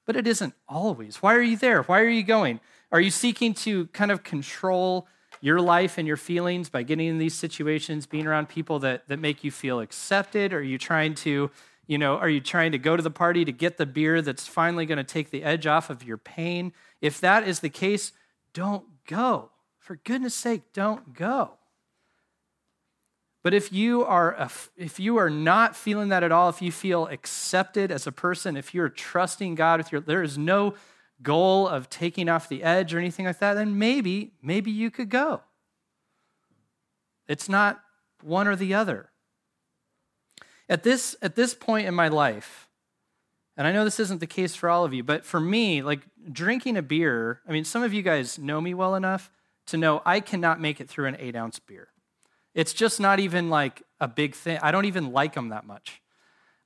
But 0.06 0.16
it 0.16 0.26
isn't 0.26 0.54
always. 0.68 1.22
Why 1.22 1.34
are 1.34 1.42
you 1.42 1.56
there? 1.56 1.82
Why 1.82 2.00
are 2.00 2.08
you 2.08 2.22
going? 2.22 2.60
Are 2.90 3.00
you 3.00 3.10
seeking 3.10 3.54
to 3.54 3.86
kind 3.88 4.10
of 4.10 4.22
control 4.22 5.06
your 5.40 5.60
life 5.60 5.98
and 5.98 6.06
your 6.06 6.16
feelings 6.16 6.68
by 6.68 6.82
getting 6.82 7.08
in 7.08 7.18
these 7.18 7.34
situations, 7.34 8.06
being 8.06 8.26
around 8.26 8.48
people 8.48 8.78
that, 8.80 9.08
that 9.08 9.18
make 9.18 9.44
you 9.44 9.50
feel 9.50 9.80
accepted? 9.80 10.52
Are 10.52 10.62
you 10.62 10.78
trying 10.78 11.14
to, 11.16 11.50
you 11.86 11.98
know, 11.98 12.16
are 12.16 12.28
you 12.28 12.40
trying 12.40 12.72
to 12.72 12.78
go 12.78 12.96
to 12.96 13.02
the 13.02 13.10
party 13.10 13.44
to 13.44 13.52
get 13.52 13.76
the 13.76 13.86
beer 13.86 14.22
that's 14.22 14.46
finally 14.46 14.86
going 14.86 14.98
to 14.98 15.04
take 15.04 15.30
the 15.30 15.42
edge 15.42 15.66
off 15.66 15.90
of 15.90 16.04
your 16.04 16.16
pain? 16.16 16.72
If 17.00 17.20
that 17.20 17.46
is 17.46 17.60
the 17.60 17.70
case, 17.70 18.12
don't 18.54 18.84
go. 19.06 19.50
For 19.78 19.96
goodness 19.96 20.34
sake, 20.34 20.72
don't 20.72 21.14
go. 21.14 21.58
But 23.42 23.54
if 23.54 23.72
you 23.72 24.04
are 24.04 24.48
if 24.76 25.00
you 25.00 25.16
are 25.16 25.30
not 25.30 25.74
feeling 25.74 26.10
that 26.10 26.22
at 26.22 26.30
all, 26.30 26.48
if 26.48 26.62
you 26.62 26.70
feel 26.70 27.08
accepted 27.08 27.90
as 27.90 28.06
a 28.06 28.12
person, 28.12 28.56
if 28.56 28.72
you're 28.72 28.88
trusting 28.88 29.56
God 29.56 29.80
with 29.80 29.90
your 29.90 30.00
there 30.00 30.22
is 30.22 30.38
no 30.38 30.74
goal 31.22 31.66
of 31.66 31.90
taking 31.90 32.28
off 32.28 32.48
the 32.48 32.62
edge 32.62 32.94
or 32.94 32.98
anything 32.98 33.26
like 33.26 33.40
that, 33.40 33.54
then 33.54 33.78
maybe 33.78 34.34
maybe 34.42 34.70
you 34.70 34.90
could 34.90 35.08
go. 35.08 35.40
It's 37.26 37.48
not 37.48 37.82
one 38.22 38.46
or 38.46 38.54
the 38.54 38.74
other. 38.74 39.10
At 40.68 40.84
this 40.84 41.16
at 41.20 41.34
this 41.34 41.52
point 41.52 41.88
in 41.88 41.94
my 41.94 42.06
life, 42.06 42.68
and 43.56 43.66
I 43.66 43.72
know 43.72 43.84
this 43.84 44.00
isn't 44.00 44.20
the 44.20 44.26
case 44.26 44.54
for 44.54 44.70
all 44.70 44.84
of 44.84 44.94
you, 44.94 45.02
but 45.02 45.24
for 45.24 45.38
me, 45.38 45.82
like 45.82 46.00
drinking 46.30 46.76
a 46.76 46.82
beer, 46.82 47.40
I 47.46 47.52
mean, 47.52 47.64
some 47.64 47.82
of 47.82 47.92
you 47.92 48.02
guys 48.02 48.38
know 48.38 48.60
me 48.60 48.72
well 48.72 48.94
enough 48.94 49.30
to 49.66 49.76
know 49.76 50.02
I 50.06 50.20
cannot 50.20 50.60
make 50.60 50.80
it 50.80 50.88
through 50.88 51.06
an 51.06 51.16
eight 51.18 51.36
ounce 51.36 51.58
beer. 51.58 51.88
It's 52.54 52.72
just 52.72 53.00
not 53.00 53.20
even 53.20 53.50
like 53.50 53.82
a 54.00 54.08
big 54.08 54.34
thing. 54.34 54.58
I 54.62 54.70
don't 54.70 54.86
even 54.86 55.12
like 55.12 55.34
them 55.34 55.50
that 55.50 55.66
much. 55.66 56.00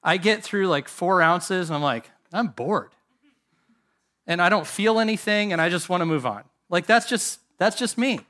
I 0.03 0.17
get 0.17 0.43
through 0.43 0.69
like 0.69 0.89
four 0.89 1.23
ounces 1.23 1.69
and 1.69 1.77
I'm 1.77 1.83
like, 1.83 2.11
I'm 2.33 2.49
bored. 2.49 2.93
And 4.27 4.41
I 4.41 4.49
don't 4.49 4.67
feel 4.67 4.99
anything 4.99 5.53
and 5.53 5.61
I 5.61 5.69
just 5.69 5.89
want 5.89 6.01
to 6.01 6.07
move 6.07 6.27
on. 6.27 6.45
Like 6.69 6.87
that's 6.87 7.09
just 7.09 7.41
that's 7.59 7.77
just 7.77 7.99
me. 7.99 8.21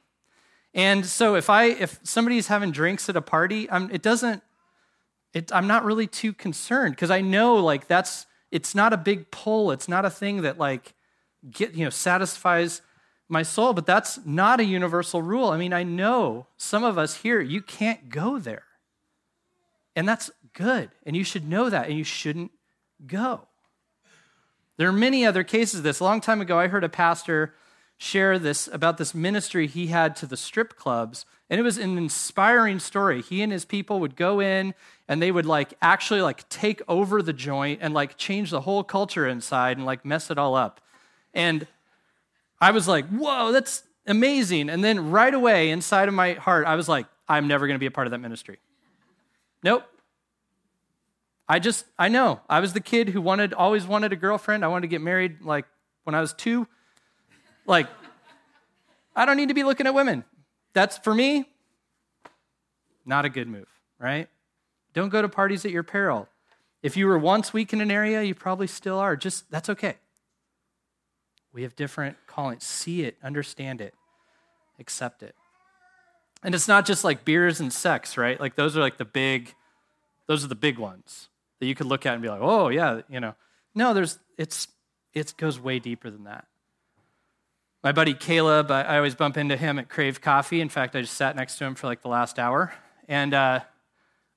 And 0.74 1.06
so 1.06 1.36
if 1.36 1.48
I 1.48 1.64
if 1.64 2.00
somebody's 2.02 2.48
having 2.48 2.70
drinks 2.70 3.08
at 3.08 3.16
a 3.16 3.22
party, 3.22 3.70
I'm, 3.70 3.90
it 3.90 4.02
doesn't 4.02 4.42
it, 5.32 5.52
I'm 5.52 5.66
not 5.66 5.84
really 5.84 6.06
too 6.06 6.32
concerned 6.32 6.94
because 6.94 7.10
I 7.10 7.20
know 7.20 7.56
like 7.56 7.86
that's 7.86 8.26
it's 8.50 8.74
not 8.74 8.92
a 8.92 8.96
big 8.96 9.30
pull. 9.30 9.70
It's 9.72 9.88
not 9.88 10.04
a 10.04 10.10
thing 10.10 10.42
that 10.42 10.58
like 10.58 10.94
get 11.50 11.74
you 11.74 11.84
know 11.84 11.90
satisfies 11.90 12.82
my 13.28 13.42
soul, 13.42 13.72
but 13.72 13.86
that's 13.86 14.24
not 14.24 14.60
a 14.60 14.64
universal 14.64 15.20
rule. 15.20 15.48
I 15.48 15.56
mean, 15.56 15.72
I 15.72 15.82
know 15.82 16.46
some 16.56 16.84
of 16.84 16.96
us 16.96 17.16
here, 17.16 17.40
you 17.40 17.60
can't 17.60 18.08
go 18.08 18.38
there. 18.38 18.62
And 19.96 20.08
that's 20.08 20.30
good. 20.52 20.90
And 21.04 21.16
you 21.16 21.24
should 21.24 21.48
know 21.48 21.68
that, 21.68 21.88
and 21.88 21.98
you 21.98 22.04
shouldn't 22.04 22.52
go. 23.04 23.48
There 24.76 24.88
are 24.88 24.92
many 24.92 25.24
other 25.24 25.42
cases 25.42 25.78
of 25.78 25.84
this. 25.84 26.00
A 26.00 26.04
long 26.04 26.20
time 26.20 26.40
ago, 26.40 26.58
I 26.58 26.68
heard 26.68 26.84
a 26.84 26.88
pastor 26.88 27.54
share 27.98 28.38
this 28.38 28.68
about 28.72 28.98
this 28.98 29.14
ministry 29.14 29.66
he 29.66 29.86
had 29.86 30.14
to 30.14 30.26
the 30.26 30.36
strip 30.36 30.76
clubs 30.76 31.24
and 31.48 31.58
it 31.58 31.62
was 31.62 31.78
an 31.78 31.96
inspiring 31.96 32.78
story 32.78 33.22
he 33.22 33.42
and 33.42 33.52
his 33.52 33.64
people 33.64 34.00
would 34.00 34.16
go 34.16 34.40
in 34.40 34.74
and 35.08 35.22
they 35.22 35.32
would 35.32 35.46
like 35.46 35.72
actually 35.80 36.20
like 36.20 36.46
take 36.48 36.82
over 36.88 37.22
the 37.22 37.32
joint 37.32 37.78
and 37.82 37.94
like 37.94 38.16
change 38.18 38.50
the 38.50 38.60
whole 38.62 38.84
culture 38.84 39.26
inside 39.26 39.76
and 39.78 39.86
like 39.86 40.04
mess 40.04 40.30
it 40.30 40.36
all 40.36 40.54
up 40.54 40.80
and 41.32 41.66
I 42.60 42.70
was 42.70 42.88
like, 42.88 43.06
whoa, 43.08 43.52
that's 43.52 43.82
amazing. 44.06 44.70
And 44.70 44.82
then 44.82 45.10
right 45.10 45.32
away 45.32 45.70
inside 45.70 46.08
of 46.08 46.14
my 46.14 46.32
heart, 46.34 46.66
I 46.66 46.74
was 46.74 46.88
like, 46.88 47.06
I'm 47.28 47.48
never 47.48 47.66
going 47.66 47.74
to 47.74 47.80
be 47.80 47.86
a 47.86 47.90
part 47.90 48.06
of 48.06 48.12
that 48.12 48.18
ministry. 48.18 48.58
Nope. 49.62 49.84
I 51.48 51.58
just, 51.58 51.84
I 51.98 52.08
know. 52.08 52.40
I 52.48 52.60
was 52.60 52.72
the 52.72 52.80
kid 52.80 53.10
who 53.10 53.20
wanted, 53.20 53.52
always 53.52 53.86
wanted 53.86 54.12
a 54.12 54.16
girlfriend. 54.16 54.64
I 54.64 54.68
wanted 54.68 54.82
to 54.82 54.88
get 54.88 55.00
married 55.00 55.42
like 55.42 55.66
when 56.04 56.14
I 56.14 56.20
was 56.20 56.32
two. 56.32 56.66
Like, 57.66 57.88
I 59.14 59.24
don't 59.24 59.36
need 59.36 59.48
to 59.48 59.54
be 59.54 59.64
looking 59.64 59.86
at 59.86 59.94
women. 59.94 60.24
That's 60.72 60.98
for 60.98 61.14
me, 61.14 61.48
not 63.04 63.24
a 63.24 63.28
good 63.28 63.48
move, 63.48 63.68
right? 63.98 64.28
Don't 64.92 65.08
go 65.08 65.22
to 65.22 65.28
parties 65.28 65.64
at 65.64 65.70
your 65.70 65.82
peril. 65.82 66.28
If 66.82 66.96
you 66.96 67.06
were 67.06 67.18
once 67.18 67.52
weak 67.52 67.72
in 67.72 67.80
an 67.80 67.90
area, 67.90 68.22
you 68.22 68.34
probably 68.34 68.66
still 68.66 68.98
are. 68.98 69.16
Just, 69.16 69.50
that's 69.50 69.68
okay. 69.70 69.96
We 71.52 71.62
have 71.62 71.74
different 71.74 72.16
callings. 72.26 72.64
See 72.64 73.02
it, 73.02 73.16
understand 73.22 73.80
it, 73.80 73.94
accept 74.78 75.22
it. 75.22 75.34
And 76.42 76.54
it's 76.54 76.68
not 76.68 76.86
just 76.86 77.02
like 77.02 77.24
beers 77.24 77.60
and 77.60 77.72
sex, 77.72 78.16
right? 78.16 78.38
Like 78.38 78.56
those 78.56 78.76
are 78.76 78.80
like 78.80 78.98
the 78.98 79.04
big, 79.06 79.54
those 80.26 80.44
are 80.44 80.48
the 80.48 80.54
big 80.54 80.78
ones 80.78 81.28
that 81.58 81.66
you 81.66 81.74
could 81.74 81.86
look 81.86 82.04
at 82.04 82.12
and 82.12 82.22
be 82.22 82.28
like, 82.28 82.40
oh 82.42 82.68
yeah, 82.68 83.00
you 83.08 83.20
know. 83.20 83.34
No, 83.74 83.94
there's 83.94 84.18
it's 84.36 84.68
it 85.14 85.34
goes 85.36 85.58
way 85.58 85.78
deeper 85.78 86.10
than 86.10 86.24
that. 86.24 86.46
My 87.86 87.92
buddy 87.92 88.14
Caleb, 88.14 88.72
I, 88.72 88.82
I 88.82 88.96
always 88.96 89.14
bump 89.14 89.36
into 89.36 89.56
him 89.56 89.78
at 89.78 89.88
Crave 89.88 90.20
Coffee. 90.20 90.60
In 90.60 90.68
fact, 90.68 90.96
I 90.96 91.02
just 91.02 91.14
sat 91.14 91.36
next 91.36 91.56
to 91.58 91.66
him 91.66 91.76
for 91.76 91.86
like 91.86 92.02
the 92.02 92.08
last 92.08 92.36
hour, 92.36 92.74
and 93.06 93.32
uh, 93.32 93.60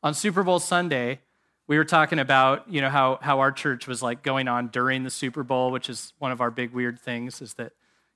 On 0.03 0.13
Super 0.13 0.43
Bowl 0.43 0.59
Sunday, 0.59 1.21
we 1.65 1.75
were 1.79 1.83
talking 1.83 2.19
about, 2.19 2.71
you 2.71 2.79
know, 2.79 2.89
how, 2.89 3.17
how 3.23 3.39
our 3.39 3.51
church 3.51 3.87
was 3.87 4.03
like 4.03 4.21
going 4.21 4.47
on 4.47 4.67
during 4.67 5.03
the 5.03 5.09
Super 5.09 5.41
Bowl, 5.41 5.71
which 5.71 5.89
is 5.89 6.13
one 6.19 6.31
of 6.31 6.41
our 6.41 6.51
big 6.51 6.73
weird 6.73 6.99
things, 6.99 7.41
is 7.41 7.55
that 7.55 7.71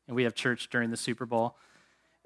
we 0.07 0.21
have 0.21 0.35
church 0.35 0.69
during 0.69 0.91
the 0.91 0.97
Super 0.97 1.25
Bowl. 1.25 1.55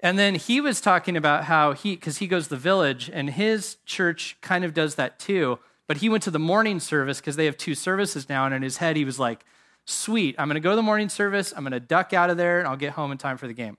And 0.00 0.18
then 0.18 0.34
he 0.34 0.60
was 0.60 0.78
talking 0.78 1.16
about 1.16 1.44
how 1.44 1.72
he, 1.72 1.94
because 1.94 2.18
he 2.18 2.26
goes 2.26 2.44
to 2.44 2.50
the 2.50 2.56
village, 2.58 3.10
and 3.10 3.30
his 3.30 3.78
church 3.86 4.36
kind 4.42 4.66
of 4.66 4.74
does 4.74 4.96
that 4.96 5.18
too. 5.18 5.58
But 5.86 5.96
he 5.96 6.10
went 6.10 6.24
to 6.24 6.30
the 6.30 6.38
morning 6.38 6.78
service 6.78 7.22
because 7.22 7.36
they 7.36 7.46
have 7.46 7.56
two 7.56 7.74
services 7.74 8.28
now. 8.28 8.44
And 8.44 8.54
in 8.54 8.60
his 8.60 8.76
head, 8.76 8.96
he 8.96 9.06
was 9.06 9.18
like, 9.18 9.46
sweet, 9.88 10.34
I'm 10.38 10.48
going 10.48 10.54
to 10.54 10.60
go 10.60 10.70
to 10.70 10.76
the 10.76 10.82
morning 10.82 11.08
service. 11.08 11.52
I'm 11.56 11.62
going 11.62 11.72
to 11.72 11.80
duck 11.80 12.12
out 12.12 12.30
of 12.30 12.36
there, 12.36 12.58
and 12.58 12.68
I'll 12.68 12.76
get 12.76 12.92
home 12.92 13.12
in 13.12 13.18
time 13.18 13.36
for 13.36 13.46
the 13.46 13.54
game. 13.54 13.76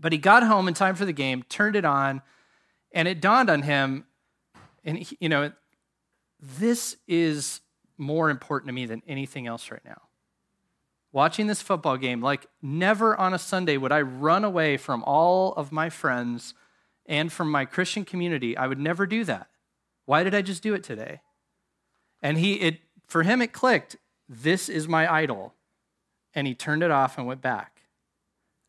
But 0.00 0.12
he 0.12 0.18
got 0.18 0.42
home 0.42 0.68
in 0.68 0.74
time 0.74 0.94
for 0.94 1.04
the 1.04 1.12
game, 1.12 1.42
turned 1.48 1.76
it 1.76 1.84
on, 1.84 2.22
and 2.92 3.08
it 3.08 3.20
dawned 3.20 3.50
on 3.50 3.62
him, 3.62 4.04
and 4.84 4.98
he, 4.98 5.16
you 5.20 5.28
know, 5.28 5.52
this 6.40 6.96
is 7.06 7.60
more 7.96 8.30
important 8.30 8.68
to 8.68 8.72
me 8.72 8.86
than 8.86 9.02
anything 9.06 9.46
else 9.46 9.70
right 9.70 9.84
now 9.84 10.02
watching 11.12 11.46
this 11.46 11.62
football 11.62 11.96
game, 11.96 12.20
like 12.20 12.46
never 12.62 13.16
on 13.16 13.34
a 13.34 13.38
Sunday 13.38 13.76
would 13.76 13.92
I 13.92 14.02
run 14.02 14.44
away 14.44 14.76
from 14.76 15.02
all 15.04 15.52
of 15.54 15.72
my 15.72 15.90
friends 15.90 16.54
and 17.06 17.32
from 17.32 17.50
my 17.50 17.64
Christian 17.64 18.04
community. 18.04 18.56
I 18.56 18.66
would 18.66 18.78
never 18.78 19.06
do 19.06 19.24
that. 19.24 19.48
Why 20.04 20.22
did 20.22 20.34
I 20.34 20.42
just 20.42 20.62
do 20.62 20.74
it 20.74 20.84
today? 20.84 21.20
And 22.22 22.38
he 22.38 22.54
it 22.54 22.80
for 23.06 23.22
him 23.22 23.40
it 23.40 23.52
clicked. 23.52 23.96
This 24.28 24.68
is 24.68 24.86
my 24.88 25.12
idol. 25.12 25.54
And 26.34 26.46
he 26.46 26.54
turned 26.54 26.82
it 26.82 26.90
off 26.90 27.18
and 27.18 27.26
went 27.26 27.40
back. 27.40 27.82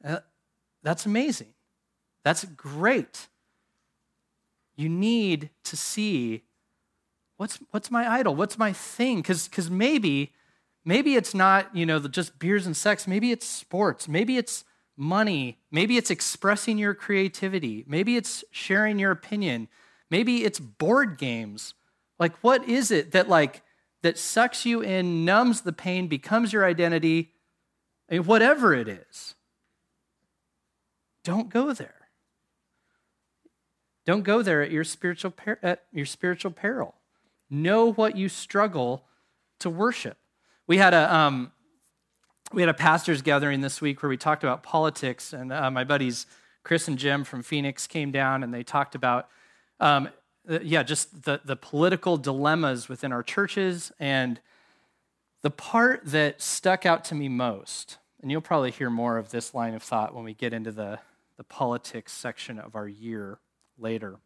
Uh, 0.04 0.20
that's 0.82 1.06
amazing. 1.06 1.54
That's 2.24 2.46
great. 2.46 3.28
You 4.76 4.90
need 4.90 5.50
to 5.66 5.76
see 5.76 6.44
what's 7.38 7.60
what's 7.72 7.92
my 7.92 8.10
idol? 8.10 8.36
What's 8.36 8.58
my 8.58 8.72
thing? 8.72 9.24
Cuz 9.24 9.70
maybe 9.70 10.32
Maybe 10.86 11.16
it's 11.16 11.34
not, 11.34 11.76
you 11.76 11.86
know, 11.86 12.00
just 12.00 12.40
beers 12.40 12.66
and 12.66 12.76
sex. 12.76 13.08
Maybe 13.08 13.32
it's 13.32 13.46
sports. 13.46 14.08
Maybe 14.08 14.38
it's 14.38 14.64
money. 14.96 15.60
Maybe 15.72 15.98
it's 15.98 16.10
expressing 16.10 16.78
your 16.78 16.94
creativity. 16.94 17.84
Maybe 17.88 18.16
it's 18.18 18.44
sharing 18.52 18.98
your 18.98 19.12
opinion. 19.12 19.68
Maybe 20.10 20.44
it's 20.46 20.60
board 20.60 21.18
games. 21.18 21.74
Like, 22.18 22.36
what 22.42 22.68
is 22.68 22.92
it 22.92 23.12
that, 23.12 23.30
like, 23.30 23.62
that 24.02 24.18
sucks 24.18 24.66
you 24.66 24.82
in, 24.82 25.26
numbs 25.26 25.62
the 25.62 25.74
pain, 25.74 26.08
becomes 26.08 26.54
your 26.54 26.66
identity? 26.66 27.34
I 28.10 28.16
mean, 28.16 28.24
whatever 28.26 28.74
it 28.74 28.88
is, 28.88 29.36
don't 31.24 31.50
go 31.50 31.74
there. 31.74 31.96
Don't 34.06 34.24
go 34.24 34.42
there 34.42 34.62
at 34.62 34.72
your 34.72 34.84
spiritual, 34.84 35.32
per- 35.32 35.60
at 35.62 35.84
your 35.92 36.06
spiritual 36.06 36.52
peril. 36.52 36.96
Know 37.50 37.92
what 37.92 38.16
you 38.16 38.30
struggle 38.30 39.06
to 39.60 39.70
worship. 39.70 40.18
We 40.68 40.78
had 40.78 40.94
a 40.94 41.14
um, 41.14 41.52
we 42.52 42.62
had 42.62 42.70
a 42.70 42.74
pastors 42.74 43.22
gathering 43.22 43.62
this 43.62 43.82
week 43.82 44.02
where 44.02 44.10
we 44.10 44.18
talked 44.18 44.44
about 44.44 44.64
politics, 44.64 45.34
and 45.34 45.52
uh, 45.52 45.70
my 45.70 45.84
buddies 45.84 46.26
Chris 46.64 46.88
and 46.88 46.98
Jim 46.98 47.24
from 47.24 47.42
Phoenix 47.42 47.88
came 47.88 48.12
down 48.12 48.44
and 48.44 48.54
they 48.54 48.64
talked 48.64 48.96
about 48.96 49.28
um, 49.80 50.10
Uh, 50.48 50.60
yeah, 50.62 50.84
just 50.84 51.24
the 51.24 51.42
the 51.44 51.56
political 51.56 52.18
dilemmas 52.18 52.88
within 52.88 53.12
our 53.12 53.24
churches 53.24 53.92
and 54.00 54.40
the 55.42 55.50
part 55.50 56.02
that 56.06 56.42
stuck 56.42 56.86
out 56.86 57.06
to 57.06 57.16
me 57.16 57.30
most, 57.30 57.98
and 58.22 58.30
you'll 58.30 58.42
probably 58.42 58.72
hear 58.72 58.90
more 58.90 59.18
of 59.18 59.32
this 59.32 59.54
line 59.54 59.74
of 59.74 59.82
thought 59.82 60.14
when 60.14 60.24
we 60.24 60.34
get 60.34 60.54
into 60.54 60.72
the, 60.72 61.00
the 61.38 61.44
politics 61.44 62.12
section 62.12 62.60
of 62.60 62.76
our 62.76 62.88
year 62.88 63.40
later. 63.78 64.18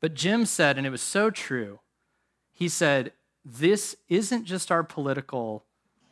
But 0.00 0.14
Jim 0.14 0.46
said, 0.46 0.76
and 0.76 0.86
it 0.86 0.90
was 0.90 1.02
so 1.02 1.30
true, 1.30 1.80
he 2.52 2.68
said, 2.68 3.12
this 3.44 3.96
isn't 4.08 4.44
just 4.44 4.72
our 4.72 4.82
political 4.82 5.64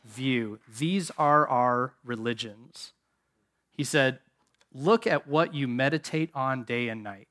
view, 0.04 0.60
these 0.78 1.10
are 1.18 1.46
our 1.48 1.94
religions. 2.04 2.92
He 3.72 3.84
said, 3.84 4.20
Look 4.72 5.06
at 5.06 5.26
what 5.26 5.54
you 5.54 5.66
meditate 5.66 6.30
on 6.34 6.64
day 6.64 6.88
and 6.88 7.02
night. 7.02 7.27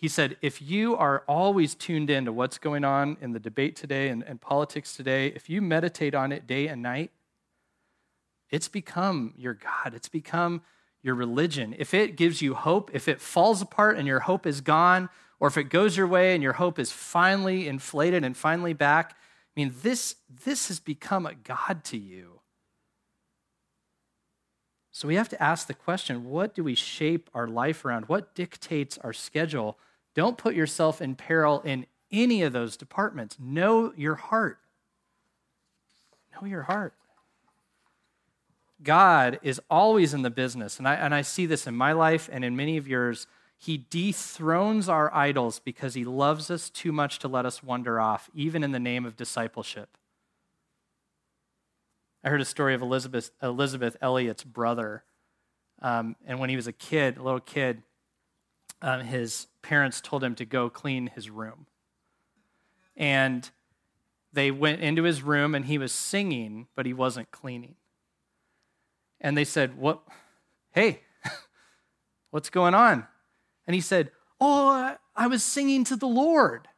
He 0.00 0.08
said, 0.08 0.38
if 0.40 0.62
you 0.62 0.96
are 0.96 1.24
always 1.28 1.74
tuned 1.74 2.08
in 2.08 2.24
to 2.24 2.32
what's 2.32 2.56
going 2.56 2.84
on 2.84 3.18
in 3.20 3.32
the 3.32 3.38
debate 3.38 3.76
today 3.76 4.08
and, 4.08 4.22
and 4.22 4.40
politics 4.40 4.96
today, 4.96 5.26
if 5.26 5.50
you 5.50 5.60
meditate 5.60 6.14
on 6.14 6.32
it 6.32 6.46
day 6.46 6.68
and 6.68 6.80
night, 6.80 7.10
it's 8.48 8.66
become 8.66 9.34
your 9.36 9.52
God. 9.52 9.92
It's 9.94 10.08
become 10.08 10.62
your 11.02 11.14
religion. 11.14 11.74
If 11.78 11.92
it 11.92 12.16
gives 12.16 12.40
you 12.40 12.54
hope, 12.54 12.90
if 12.94 13.08
it 13.08 13.20
falls 13.20 13.60
apart 13.60 13.98
and 13.98 14.06
your 14.06 14.20
hope 14.20 14.46
is 14.46 14.62
gone, 14.62 15.10
or 15.38 15.48
if 15.48 15.58
it 15.58 15.64
goes 15.64 15.98
your 15.98 16.06
way 16.06 16.34
and 16.34 16.42
your 16.42 16.54
hope 16.54 16.78
is 16.78 16.90
finally 16.90 17.68
inflated 17.68 18.24
and 18.24 18.34
finally 18.34 18.72
back, 18.72 19.12
I 19.12 19.60
mean, 19.60 19.74
this, 19.82 20.16
this 20.44 20.68
has 20.68 20.80
become 20.80 21.26
a 21.26 21.34
God 21.34 21.84
to 21.84 21.98
you. 21.98 22.40
So 24.92 25.06
we 25.06 25.16
have 25.16 25.28
to 25.28 25.42
ask 25.42 25.66
the 25.66 25.74
question 25.74 26.30
what 26.30 26.54
do 26.54 26.64
we 26.64 26.74
shape 26.74 27.28
our 27.34 27.46
life 27.46 27.84
around? 27.84 28.08
What 28.08 28.34
dictates 28.34 28.96
our 28.98 29.12
schedule? 29.12 29.78
Don't 30.14 30.36
put 30.36 30.54
yourself 30.54 31.00
in 31.00 31.14
peril 31.14 31.60
in 31.60 31.86
any 32.10 32.42
of 32.42 32.52
those 32.52 32.76
departments. 32.76 33.36
Know 33.38 33.92
your 33.96 34.16
heart. 34.16 34.58
Know 36.34 36.46
your 36.46 36.62
heart. 36.62 36.94
God 38.82 39.38
is 39.42 39.60
always 39.70 40.14
in 40.14 40.22
the 40.22 40.30
business, 40.30 40.78
and 40.78 40.88
I, 40.88 40.94
and 40.94 41.14
I 41.14 41.22
see 41.22 41.46
this 41.46 41.66
in 41.66 41.76
my 41.76 41.92
life 41.92 42.30
and 42.32 42.44
in 42.44 42.56
many 42.56 42.76
of 42.76 42.88
yours 42.88 43.26
he 43.62 43.76
dethrones 43.76 44.88
our 44.88 45.14
idols 45.14 45.60
because 45.60 45.92
he 45.92 46.02
loves 46.02 46.50
us 46.50 46.70
too 46.70 46.92
much 46.92 47.18
to 47.18 47.28
let 47.28 47.44
us 47.44 47.62
wander 47.62 48.00
off, 48.00 48.30
even 48.34 48.64
in 48.64 48.72
the 48.72 48.80
name 48.80 49.04
of 49.04 49.16
discipleship. 49.16 49.98
I 52.24 52.30
heard 52.30 52.40
a 52.40 52.46
story 52.46 52.72
of 52.72 52.80
Elisabeth, 52.80 53.30
Elisabeth 53.42 53.98
Elliot's 54.00 54.44
brother. 54.44 55.04
Um, 55.82 56.16
and 56.24 56.40
when 56.40 56.48
he 56.48 56.56
was 56.56 56.68
a 56.68 56.72
kid, 56.72 57.18
a 57.18 57.22
little 57.22 57.38
kid, 57.38 57.82
um, 58.80 59.02
his 59.02 59.46
parents 59.62 60.00
told 60.00 60.24
him 60.24 60.34
to 60.36 60.44
go 60.44 60.70
clean 60.70 61.08
his 61.08 61.30
room. 61.30 61.66
And 62.96 63.48
they 64.32 64.50
went 64.50 64.80
into 64.80 65.02
his 65.02 65.22
room 65.22 65.54
and 65.54 65.64
he 65.64 65.78
was 65.78 65.92
singing, 65.92 66.68
but 66.74 66.86
he 66.86 66.92
wasn't 66.92 67.30
cleaning. 67.30 67.74
And 69.20 69.36
they 69.36 69.44
said, 69.44 69.76
What? 69.76 70.02
Hey, 70.72 71.02
what's 72.30 72.50
going 72.50 72.74
on? 72.74 73.06
And 73.66 73.74
he 73.74 73.80
said, 73.80 74.10
Oh, 74.40 74.96
I 75.14 75.26
was 75.26 75.42
singing 75.42 75.84
to 75.84 75.96
the 75.96 76.06
Lord. 76.06 76.68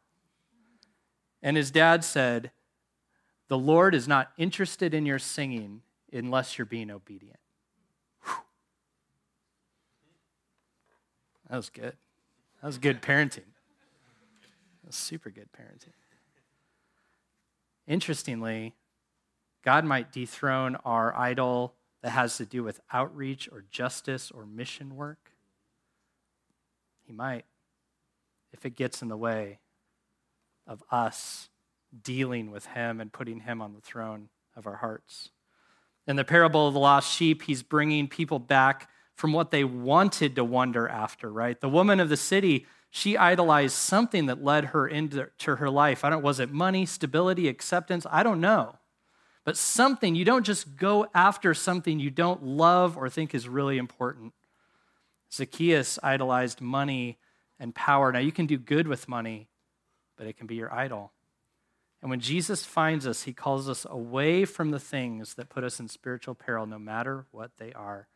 And 1.42 1.56
his 1.56 1.70
dad 1.70 2.04
said, 2.04 2.50
The 3.48 3.58
Lord 3.58 3.94
is 3.94 4.08
not 4.08 4.32
interested 4.38 4.94
in 4.94 5.06
your 5.06 5.18
singing 5.18 5.82
unless 6.12 6.58
you're 6.58 6.66
being 6.66 6.90
obedient. 6.90 7.38
Whew. 8.24 8.34
That 11.50 11.56
was 11.56 11.70
good. 11.70 11.96
That 12.62 12.68
was 12.68 12.78
good 12.78 13.02
parenting. 13.02 13.50
That 14.82 14.86
was 14.86 14.94
super 14.94 15.30
good 15.30 15.48
parenting. 15.52 15.94
Interestingly, 17.88 18.76
God 19.64 19.84
might 19.84 20.12
dethrone 20.12 20.76
our 20.84 21.16
idol 21.16 21.74
that 22.02 22.10
has 22.10 22.36
to 22.36 22.46
do 22.46 22.62
with 22.62 22.80
outreach 22.92 23.48
or 23.50 23.64
justice 23.68 24.30
or 24.30 24.46
mission 24.46 24.94
work. 24.94 25.32
He 27.04 27.12
might, 27.12 27.44
if 28.52 28.64
it 28.64 28.76
gets 28.76 29.02
in 29.02 29.08
the 29.08 29.16
way 29.16 29.58
of 30.66 30.84
us 30.92 31.48
dealing 32.02 32.52
with 32.52 32.66
Him 32.66 33.00
and 33.00 33.12
putting 33.12 33.40
Him 33.40 33.60
on 33.60 33.74
the 33.74 33.80
throne 33.80 34.28
of 34.54 34.68
our 34.68 34.76
hearts. 34.76 35.30
In 36.06 36.14
the 36.14 36.24
parable 36.24 36.68
of 36.68 36.74
the 36.74 36.80
lost 36.80 37.12
sheep, 37.12 37.42
He's 37.42 37.64
bringing 37.64 38.06
people 38.06 38.38
back 38.38 38.88
from 39.22 39.32
what 39.32 39.52
they 39.52 39.62
wanted 39.62 40.34
to 40.34 40.42
wonder 40.42 40.88
after, 40.88 41.30
right? 41.30 41.60
The 41.60 41.68
woman 41.68 42.00
of 42.00 42.08
the 42.08 42.16
city, 42.16 42.66
she 42.90 43.16
idolized 43.16 43.76
something 43.76 44.26
that 44.26 44.42
led 44.42 44.64
her 44.64 44.88
into 44.88 45.28
her 45.46 45.70
life. 45.70 46.04
I 46.04 46.10
don't 46.10 46.24
was 46.24 46.40
it 46.40 46.50
money, 46.50 46.86
stability, 46.86 47.46
acceptance? 47.46 48.04
I 48.10 48.24
don't 48.24 48.40
know. 48.40 48.74
But 49.44 49.56
something, 49.56 50.16
you 50.16 50.24
don't 50.24 50.44
just 50.44 50.76
go 50.76 51.06
after 51.14 51.54
something 51.54 52.00
you 52.00 52.10
don't 52.10 52.42
love 52.42 52.96
or 52.96 53.08
think 53.08 53.32
is 53.32 53.48
really 53.48 53.78
important. 53.78 54.32
Zacchaeus 55.32 56.00
idolized 56.02 56.60
money 56.60 57.16
and 57.60 57.72
power. 57.72 58.10
Now, 58.10 58.18
you 58.18 58.32
can 58.32 58.46
do 58.46 58.58
good 58.58 58.88
with 58.88 59.08
money, 59.08 59.46
but 60.16 60.26
it 60.26 60.36
can 60.36 60.48
be 60.48 60.56
your 60.56 60.74
idol. 60.74 61.12
And 62.00 62.10
when 62.10 62.18
Jesus 62.18 62.64
finds 62.64 63.06
us, 63.06 63.22
he 63.22 63.32
calls 63.32 63.68
us 63.68 63.86
away 63.88 64.44
from 64.46 64.72
the 64.72 64.80
things 64.80 65.34
that 65.34 65.48
put 65.48 65.62
us 65.62 65.78
in 65.78 65.86
spiritual 65.86 66.34
peril, 66.34 66.66
no 66.66 66.80
matter 66.80 67.26
what 67.30 67.52
they 67.58 67.72
are. 67.72 68.08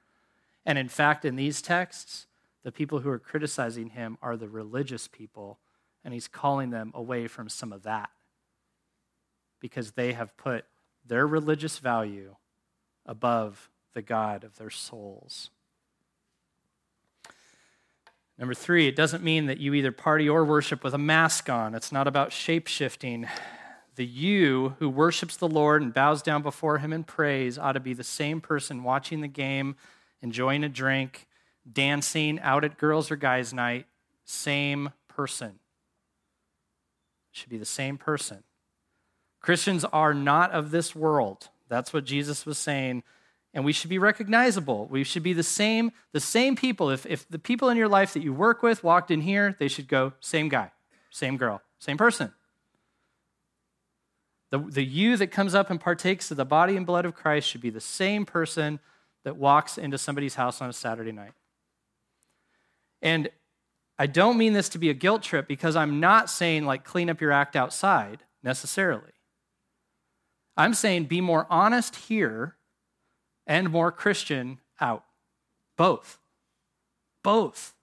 And 0.67 0.77
in 0.77 0.89
fact, 0.89 1.25
in 1.25 1.37
these 1.37 1.63
texts, 1.63 2.27
the 2.65 2.73
people 2.73 2.99
who 2.99 3.09
are 3.09 3.19
criticizing 3.19 3.91
him 3.91 4.19
are 4.21 4.37
the 4.37 4.49
religious 4.49 5.07
people, 5.07 5.61
and 6.05 6.13
he's 6.13 6.27
calling 6.27 6.71
them 6.71 6.91
away 6.93 7.29
from 7.29 7.49
some 7.49 7.73
of 7.73 7.85
that 7.85 8.11
because 9.61 9.93
they 9.93 10.13
have 10.13 10.37
put 10.37 10.65
their 11.07 11.27
religious 11.27 11.79
value 11.79 12.35
above 13.07 13.71
the 13.95 14.03
God 14.03 14.43
of 14.43 14.57
their 14.59 14.71
souls. 14.71 15.51
Number 18.39 18.53
three, 18.53 18.87
it 18.87 18.97
doesn't 18.97 19.25
mean 19.25 19.47
that 19.47 19.59
you 19.59 19.73
either 19.73 19.93
party 19.93 20.29
or 20.29 20.45
worship 20.45 20.85
with 20.85 20.93
a 20.93 20.99
mask 20.99 21.49
on. 21.49 21.75
It's 21.75 21.93
not 21.93 22.07
about 22.07 22.33
shape 22.33 22.67
shifting. 22.67 23.27
The 23.95 24.05
you 24.05 24.77
who 24.79 24.91
worships 24.91 25.37
the 25.37 25.49
Lord 25.49 25.81
and 25.81 25.95
bows 25.95 26.21
down 26.21 26.43
before 26.43 26.79
him 26.79 26.93
in 26.93 27.05
praise 27.05 27.57
ought 27.57 27.73
to 27.73 27.81
be 27.81 27.95
the 27.95 28.05
same 28.05 28.43
person 28.43 28.83
watching 28.83 29.23
the 29.23 29.29
game, 29.29 29.77
enjoying 30.27 30.65
a 30.65 30.69
drink, 30.69 31.27
dancing 31.71 32.39
out 32.41 32.65
at 32.65 32.79
girls' 32.79 33.11
or 33.11 33.17
guys' 33.17 33.53
night. 33.53 33.87
Same 34.25 34.93
person. 35.09 35.59
Should 37.33 37.51
be 37.51 37.59
the 37.59 37.65
same 37.65 37.99
person. 37.99 38.43
Christians 39.41 39.85
are 39.85 40.15
not 40.15 40.51
of 40.53 40.71
this 40.71 40.95
world. 40.95 41.49
That's 41.69 41.93
what 41.93 42.05
Jesus 42.05 42.47
was 42.47 42.59
saying 42.59 43.03
and 43.57 43.65
we 43.65 43.73
should 43.73 43.89
be 43.89 43.99
recognizable. 43.99 44.87
We 44.91 45.03
should 45.03 45.23
be 45.23 45.33
the 45.33 45.43
same, 45.43 45.93
the 46.13 46.21
same 46.21 46.57
people. 46.57 46.91
If, 46.91 47.07
if 47.07 47.27
the 47.27 47.39
people 47.39 47.71
in 47.71 47.79
your 47.79 47.89
life 47.89 48.13
that 48.13 48.23
you 48.23 48.35
work 48.35 48.63
with 48.63 48.85
walked 48.85 49.11
in 49.11 49.23
here, 49.23 49.57
they 49.59 49.67
should 49.67 49.89
go, 49.89 50.13
same 50.21 50.51
guy, 50.51 50.73
same 51.11 51.39
girl, 51.39 51.63
same 51.79 51.97
person. 51.97 52.35
The, 54.51 54.59
the 54.59 54.85
you 54.85 55.17
that 55.17 55.29
comes 55.29 55.55
up 55.55 55.71
and 55.71 55.81
partakes 55.81 56.31
of 56.31 56.37
the 56.37 56.45
body 56.45 56.77
and 56.77 56.85
blood 56.85 57.07
of 57.07 57.15
Christ 57.15 57.49
should 57.49 57.63
be 57.63 57.71
the 57.71 57.81
same 57.81 58.27
person 58.27 58.79
that 59.27 59.37
walks 59.37 59.77
into 59.77 59.99
somebody's 59.99 60.37
house 60.37 60.63
on 60.63 60.71
a 60.71 60.73
Saturday 60.73 61.11
night. 61.11 61.33
And 63.03 63.29
I 63.99 64.07
don't 64.07 64.39
mean 64.39 64.53
this 64.53 64.69
to 64.69 64.79
be 64.79 64.89
a 64.89 64.95
guilt 64.95 65.25
trip 65.25 65.49
because 65.49 65.75
I'm 65.75 65.99
not 65.99 66.31
saying 66.31 66.65
like 66.65 66.85
clean 66.85 67.11
up 67.11 67.21
your 67.21 67.33
act 67.33 67.57
outside 67.57 68.23
necessarily. 68.45 69.11
I'm 70.57 70.75
saying 70.75 71.07
be 71.07 71.21
more 71.21 71.49
honest 71.51 71.97
here 71.97 72.55
and 73.49 73.69
more 73.69 73.91
Christian 73.91 74.61
out. 74.81 75.03
Both. 75.77 76.21
Both. 77.25 77.75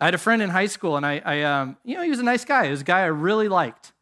I 0.00 0.04
had 0.04 0.14
a 0.14 0.18
friend 0.18 0.40
in 0.40 0.50
high 0.50 0.66
school, 0.66 0.96
and 0.96 1.04
I, 1.04 1.20
I 1.24 1.42
um, 1.42 1.78
you 1.84 1.96
know, 1.96 2.02
he 2.02 2.10
was 2.10 2.20
a 2.20 2.24
nice 2.24 2.44
guy. 2.44 2.66
He 2.66 2.70
was 2.70 2.82
a 2.82 2.84
guy 2.84 3.00
I 3.00 3.06
really 3.06 3.48
liked. 3.48 3.92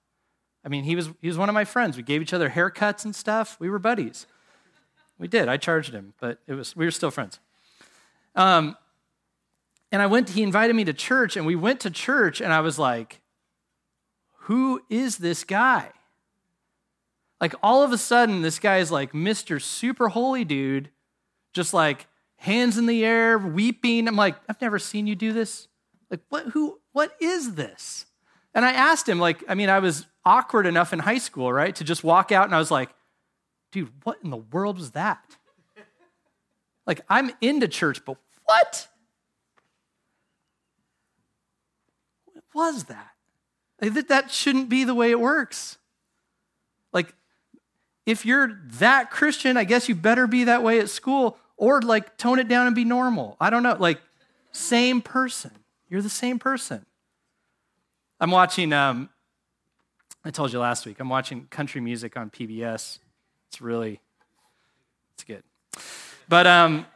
I 0.66 0.68
mean, 0.68 0.84
he 0.84 0.96
was, 0.96 1.08
he 1.22 1.28
was 1.28 1.38
one 1.38 1.48
of 1.48 1.54
my 1.54 1.64
friends. 1.64 1.96
We 1.96 2.02
gave 2.02 2.20
each 2.20 2.34
other 2.34 2.50
haircuts 2.50 3.06
and 3.06 3.16
stuff. 3.16 3.56
We 3.58 3.70
were 3.70 3.78
buddies. 3.78 4.26
We 5.18 5.28
did. 5.28 5.48
I 5.48 5.56
charged 5.56 5.92
him, 5.92 6.14
but 6.20 6.38
it 6.46 6.54
was, 6.54 6.74
we 6.74 6.84
were 6.84 6.90
still 6.90 7.10
friends. 7.10 7.38
Um, 8.34 8.76
and 9.90 10.00
I 10.00 10.06
went, 10.06 10.30
he 10.30 10.42
invited 10.42 10.74
me 10.74 10.84
to 10.84 10.92
church, 10.92 11.36
and 11.36 11.46
we 11.46 11.54
went 11.54 11.80
to 11.80 11.90
church, 11.90 12.40
and 12.40 12.52
I 12.52 12.60
was 12.60 12.78
like, 12.78 13.20
who 14.46 14.82
is 14.88 15.18
this 15.18 15.44
guy? 15.44 15.90
Like 17.40 17.54
all 17.62 17.82
of 17.82 17.92
a 17.92 17.98
sudden, 17.98 18.42
this 18.42 18.58
guy 18.58 18.78
is 18.78 18.90
like 18.90 19.12
Mr. 19.12 19.60
Super 19.60 20.08
Holy 20.08 20.44
Dude, 20.44 20.90
just 21.52 21.74
like 21.74 22.06
hands 22.36 22.78
in 22.78 22.86
the 22.86 23.04
air, 23.04 23.36
weeping. 23.36 24.08
I'm 24.08 24.16
like, 24.16 24.36
I've 24.48 24.60
never 24.60 24.78
seen 24.78 25.06
you 25.06 25.14
do 25.14 25.32
this. 25.32 25.68
Like, 26.10 26.20
what, 26.28 26.46
who, 26.46 26.78
what 26.92 27.16
is 27.20 27.54
this? 27.54 28.06
And 28.54 28.64
I 28.64 28.72
asked 28.72 29.08
him, 29.08 29.18
like, 29.18 29.42
I 29.48 29.54
mean, 29.54 29.70
I 29.70 29.78
was 29.78 30.06
awkward 30.24 30.66
enough 30.66 30.92
in 30.92 31.00
high 31.00 31.18
school, 31.18 31.52
right, 31.52 31.74
to 31.76 31.84
just 31.84 32.04
walk 32.04 32.32
out 32.32 32.46
and 32.46 32.54
I 32.54 32.58
was 32.58 32.70
like, 32.70 32.90
dude, 33.72 33.90
what 34.04 34.18
in 34.22 34.30
the 34.30 34.36
world 34.36 34.78
was 34.78 34.92
that? 34.92 35.24
Like, 36.86 37.00
I'm 37.08 37.30
into 37.40 37.68
church, 37.68 38.04
but 38.04 38.16
what? 38.44 38.88
What 42.52 42.74
was 42.74 42.84
that? 42.84 43.10
Like, 43.80 44.08
that 44.08 44.30
shouldn't 44.30 44.68
be 44.68 44.84
the 44.84 44.94
way 44.94 45.10
it 45.10 45.18
works. 45.18 45.78
Like, 46.92 47.14
if 48.06 48.26
you're 48.26 48.60
that 48.78 49.10
Christian, 49.10 49.56
I 49.56 49.64
guess 49.64 49.88
you 49.88 49.94
better 49.94 50.26
be 50.26 50.44
that 50.44 50.62
way 50.62 50.78
at 50.78 50.90
school 50.90 51.38
or 51.56 51.80
like 51.80 52.16
tone 52.16 52.38
it 52.38 52.48
down 52.48 52.66
and 52.66 52.74
be 52.74 52.84
normal. 52.84 53.36
I 53.40 53.50
don't 53.50 53.62
know. 53.62 53.76
Like, 53.78 54.00
same 54.50 55.00
person. 55.00 55.52
You're 55.88 56.02
the 56.02 56.10
same 56.10 56.38
person. 56.38 56.84
I'm 58.20 58.30
watching, 58.30 58.72
um, 58.72 59.08
I 60.24 60.30
told 60.30 60.52
you 60.52 60.58
last 60.58 60.86
week, 60.86 61.00
I'm 61.00 61.08
watching 61.08 61.46
country 61.46 61.80
music 61.80 62.16
on 62.16 62.30
PBS. 62.30 62.98
It's 63.52 63.60
really, 63.60 64.00
it's 65.12 65.24
good. 65.24 65.42
But 66.26 66.46
um, 66.46 66.86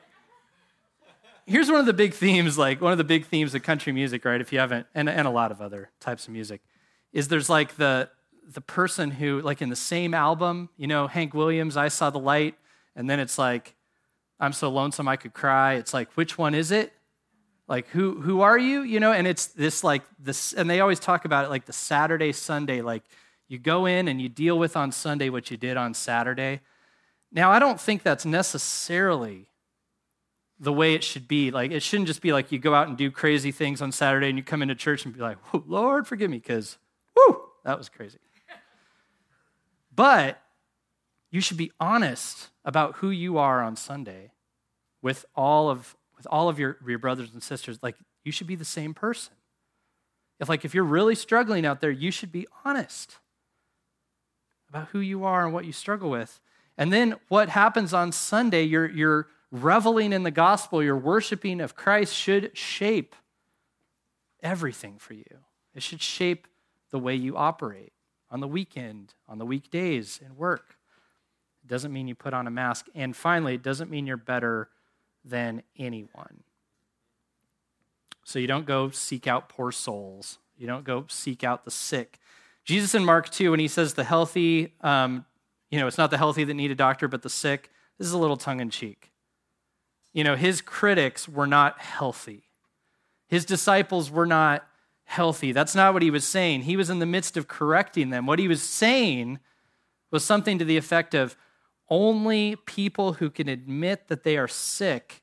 here's 1.45 1.71
one 1.71 1.81
of 1.81 1.85
the 1.85 1.93
big 1.93 2.15
themes, 2.15 2.57
like 2.57 2.81
one 2.81 2.93
of 2.93 2.99
the 2.99 3.05
big 3.05 3.27
themes 3.27 3.55
of 3.55 3.63
country 3.63 3.93
music, 3.93 4.25
right? 4.25 4.41
If 4.41 4.55
you 4.55 4.59
haven't, 4.59 4.87
and, 4.95 5.07
and 5.11 5.29
a 5.29 5.31
lot 5.31 5.53
of 5.53 5.61
other 5.61 5.91
types 6.01 6.27
of 6.27 6.33
music, 6.33 6.63
is 7.13 7.29
there's 7.29 7.51
like 7.51 7.77
the, 7.77 8.09
the 8.49 8.63
person 8.63 9.11
who, 9.11 9.43
like 9.43 9.61
in 9.61 9.69
the 9.69 9.77
same 9.77 10.15
album, 10.15 10.71
you 10.79 10.87
know, 10.87 11.09
Hank 11.09 11.35
Williams, 11.35 11.77
I 11.77 11.89
Saw 11.89 12.09
the 12.09 12.19
Light, 12.19 12.55
and 12.95 13.11
then 13.11 13.21
it's 13.21 13.37
like, 13.37 13.75
I'm 14.41 14.55
so 14.55 14.71
lonesome 14.71 15.09
I 15.09 15.17
could 15.17 15.35
cry. 15.35 15.75
It's 15.75 15.93
like, 15.93 16.11
which 16.13 16.39
one 16.39 16.55
is 16.55 16.71
it? 16.71 16.91
Like, 17.69 17.87
who, 17.89 18.19
who 18.23 18.41
are 18.41 18.57
you? 18.57 18.81
You 18.81 18.99
know, 18.99 19.13
and 19.13 19.27
it's 19.27 19.49
this 19.49 19.85
like 19.85 20.05
this, 20.19 20.55
and 20.55 20.71
they 20.71 20.81
always 20.81 21.01
talk 21.01 21.27
about 21.27 21.45
it 21.45 21.51
like 21.51 21.67
the 21.67 21.75
Saturday, 21.75 22.33
Sunday, 22.33 22.81
like 22.81 23.03
you 23.49 23.59
go 23.59 23.87
in 23.87 24.09
and 24.09 24.21
you 24.21 24.29
deal 24.29 24.59
with 24.59 24.77
on 24.77 24.93
Sunday 24.93 25.29
what 25.29 25.51
you 25.51 25.57
did 25.57 25.77
on 25.77 25.95
Saturday. 25.95 26.61
Now, 27.33 27.51
I 27.51 27.59
don't 27.59 27.81
think 27.81 28.03
that's 28.03 28.25
necessarily 28.25 29.49
the 30.59 30.73
way 30.73 30.95
it 30.95 31.05
should 31.05 31.29
be. 31.29 31.51
Like, 31.51 31.71
it 31.71 31.83
shouldn't 31.83 32.09
just 32.09 32.23
be 32.23 32.33
like 32.33 32.51
you 32.51 32.59
go 32.59 32.75
out 32.75 32.89
and 32.89 32.97
do 32.97 33.11
crazy 33.11 33.53
things 33.53 33.83
on 33.83 33.93
Saturday 33.93 34.29
and 34.29 34.39
you 34.39 34.45
come 34.45 34.63
into 34.63 34.75
church 34.75 35.05
and 35.05 35.15
be 35.15 35.21
like, 35.21 35.39
Lord, 35.67 36.07
forgive 36.07 36.31
me, 36.31 36.39
because, 36.39 36.79
whoo, 37.15 37.43
that 37.65 37.79
was 37.79 37.89
crazy. 37.89 38.19
But 39.95 40.43
you 41.31 41.41
should 41.41 41.57
be 41.57 41.73
honest 41.81 42.51
about 42.65 42.97
who 42.97 43.11
you 43.11 43.39
are 43.39 43.63
on 43.63 43.77
Sunday 43.77 44.33
with 45.03 45.25
all 45.35 45.71
of 45.71 45.97
with 46.17 46.27
all 46.31 46.49
of 46.49 46.59
your, 46.59 46.79
your 46.87 46.99
brothers 46.99 47.31
and 47.33 47.43
sisters. 47.43 47.79
Like 47.83 47.97
you 48.25 48.33
should 48.33 48.47
be 48.47 48.57
the 48.57 48.65
same 48.65 48.95
person. 48.95 49.35
If 50.39 50.49
like 50.49 50.65
if 50.65 50.75
you're 50.75 50.85
really 50.85 51.15
struggling 51.15 51.65
out 51.65 51.81
there, 51.81 51.91
you 51.91 52.11
should 52.11 52.31
be 52.31 52.47
honest 52.65 53.19
about 54.77 54.89
who 54.89 55.01
you 55.01 55.25
are 55.25 55.45
and 55.45 55.55
what 55.55 55.65
you 55.65 55.73
struggle 55.73 56.11
with. 56.11 56.41
And 56.77 56.93
then 56.93 57.17
what 57.29 57.49
happens 57.49 57.95
on 57.95 58.13
Sunday, 58.13 58.63
you're 58.63 58.89
you're 58.89 59.29
reveling 59.51 60.13
in 60.13 60.23
the 60.23 60.31
gospel, 60.31 60.83
your 60.83 60.97
worshiping 60.97 61.61
of 61.61 61.75
Christ 61.75 62.15
should 62.15 62.57
shape 62.57 63.15
everything 64.43 64.99
for 64.99 65.15
you. 65.15 65.39
It 65.75 65.83
should 65.83 66.03
shape 66.03 66.47
the 66.91 66.99
way 66.99 67.15
you 67.15 67.37
operate 67.37 67.93
on 68.31 68.41
the 68.41 68.49
weekend, 68.49 69.15
on 69.29 69.39
the 69.39 69.47
weekdays, 69.47 70.21
and 70.23 70.37
work. 70.37 70.77
It 71.65 71.69
doesn't 71.69 71.93
mean 71.93 72.09
you 72.09 72.15
put 72.15 72.35
on 72.35 72.47
a 72.47 72.51
mask. 72.51 72.87
And 72.95 73.17
finally, 73.17 73.55
it 73.55 73.63
doesn't 73.63 73.91
mean 73.91 74.07
you're 74.07 74.17
better 74.17 74.69
than 75.25 75.63
anyone. 75.79 76.43
So 78.25 78.39
you 78.39 78.47
don't 78.47 78.67
go 78.67 78.91
seek 78.91 79.27
out 79.27 79.49
poor 79.49 79.73
souls, 79.73 80.39
you 80.59 80.67
don't 80.67 80.85
go 80.85 81.07
seek 81.09 81.45
out 81.45 81.65
the 81.65 81.71
sick. 81.71 82.19
Jesus 82.67 82.97
in 82.97 83.05
Mark 83.05 83.31
2, 83.31 83.53
when 83.53 83.61
he 83.61 83.69
says 83.69 83.95
the 83.95 84.05
healthy, 84.05 84.75
um, 84.81 85.25
you 85.71 85.79
know, 85.79 85.87
it's 85.87 85.99
not 85.99 86.11
the 86.11 86.19
healthy 86.19 86.43
that 86.45 86.55
need 86.55 86.73
a 86.73 86.75
doctor, 86.75 87.07
but 87.07 87.23
the 87.23 87.31
sick, 87.31 87.71
this 87.97 88.09
is 88.09 88.13
a 88.13 88.19
little 88.19 88.37
tongue 88.37 88.61
in 88.61 88.71
cheek. 88.71 89.13
You 90.13 90.25
know, 90.25 90.35
his 90.35 90.61
critics 90.61 91.29
were 91.29 91.47
not 91.47 91.81
healthy. 91.81 92.49
His 93.29 93.45
disciples 93.45 94.11
were 94.11 94.27
not 94.27 94.67
healthy. 95.05 95.53
That's 95.53 95.77
not 95.77 95.95
what 95.95 96.03
he 96.03 96.11
was 96.11 96.25
saying. 96.25 96.63
He 96.63 96.77
was 96.77 96.91
in 96.91 96.99
the 96.99 97.07
midst 97.07 97.37
of 97.37 97.47
correcting 97.47 98.11
them. 98.11 98.27
What 98.27 98.41
he 98.41 98.49
was 98.49 98.63
saying 98.63 99.39
was 100.11 100.25
something 100.25 100.59
to 100.59 100.65
the 100.65 100.77
effect 100.77 101.15
of 101.15 101.37
only 101.89 102.57
people 102.67 103.15
who 103.15 103.31
can 103.31 103.49
admit 103.49 104.09
that 104.09 104.25
they 104.25 104.37
are 104.37 104.49
sick 104.49 105.23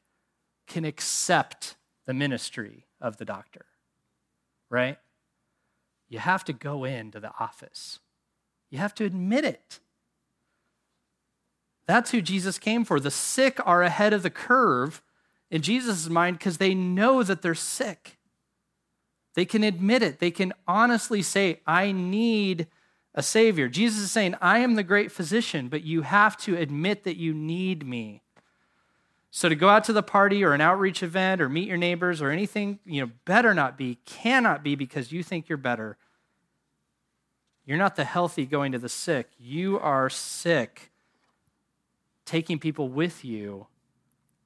can 0.66 0.86
accept 0.86 1.76
the 2.06 2.14
ministry 2.14 2.86
of 3.02 3.18
the 3.18 3.26
doctor, 3.26 3.66
right? 4.70 4.98
You 6.14 6.20
have 6.20 6.46
to 6.46 6.54
go 6.54 6.84
into 6.84 7.20
the 7.20 7.32
office, 7.40 7.98
you 8.70 8.78
have 8.78 8.94
to 8.96 9.04
admit 9.04 9.46
it. 9.46 9.80
That's 11.88 12.12
who 12.12 12.22
Jesus 12.22 12.60
came 12.60 12.86
for. 12.86 13.00
The 13.00 13.10
sick 13.10 13.60
are 13.66 13.82
ahead 13.82 14.14
of 14.14 14.22
the 14.22 14.30
curve 14.30 15.02
in 15.50 15.64
Jesus' 15.64 16.08
mind 16.08 16.38
because 16.38 16.60
they 16.60 16.76
know 16.76 17.24
that 17.24 17.42
they're 17.42 17.56
sick. 17.56 18.20
They 19.34 19.44
can 19.44 19.64
admit 19.64 20.04
it. 20.04 20.20
They 20.20 20.30
can 20.30 20.54
honestly 20.68 21.24
say, 21.24 21.62
I 21.66 21.92
need 21.92 22.68
a 23.16 23.24
Savior. 23.24 23.68
Jesus 23.68 24.04
is 24.04 24.12
saying, 24.12 24.36
I 24.40 24.60
am 24.60 24.76
the 24.76 24.84
great 24.84 25.12
physician, 25.12 25.68
but 25.68 25.84
you 25.84 26.04
have 26.04 26.38
to 26.38 26.56
admit 26.56 27.06
that 27.06 27.18
you 27.18 27.34
need 27.34 27.88
me. 27.88 28.22
So 29.32 29.50
to 29.50 29.56
go 29.56 29.68
out 29.68 29.84
to 29.86 29.94
the 29.94 30.04
party 30.04 30.44
or 30.44 30.54
an 30.54 30.62
outreach 30.62 31.02
event 31.02 31.42
or 31.42 31.50
meet 31.50 31.68
your 31.68 31.78
neighbors 31.78 32.22
or 32.22 32.30
anything, 32.30 32.78
you 32.86 33.02
know, 33.02 33.12
better 33.26 33.56
not 33.56 33.80
be, 33.80 33.96
cannot 34.06 34.64
be 34.64 34.76
because 34.76 35.12
you 35.12 35.24
think 35.24 35.50
you're 35.50 35.58
better. 35.58 35.98
You're 37.66 37.78
not 37.78 37.96
the 37.96 38.04
healthy 38.04 38.46
going 38.46 38.72
to 38.74 38.80
the 38.80 38.90
sick. 38.90 39.30
You 39.40 39.80
are 39.80 40.10
sick, 40.10 40.92
taking 42.26 42.60
people 42.60 42.90
with 42.90 43.24
you 43.24 43.68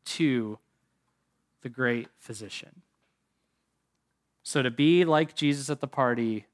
to 0.05 0.59
the 1.61 1.69
great 1.69 2.07
physician. 2.19 2.81
So 4.43 4.61
to 4.61 4.71
be 4.71 5.03
like 5.03 5.35
Jesus 5.35 5.69
at 5.69 5.81
the 5.81 5.87
party, 5.87 6.45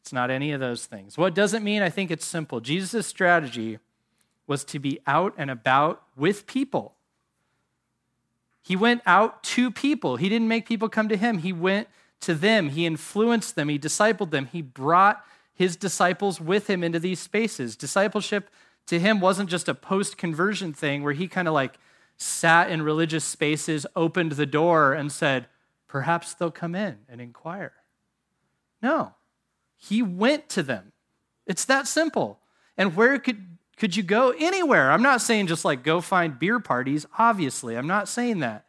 it's 0.00 0.12
not 0.12 0.30
any 0.30 0.52
of 0.52 0.60
those 0.60 0.86
things. 0.86 1.16
What 1.16 1.34
does 1.34 1.54
it 1.54 1.62
mean? 1.62 1.82
I 1.82 1.88
think 1.88 2.10
it's 2.10 2.26
simple. 2.26 2.60
Jesus' 2.60 3.06
strategy 3.06 3.78
was 4.46 4.64
to 4.64 4.78
be 4.78 5.00
out 5.06 5.32
and 5.38 5.50
about 5.50 6.02
with 6.16 6.46
people, 6.46 6.94
He 8.62 8.76
went 8.76 9.02
out 9.06 9.42
to 9.44 9.70
people. 9.70 10.16
He 10.16 10.28
didn't 10.28 10.48
make 10.48 10.66
people 10.66 10.88
come 10.88 11.08
to 11.08 11.16
him. 11.16 11.38
He 11.38 11.52
went 11.52 11.88
to 12.20 12.34
them. 12.34 12.68
He 12.70 12.86
influenced 12.86 13.56
them. 13.56 13.68
He 13.68 13.78
discipled 13.78 14.30
them. 14.30 14.46
He 14.46 14.62
brought 14.62 15.24
his 15.54 15.76
disciples 15.76 16.40
with 16.40 16.68
him 16.68 16.82
into 16.82 16.98
these 16.98 17.20
spaces. 17.20 17.76
Discipleship 17.76 18.50
to 18.86 18.98
him 18.98 19.20
wasn't 19.20 19.50
just 19.50 19.68
a 19.68 19.74
post 19.74 20.16
conversion 20.16 20.72
thing 20.72 21.02
where 21.02 21.12
he 21.12 21.28
kind 21.28 21.48
of 21.48 21.54
like 21.54 21.78
sat 22.16 22.70
in 22.70 22.82
religious 22.82 23.24
spaces, 23.24 23.86
opened 23.94 24.32
the 24.32 24.46
door, 24.46 24.92
and 24.92 25.10
said, 25.10 25.46
Perhaps 25.88 26.34
they'll 26.34 26.50
come 26.50 26.74
in 26.74 27.00
and 27.06 27.20
inquire. 27.20 27.74
No, 28.80 29.14
he 29.76 30.02
went 30.02 30.48
to 30.50 30.62
them. 30.62 30.92
It's 31.46 31.66
that 31.66 31.86
simple. 31.86 32.40
And 32.78 32.96
where 32.96 33.18
could, 33.18 33.58
could 33.76 33.94
you 33.94 34.02
go? 34.02 34.30
Anywhere. 34.38 34.90
I'm 34.90 35.02
not 35.02 35.20
saying 35.20 35.48
just 35.48 35.64
like 35.64 35.82
go 35.82 36.00
find 36.00 36.38
beer 36.38 36.60
parties, 36.60 37.04
obviously. 37.18 37.76
I'm 37.76 37.86
not 37.86 38.08
saying 38.08 38.40
that. 38.40 38.64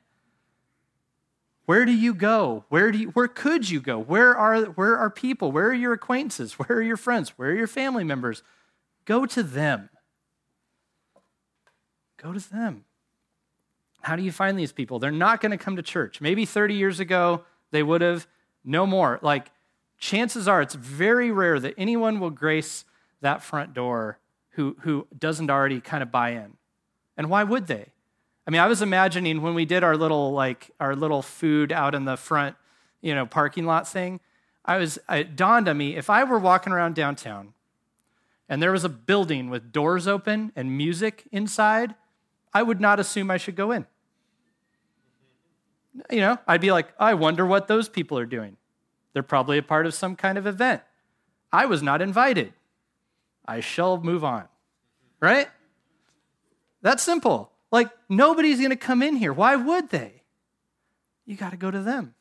Where 1.66 1.86
do 1.86 1.94
you 1.94 2.14
go? 2.14 2.66
Where 2.70 2.92
do 2.92 2.98
you, 2.98 3.10
where 3.10 3.28
could 3.28 3.70
you 3.70 3.80
go? 3.80 3.98
Where 3.98 4.36
are 4.36 4.64
where 4.64 4.98
are 4.98 5.10
people? 5.10 5.52
Where 5.52 5.68
are 5.68 5.74
your 5.74 5.94
acquaintances? 5.94 6.54
Where 6.60 6.78
are 6.78 6.82
your 6.82 6.98
friends? 6.98 7.30
Where 7.38 7.52
are 7.52 7.56
your 7.56 7.68
family 7.68 8.04
members? 8.04 8.44
Go 9.06 9.26
to 9.26 9.44
them. 9.44 9.90
Go 12.18 12.34
to 12.34 12.52
them. 12.52 12.86
How 14.02 14.18
do 14.18 14.24
you 14.24 14.32
find 14.32 14.60
these 14.60 14.74
people? 14.74 15.00
They're 15.00 15.12
not 15.12 15.40
going 15.40 15.52
to 15.52 15.58
come 15.58 15.78
to 15.78 15.82
church. 15.82 16.20
Maybe 16.20 16.46
30 16.46 16.74
years 16.74 17.00
ago 17.00 17.44
they 17.72 17.84
would 17.84 18.02
have, 18.02 18.28
no 18.66 18.86
more. 18.86 19.20
Like 19.22 19.52
chances 19.98 20.48
are 20.48 20.62
it's 20.62 20.76
very 20.76 21.32
rare 21.32 21.60
that 21.60 21.74
anyone 21.78 22.20
will 22.20 22.30
grace 22.30 22.84
that 23.22 23.42
front 23.42 23.74
door 23.74 24.20
who 24.52 24.76
who 24.82 25.08
doesn't 25.18 25.50
already 25.50 25.80
kind 25.80 26.04
of 26.04 26.12
buy 26.12 26.32
in. 26.32 26.58
And 27.16 27.30
why 27.30 27.44
would 27.44 27.68
they? 27.68 27.93
I 28.46 28.52
mean, 28.52 28.62
I 28.62 28.68
was 28.68 28.82
imagining 28.82 29.42
when 29.42 29.54
we 29.54 29.66
did 29.66 29.84
our 29.84 29.96
little 29.96 30.32
like 30.32 30.72
our 30.80 30.96
little 30.96 31.22
food 31.22 31.72
out 31.72 31.96
in 31.96 32.06
the 32.06 32.18
front, 32.18 32.56
you 33.02 33.16
know, 33.16 33.26
parking 33.26 33.66
lot 33.66 33.88
thing. 33.88 34.20
I 34.66 34.78
was 34.78 35.00
it 35.10 35.36
dawned 35.36 35.68
on 35.68 35.78
me 35.78 35.96
if 35.96 36.10
I 36.10 36.24
were 36.24 36.40
walking 36.40 36.74
around 36.74 36.96
downtown 36.96 37.54
and 38.50 38.62
there 38.62 38.72
was 38.72 38.84
a 38.84 38.90
building 38.90 39.50
with 39.50 39.72
doors 39.72 40.08
open 40.08 40.52
and 40.56 40.78
music 40.78 41.28
inside, 41.32 41.96
I 42.54 42.64
would 42.64 42.82
not 42.82 43.00
assume 43.00 43.32
I 43.32 43.38
should 43.38 43.56
go 43.56 43.72
in. 43.72 43.88
You 46.12 46.22
know, 46.22 46.38
I'd 46.48 46.62
be 46.62 46.72
like, 46.72 46.90
oh, 47.00 47.06
I 47.06 47.14
wonder 47.14 47.46
what 47.46 47.68
those 47.68 47.88
people 47.88 48.18
are 48.18 48.26
doing. 48.26 48.58
They're 49.14 49.24
probably 49.24 49.58
a 49.58 49.64
part 49.64 49.86
of 49.86 49.94
some 49.94 50.16
kind 50.16 50.38
of 50.38 50.46
event. 50.48 50.82
I 51.52 51.66
was 51.66 51.84
not 51.84 52.02
invited. 52.02 52.54
I 53.46 53.60
shall 53.60 53.98
move 53.98 54.24
on. 54.24 54.48
Right? 55.20 55.48
That's 56.82 57.04
simple. 57.04 57.53
Like, 57.74 57.90
nobody's 58.08 58.60
going 58.60 58.70
to 58.70 58.76
come 58.76 59.02
in 59.02 59.16
here. 59.16 59.34
Why 59.34 59.56
would 59.56 59.90
they? 59.90 60.22
You 61.26 61.36
got 61.36 61.50
to 61.50 61.58
go 61.58 61.72
to 61.72 61.80
them. 61.80 62.14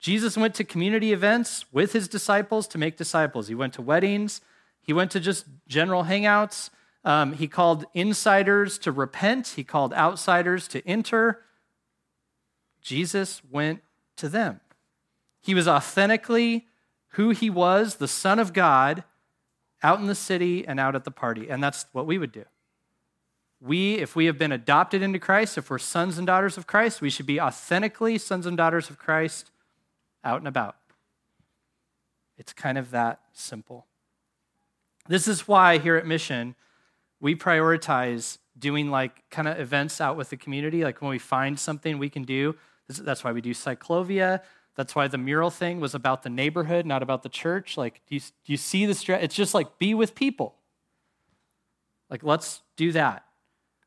Jesus 0.00 0.36
went 0.36 0.56
to 0.56 0.64
community 0.64 1.12
events 1.12 1.64
with 1.70 1.92
his 1.92 2.08
disciples 2.08 2.66
to 2.68 2.76
make 2.76 2.96
disciples. 2.96 3.46
He 3.46 3.54
went 3.54 3.72
to 3.74 3.82
weddings, 3.82 4.40
he 4.82 4.92
went 4.92 5.12
to 5.12 5.20
just 5.20 5.46
general 5.68 6.04
hangouts. 6.04 6.70
Um, 7.04 7.34
he 7.34 7.46
called 7.46 7.84
insiders 7.94 8.78
to 8.78 8.90
repent, 8.90 9.52
he 9.54 9.62
called 9.62 9.94
outsiders 9.94 10.66
to 10.68 10.84
enter. 10.88 11.44
Jesus 12.82 13.42
went 13.48 13.80
to 14.16 14.28
them. 14.28 14.60
He 15.40 15.54
was 15.54 15.68
authentically 15.68 16.66
who 17.10 17.30
he 17.30 17.48
was, 17.48 17.96
the 17.96 18.08
Son 18.08 18.40
of 18.40 18.52
God, 18.52 19.04
out 19.84 20.00
in 20.00 20.06
the 20.06 20.16
city 20.16 20.66
and 20.66 20.80
out 20.80 20.96
at 20.96 21.04
the 21.04 21.12
party. 21.12 21.48
And 21.48 21.62
that's 21.62 21.86
what 21.92 22.06
we 22.06 22.18
would 22.18 22.32
do. 22.32 22.44
We, 23.64 23.94
if 23.94 24.14
we 24.14 24.26
have 24.26 24.36
been 24.36 24.52
adopted 24.52 25.00
into 25.00 25.18
Christ, 25.18 25.56
if 25.56 25.70
we're 25.70 25.78
sons 25.78 26.18
and 26.18 26.26
daughters 26.26 26.58
of 26.58 26.66
Christ, 26.66 27.00
we 27.00 27.08
should 27.08 27.24
be 27.24 27.40
authentically 27.40 28.18
sons 28.18 28.44
and 28.44 28.58
daughters 28.58 28.90
of 28.90 28.98
Christ 28.98 29.50
out 30.22 30.38
and 30.38 30.46
about. 30.46 30.76
It's 32.36 32.52
kind 32.52 32.76
of 32.76 32.90
that 32.90 33.20
simple. 33.32 33.86
This 35.08 35.26
is 35.26 35.48
why 35.48 35.78
here 35.78 35.96
at 35.96 36.06
Mission, 36.06 36.56
we 37.20 37.34
prioritize 37.34 38.36
doing 38.58 38.90
like 38.90 39.28
kind 39.30 39.48
of 39.48 39.58
events 39.58 39.98
out 39.98 40.18
with 40.18 40.28
the 40.28 40.36
community. 40.36 40.84
Like 40.84 41.00
when 41.00 41.10
we 41.10 41.18
find 41.18 41.58
something 41.58 41.98
we 41.98 42.10
can 42.10 42.24
do, 42.24 42.56
that's 42.88 43.24
why 43.24 43.32
we 43.32 43.40
do 43.40 43.54
Cyclovia. 43.54 44.42
That's 44.74 44.94
why 44.94 45.08
the 45.08 45.16
mural 45.16 45.48
thing 45.50 45.80
was 45.80 45.94
about 45.94 46.22
the 46.22 46.28
neighborhood, 46.28 46.84
not 46.84 47.02
about 47.02 47.22
the 47.22 47.30
church. 47.30 47.78
Like, 47.78 48.02
do 48.08 48.16
you, 48.16 48.20
do 48.20 48.52
you 48.52 48.58
see 48.58 48.84
the 48.84 48.94
stress? 48.94 49.22
It's 49.22 49.34
just 49.34 49.54
like 49.54 49.78
be 49.78 49.94
with 49.94 50.14
people. 50.14 50.56
Like, 52.10 52.22
let's 52.22 52.60
do 52.76 52.92
that. 52.92 53.24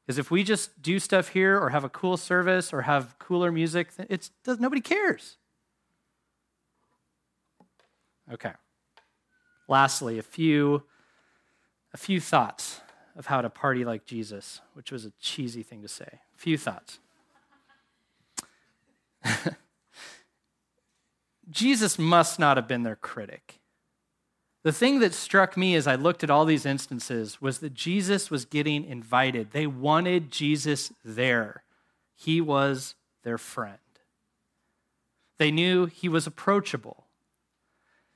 Because 0.07 0.19
if 0.19 0.31
we 0.31 0.41
just 0.45 0.81
do 0.81 0.99
stuff 0.99 1.27
here 1.27 1.59
or 1.59 1.71
have 1.71 1.83
a 1.83 1.89
cool 1.89 2.15
service 2.15 2.71
or 2.71 2.83
have 2.83 3.19
cooler 3.19 3.51
music, 3.51 3.89
it's 4.09 4.31
nobody 4.47 4.79
cares. 4.79 5.35
Okay. 8.31 8.53
Lastly, 9.67 10.17
a 10.17 10.23
few 10.23 10.83
a 11.93 11.97
few 11.97 12.21
thoughts 12.21 12.79
of 13.17 13.25
how 13.25 13.41
to 13.41 13.49
party 13.49 13.83
like 13.83 14.05
Jesus, 14.05 14.61
which 14.75 14.93
was 14.93 15.03
a 15.03 15.11
cheesy 15.19 15.61
thing 15.61 15.81
to 15.81 15.89
say. 15.89 16.07
A 16.35 16.37
few 16.37 16.57
thoughts. 16.57 16.99
Jesus 21.49 21.99
must 21.99 22.39
not 22.39 22.55
have 22.55 22.67
been 22.67 22.83
their 22.83 22.95
critic. 22.95 23.59
The 24.63 24.71
thing 24.71 24.99
that 24.99 25.13
struck 25.13 25.55
me 25.55 25.75
as 25.75 25.87
I 25.87 25.95
looked 25.95 26.23
at 26.23 26.29
all 26.29 26.45
these 26.45 26.65
instances 26.65 27.41
was 27.41 27.59
that 27.59 27.73
Jesus 27.73 28.29
was 28.29 28.45
getting 28.45 28.83
invited. 28.83 29.51
They 29.51 29.67
wanted 29.67 30.31
Jesus 30.31 30.91
there. 31.05 31.63
He 32.15 32.41
was 32.41 32.95
their 33.23 33.37
friend. 33.37 33.77
They 35.37 35.51
knew 35.51 35.85
he 35.85 36.09
was 36.09 36.27
approachable. 36.27 37.05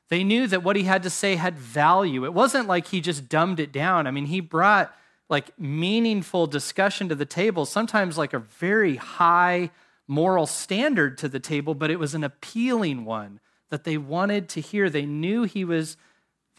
They 0.10 0.24
knew 0.24 0.48
that 0.48 0.64
what 0.64 0.76
he 0.76 0.84
had 0.84 1.04
to 1.04 1.10
say 1.10 1.36
had 1.36 1.58
value. 1.58 2.26
It 2.26 2.34
wasn't 2.34 2.68
like 2.68 2.88
he 2.88 3.00
just 3.00 3.30
dumbed 3.30 3.60
it 3.60 3.72
down. 3.72 4.08
I 4.08 4.12
mean, 4.12 4.26
he 4.26 4.42
brought 4.42 4.94
like 5.30 5.58
meaningful 5.58 6.48
discussion 6.48 7.08
to 7.08 7.16
the 7.16 7.26
table, 7.26 7.66
sometimes 7.66 8.18
like 8.18 8.34
a 8.34 8.40
very 8.40 8.98
high 8.98 9.72
moral 10.08 10.46
standard 10.46 11.18
to 11.20 11.30
the 11.30 11.40
table, 11.40 11.74
but 11.74 11.90
it 11.90 12.00
was 12.00 12.14
an 12.14 12.26
appealing 12.26 13.06
one 13.06 13.40
that 13.70 13.86
they 13.86 13.98
wanted 13.98 14.50
to 14.50 14.60
hear. 14.60 14.90
They 14.90 15.06
knew 15.06 15.44
he 15.44 15.64
was 15.64 15.96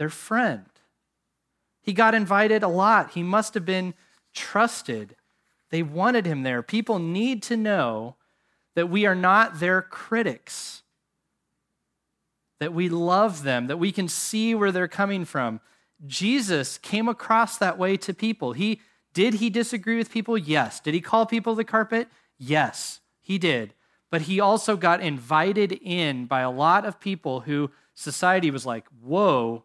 their 0.03 0.11
friend. 0.11 0.64
He 1.80 1.92
got 1.92 2.12
invited 2.12 2.64
a 2.64 2.68
lot. 2.68 3.12
He 3.12 3.22
must 3.22 3.55
have 3.55 3.64
been 3.64 3.94
trusted. 4.34 5.14
They 5.70 5.84
wanted 5.84 6.26
him 6.26 6.42
there. 6.42 6.61
People 6.61 6.98
need 6.98 7.40
to 7.44 7.57
know 7.57 8.16
that 8.74 8.90
we 8.90 9.07
are 9.07 9.14
not 9.14 9.61
their 9.61 9.80
critics, 9.80 10.82
that 12.59 12.74
we 12.74 12.88
love 12.88 13.44
them, 13.44 13.68
that 13.68 13.76
we 13.76 13.92
can 13.92 14.09
see 14.09 14.57
where 14.57 14.72
they're 14.72 14.88
coming 14.88 15.24
from. 15.24 15.61
Jesus 16.05 16.78
came 16.78 17.09
across 17.09 17.57
that 17.59 17.78
way 17.78 17.96
to 17.98 18.12
people. 18.12 18.55
He 18.55 18.80
did 19.14 19.34
he 19.34 19.50
disagree 19.50 19.98
with 19.98 20.11
people? 20.11 20.36
Yes. 20.36 20.80
Did 20.80 20.94
he 20.94 21.00
call 21.00 21.26
people 21.26 21.55
the 21.55 21.62
carpet? 21.62 22.09
Yes. 22.38 22.98
He 23.20 23.38
did. 23.38 23.74
But 24.11 24.22
he 24.22 24.40
also 24.40 24.76
got 24.76 25.00
invited 25.00 25.70
in 25.70 26.26
by 26.26 26.40
a 26.40 26.50
lot 26.50 26.84
of 26.84 26.98
people 26.98 27.42
who 27.42 27.70
society 27.94 28.50
was 28.50 28.66
like, 28.66 28.84
whoa, 29.00 29.62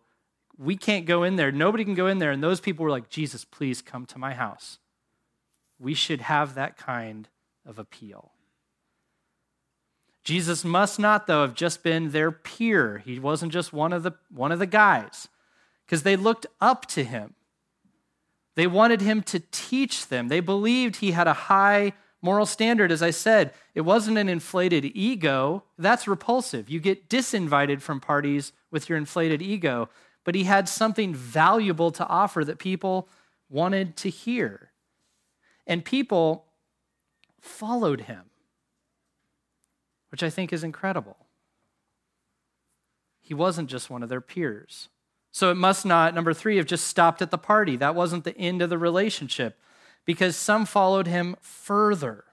we 0.57 0.75
can't 0.75 1.05
go 1.05 1.23
in 1.23 1.35
there. 1.35 1.51
Nobody 1.51 1.83
can 1.83 1.93
go 1.93 2.07
in 2.07 2.19
there. 2.19 2.31
And 2.31 2.43
those 2.43 2.59
people 2.59 2.83
were 2.83 2.91
like, 2.91 3.09
Jesus, 3.09 3.45
please 3.45 3.81
come 3.81 4.05
to 4.07 4.19
my 4.19 4.33
house. 4.33 4.79
We 5.79 5.93
should 5.93 6.21
have 6.21 6.55
that 6.55 6.77
kind 6.77 7.29
of 7.65 7.77
appeal. 7.77 8.31
Jesus 10.23 10.65
must 10.65 10.99
not, 10.99 11.27
though, 11.27 11.41
have 11.41 11.53
just 11.53 11.83
been 11.83 12.11
their 12.11 12.31
peer. 12.31 13.01
He 13.05 13.19
wasn't 13.19 13.53
just 13.53 13.71
one 13.71 13.93
of 13.93 14.03
the, 14.03 14.13
one 14.29 14.51
of 14.51 14.59
the 14.59 14.65
guys, 14.65 15.27
because 15.85 16.03
they 16.03 16.15
looked 16.15 16.47
up 16.59 16.85
to 16.87 17.03
him. 17.03 17.35
They 18.55 18.67
wanted 18.67 19.01
him 19.01 19.21
to 19.23 19.39
teach 19.51 20.07
them. 20.07 20.27
They 20.27 20.39
believed 20.39 20.97
he 20.97 21.11
had 21.11 21.27
a 21.27 21.33
high 21.33 21.93
moral 22.21 22.45
standard, 22.45 22.91
as 22.91 23.01
I 23.01 23.11
said, 23.11 23.53
it 23.75 23.81
wasn't 23.81 24.17
an 24.17 24.29
inflated 24.29 24.85
ego. 24.95 25.63
That's 25.77 26.07
repulsive. 26.07 26.69
You 26.69 26.79
get 26.79 27.09
disinvited 27.09 27.81
from 27.81 27.99
parties 27.99 28.53
with 28.71 28.89
your 28.89 28.97
inflated 28.97 29.41
ego. 29.41 29.89
But 30.27 30.35
he 30.35 30.43
had 30.43 30.67
something 30.67 31.15
valuable 31.15 31.89
to 31.91 32.05
offer 32.05 32.43
that 32.43 32.59
people 32.59 33.07
wanted 33.47 33.95
to 33.95 34.09
hear. 34.09 34.71
And 35.65 35.85
people 35.85 36.47
followed 37.39 38.01
him, 38.01 38.23
which 40.11 40.23
I 40.23 40.29
think 40.29 40.51
is 40.51 40.65
incredible. 40.65 41.15
He 43.21 43.33
wasn't 43.33 43.69
just 43.69 43.89
one 43.89 44.03
of 44.03 44.09
their 44.09 44.19
peers. 44.19 44.89
So 45.31 45.49
it 45.49 45.55
must 45.55 45.85
not, 45.85 46.13
number 46.13 46.33
three, 46.33 46.57
have 46.57 46.65
just 46.65 46.87
stopped 46.87 47.21
at 47.21 47.31
the 47.31 47.37
party. 47.37 47.77
That 47.77 47.95
wasn't 47.95 48.25
the 48.25 48.37
end 48.37 48.61
of 48.61 48.69
the 48.69 48.77
relationship 48.77 49.57
because 50.03 50.35
some 50.35 50.65
followed 50.65 51.07
him 51.07 51.37
further. 51.39 52.25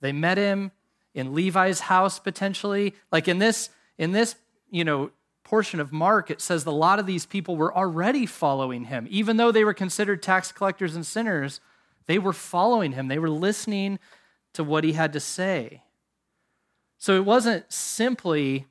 They 0.00 0.10
met 0.10 0.38
him 0.38 0.72
in 1.14 1.34
Levi's 1.34 1.78
house 1.78 2.18
potentially. 2.18 2.96
Like 3.12 3.28
in 3.28 3.38
this 3.38 3.70
in 3.96 4.10
this, 4.10 4.34
you 4.72 4.82
know, 4.82 5.12
portion 5.50 5.80
of 5.80 5.90
Mark 5.92 6.30
it 6.30 6.40
says 6.40 6.64
a 6.64 6.70
lot 6.70 7.00
of 7.00 7.06
these 7.06 7.26
people 7.26 7.56
were 7.56 7.76
already 7.76 8.24
following 8.24 8.84
him 8.84 9.08
even 9.10 9.36
though 9.36 9.50
they 9.50 9.64
were 9.64 9.74
considered 9.74 10.22
tax 10.22 10.52
collectors 10.52 10.94
and 10.94 11.04
sinners. 11.04 11.60
They 12.06 12.20
were 12.20 12.32
following 12.32 12.92
him, 12.92 13.08
they 13.08 13.18
were 13.18 13.28
listening 13.28 13.98
to 14.52 14.62
what 14.62 14.84
he 14.84 14.92
had 14.92 15.12
to 15.12 15.18
say. 15.18 15.82
So 16.98 17.16
it 17.16 17.24
wasn't 17.24 17.72
simply 17.72 18.66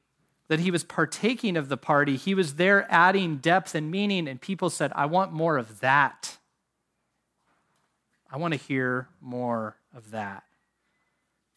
that 0.47 0.61
he 0.61 0.71
was 0.71 0.86
partaking 0.86 1.57
of 1.57 1.67
the 1.67 1.75
party, 1.75 2.15
he 2.15 2.34
was 2.34 2.55
there 2.55 2.88
adding 2.89 3.38
depth 3.38 3.75
and 3.75 3.91
meaning, 3.91 4.25
and 4.30 4.39
people 4.39 4.69
said, 4.69 4.93
I 4.95 5.05
want 5.05 5.34
more 5.34 5.57
of 5.57 5.82
that. 5.82 6.38
I 8.32 8.38
want 8.38 8.53
to 8.53 8.59
hear 8.59 9.09
more 9.19 9.75
of 9.93 10.11
that. 10.11 10.43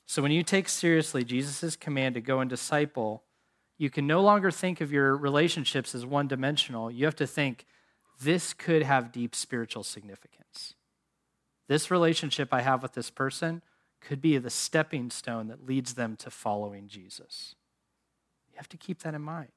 So 0.06 0.20
when 0.20 0.32
you 0.32 0.42
take 0.42 0.68
seriously 0.68 1.22
Jesus' 1.22 1.76
command 1.76 2.16
to 2.16 2.20
go 2.20 2.40
and 2.40 2.50
disciple, 2.50 3.22
you 3.78 3.90
can 3.90 4.06
no 4.06 4.20
longer 4.20 4.50
think 4.50 4.80
of 4.80 4.92
your 4.92 5.16
relationships 5.16 5.94
as 5.94 6.06
one 6.06 6.28
dimensional. 6.28 6.90
You 6.90 7.04
have 7.04 7.16
to 7.16 7.26
think, 7.26 7.66
this 8.20 8.52
could 8.52 8.82
have 8.82 9.12
deep 9.12 9.34
spiritual 9.34 9.82
significance. 9.82 10.74
This 11.68 11.90
relationship 11.90 12.48
I 12.52 12.60
have 12.60 12.82
with 12.82 12.92
this 12.92 13.10
person 13.10 13.62
could 14.00 14.20
be 14.20 14.36
the 14.38 14.50
stepping 14.50 15.10
stone 15.10 15.48
that 15.48 15.66
leads 15.66 15.94
them 15.94 16.16
to 16.16 16.30
following 16.30 16.88
Jesus. 16.88 17.54
You 18.50 18.58
have 18.58 18.68
to 18.68 18.76
keep 18.76 19.00
that 19.00 19.14
in 19.14 19.22
mind. 19.22 19.48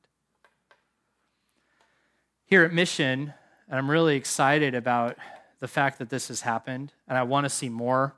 Here 2.45 2.63
at 2.63 2.73
Mission, 2.73 3.33
and 3.67 3.77
I'm 3.77 3.89
really 3.89 4.15
excited 4.15 4.75
about 4.75 5.17
the 5.59 5.67
fact 5.67 5.99
that 5.99 6.09
this 6.09 6.27
has 6.27 6.41
happened, 6.41 6.93
and 7.07 7.17
I 7.17 7.23
want 7.23 7.45
to 7.45 7.49
see 7.49 7.69
more. 7.69 8.15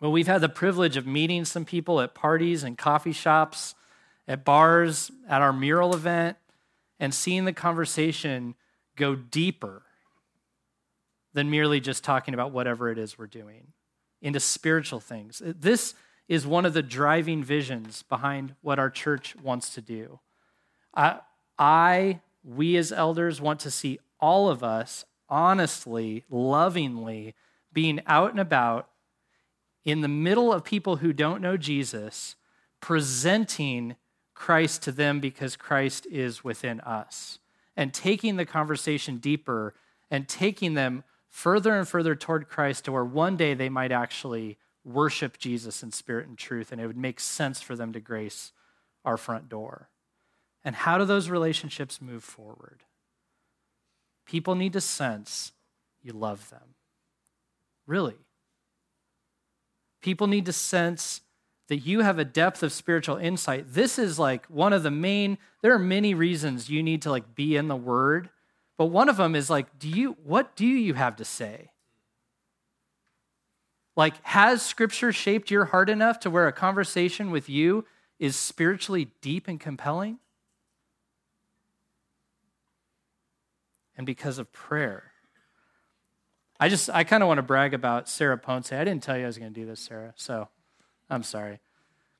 Well, 0.00 0.12
we've 0.12 0.28
had 0.28 0.40
the 0.40 0.48
privilege 0.48 0.96
of 0.96 1.06
meeting 1.06 1.44
some 1.44 1.64
people 1.64 2.00
at 2.00 2.14
parties 2.14 2.62
and 2.62 2.78
coffee 2.78 3.12
shops, 3.12 3.74
at 4.28 4.44
bars, 4.44 5.10
at 5.28 5.42
our 5.42 5.52
mural 5.52 5.94
event, 5.94 6.36
and 7.00 7.12
seeing 7.14 7.46
the 7.46 7.52
conversation 7.52 8.54
go 8.94 9.16
deeper 9.16 9.82
than 11.32 11.50
merely 11.50 11.80
just 11.80 12.04
talking 12.04 12.34
about 12.34 12.52
whatever 12.52 12.90
it 12.90 12.98
is 12.98 13.18
we're 13.18 13.26
doing 13.26 13.68
into 14.20 14.38
spiritual 14.40 15.00
things. 15.00 15.40
This 15.44 15.94
is 16.28 16.46
one 16.46 16.66
of 16.66 16.74
the 16.74 16.82
driving 16.82 17.42
visions 17.42 18.02
behind 18.02 18.54
what 18.60 18.78
our 18.78 18.90
church 18.90 19.34
wants 19.36 19.72
to 19.74 19.80
do. 19.80 20.20
I, 20.94 21.20
I, 21.58 22.20
we 22.44 22.76
as 22.76 22.92
elders 22.92 23.40
want 23.40 23.60
to 23.60 23.70
see 23.70 23.98
all 24.20 24.48
of 24.48 24.62
us 24.62 25.04
honestly, 25.28 26.24
lovingly 26.30 27.34
being 27.72 28.00
out 28.06 28.30
and 28.30 28.40
about 28.40 28.88
in 29.84 30.00
the 30.00 30.08
middle 30.08 30.52
of 30.52 30.64
people 30.64 30.96
who 30.96 31.12
don't 31.12 31.40
know 31.40 31.56
Jesus, 31.56 32.34
presenting 32.80 33.96
Christ 34.38 34.84
to 34.84 34.92
them 34.92 35.18
because 35.18 35.56
Christ 35.56 36.06
is 36.06 36.44
within 36.44 36.80
us, 36.82 37.40
and 37.76 37.92
taking 37.92 38.36
the 38.36 38.46
conversation 38.46 39.16
deeper 39.16 39.74
and 40.12 40.28
taking 40.28 40.74
them 40.74 41.02
further 41.28 41.74
and 41.76 41.86
further 41.88 42.14
toward 42.14 42.48
Christ 42.48 42.84
to 42.84 42.92
where 42.92 43.04
one 43.04 43.36
day 43.36 43.54
they 43.54 43.68
might 43.68 43.90
actually 43.90 44.56
worship 44.84 45.38
Jesus 45.38 45.82
in 45.82 45.90
spirit 45.90 46.28
and 46.28 46.38
truth, 46.38 46.70
and 46.70 46.80
it 46.80 46.86
would 46.86 46.96
make 46.96 47.18
sense 47.18 47.60
for 47.60 47.74
them 47.74 47.92
to 47.92 47.98
grace 47.98 48.52
our 49.04 49.16
front 49.16 49.48
door. 49.48 49.88
And 50.64 50.76
how 50.76 50.98
do 50.98 51.04
those 51.04 51.28
relationships 51.28 52.00
move 52.00 52.22
forward? 52.22 52.84
People 54.24 54.54
need 54.54 54.72
to 54.74 54.80
sense 54.80 55.50
you 56.00 56.12
love 56.12 56.48
them. 56.50 56.76
Really. 57.88 58.18
People 60.00 60.28
need 60.28 60.46
to 60.46 60.52
sense 60.52 61.22
that 61.68 61.78
you 61.78 62.00
have 62.00 62.18
a 62.18 62.24
depth 62.24 62.62
of 62.62 62.72
spiritual 62.72 63.16
insight. 63.16 63.72
This 63.72 63.98
is 63.98 64.18
like 64.18 64.46
one 64.46 64.72
of 64.72 64.82
the 64.82 64.90
main, 64.90 65.38
there 65.62 65.72
are 65.72 65.78
many 65.78 66.14
reasons 66.14 66.70
you 66.70 66.82
need 66.82 67.02
to 67.02 67.10
like 67.10 67.34
be 67.34 67.56
in 67.56 67.68
the 67.68 67.76
word 67.76 68.30
but 68.78 68.86
one 68.86 69.08
of 69.08 69.16
them 69.16 69.34
is 69.34 69.50
like, 69.50 69.78
do 69.78 69.88
you 69.88 70.16
what 70.24 70.56
do 70.56 70.64
you 70.64 70.94
have 70.94 71.16
to 71.16 71.24
say? 71.24 71.72
Like, 73.96 74.24
has 74.24 74.62
scripture 74.62 75.12
shaped 75.12 75.50
your 75.50 75.66
heart 75.66 75.90
enough 75.90 76.20
to 76.20 76.30
where 76.30 76.46
a 76.46 76.52
conversation 76.52 77.32
with 77.32 77.48
you 77.48 77.84
is 78.20 78.36
spiritually 78.36 79.10
deep 79.20 79.48
and 79.48 79.58
compelling? 79.58 80.20
And 83.96 84.06
because 84.06 84.38
of 84.38 84.52
prayer. 84.52 85.10
I 86.60 86.68
just, 86.68 86.88
I 86.90 87.02
kind 87.02 87.24
of 87.24 87.26
want 87.26 87.38
to 87.38 87.42
brag 87.42 87.74
about 87.74 88.08
Sarah 88.08 88.38
Ponce. 88.38 88.72
I 88.72 88.84
didn't 88.84 89.02
tell 89.02 89.16
you 89.16 89.24
I 89.24 89.26
was 89.26 89.38
going 89.38 89.52
to 89.52 89.60
do 89.60 89.66
this, 89.66 89.80
Sarah, 89.80 90.12
so 90.14 90.48
I'm 91.10 91.22
sorry. 91.22 91.60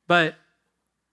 But, 0.07 0.37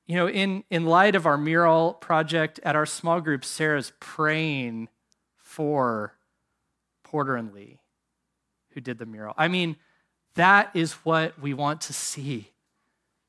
you 0.07 0.15
know, 0.15 0.29
in, 0.29 0.63
in 0.69 0.85
light 0.85 1.15
of 1.15 1.25
our 1.25 1.37
mural 1.37 1.93
project 1.93 2.59
at 2.63 2.75
our 2.75 2.85
small 2.85 3.21
group, 3.21 3.43
Sarah's 3.43 3.91
praying 3.99 4.89
for 5.37 6.13
Porter 7.03 7.35
and 7.35 7.53
Lee, 7.53 7.79
who 8.71 8.81
did 8.81 8.97
the 8.97 9.05
mural. 9.05 9.33
I 9.37 9.47
mean, 9.47 9.75
that 10.35 10.71
is 10.73 10.93
what 10.93 11.39
we 11.39 11.53
want 11.53 11.81
to 11.81 11.93
see 11.93 12.51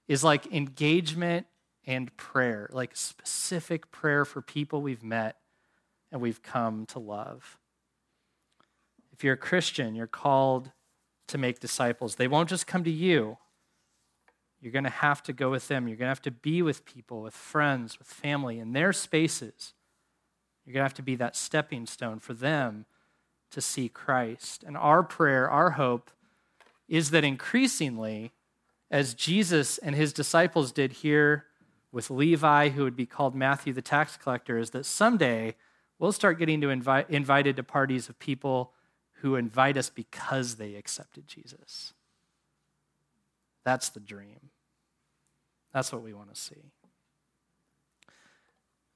is 0.08 0.22
like 0.22 0.52
engagement 0.52 1.46
and 1.86 2.14
prayer, 2.16 2.68
like 2.72 2.96
specific 2.96 3.90
prayer 3.90 4.24
for 4.24 4.42
people 4.42 4.82
we've 4.82 5.02
met 5.02 5.36
and 6.12 6.20
we've 6.20 6.42
come 6.42 6.86
to 6.86 6.98
love. 6.98 7.58
If 9.12 9.24
you're 9.24 9.34
a 9.34 9.38
Christian, 9.38 9.94
you're 9.94 10.06
called 10.06 10.70
to 11.28 11.38
make 11.38 11.58
disciples. 11.58 12.16
They 12.16 12.28
won't 12.28 12.48
just 12.48 12.66
come 12.66 12.84
to 12.84 12.90
you. 12.90 13.38
You're 14.66 14.72
going 14.72 14.82
to 14.82 14.90
have 14.90 15.22
to 15.22 15.32
go 15.32 15.50
with 15.50 15.68
them. 15.68 15.86
You're 15.86 15.96
going 15.96 16.06
to 16.06 16.10
have 16.10 16.22
to 16.22 16.32
be 16.32 16.60
with 16.60 16.84
people, 16.84 17.22
with 17.22 17.34
friends, 17.34 18.00
with 18.00 18.08
family 18.08 18.58
in 18.58 18.72
their 18.72 18.92
spaces 18.92 19.74
you're 20.66 20.72
going 20.72 20.80
to 20.80 20.86
have 20.86 20.94
to 20.94 21.02
be 21.02 21.14
that 21.16 21.36
stepping 21.36 21.86
stone 21.86 22.18
for 22.18 22.34
them 22.34 22.86
to 23.52 23.60
see 23.60 23.88
Christ. 23.88 24.64
And 24.64 24.76
our 24.76 25.04
prayer, 25.04 25.48
our 25.48 25.70
hope, 25.70 26.10
is 26.88 27.10
that 27.10 27.22
increasingly, 27.22 28.32
as 28.90 29.14
Jesus 29.14 29.78
and 29.78 29.94
his 29.94 30.12
disciples 30.12 30.72
did 30.72 30.92
here 30.92 31.46
with 31.92 32.10
Levi, 32.10 32.70
who 32.70 32.82
would 32.82 32.96
be 32.96 33.06
called 33.06 33.36
Matthew 33.36 33.72
the 33.72 33.80
tax 33.80 34.16
collector, 34.16 34.58
is 34.58 34.70
that 34.70 34.84
someday 34.84 35.54
we'll 36.00 36.12
start 36.12 36.38
getting 36.38 36.60
to 36.60 36.70
invite, 36.70 37.08
invited 37.08 37.54
to 37.56 37.62
parties 37.62 38.08
of 38.08 38.18
people 38.18 38.72
who 39.20 39.36
invite 39.36 39.76
us 39.76 39.88
because 39.88 40.56
they 40.56 40.74
accepted 40.74 41.28
Jesus. 41.28 41.94
That's 43.64 43.88
the 43.88 44.00
dream. 44.00 44.50
That's 45.76 45.92
what 45.92 46.02
we 46.02 46.14
want 46.14 46.34
to 46.34 46.40
see. 46.40 46.72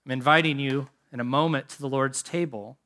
I'm 0.07 0.13
inviting 0.13 0.59
you 0.59 0.89
in 1.13 1.21
a 1.21 1.25
moment 1.25 1.69
to 1.69 1.79
the 1.79 1.87
Lord's 1.87 2.23
table. 2.23 2.79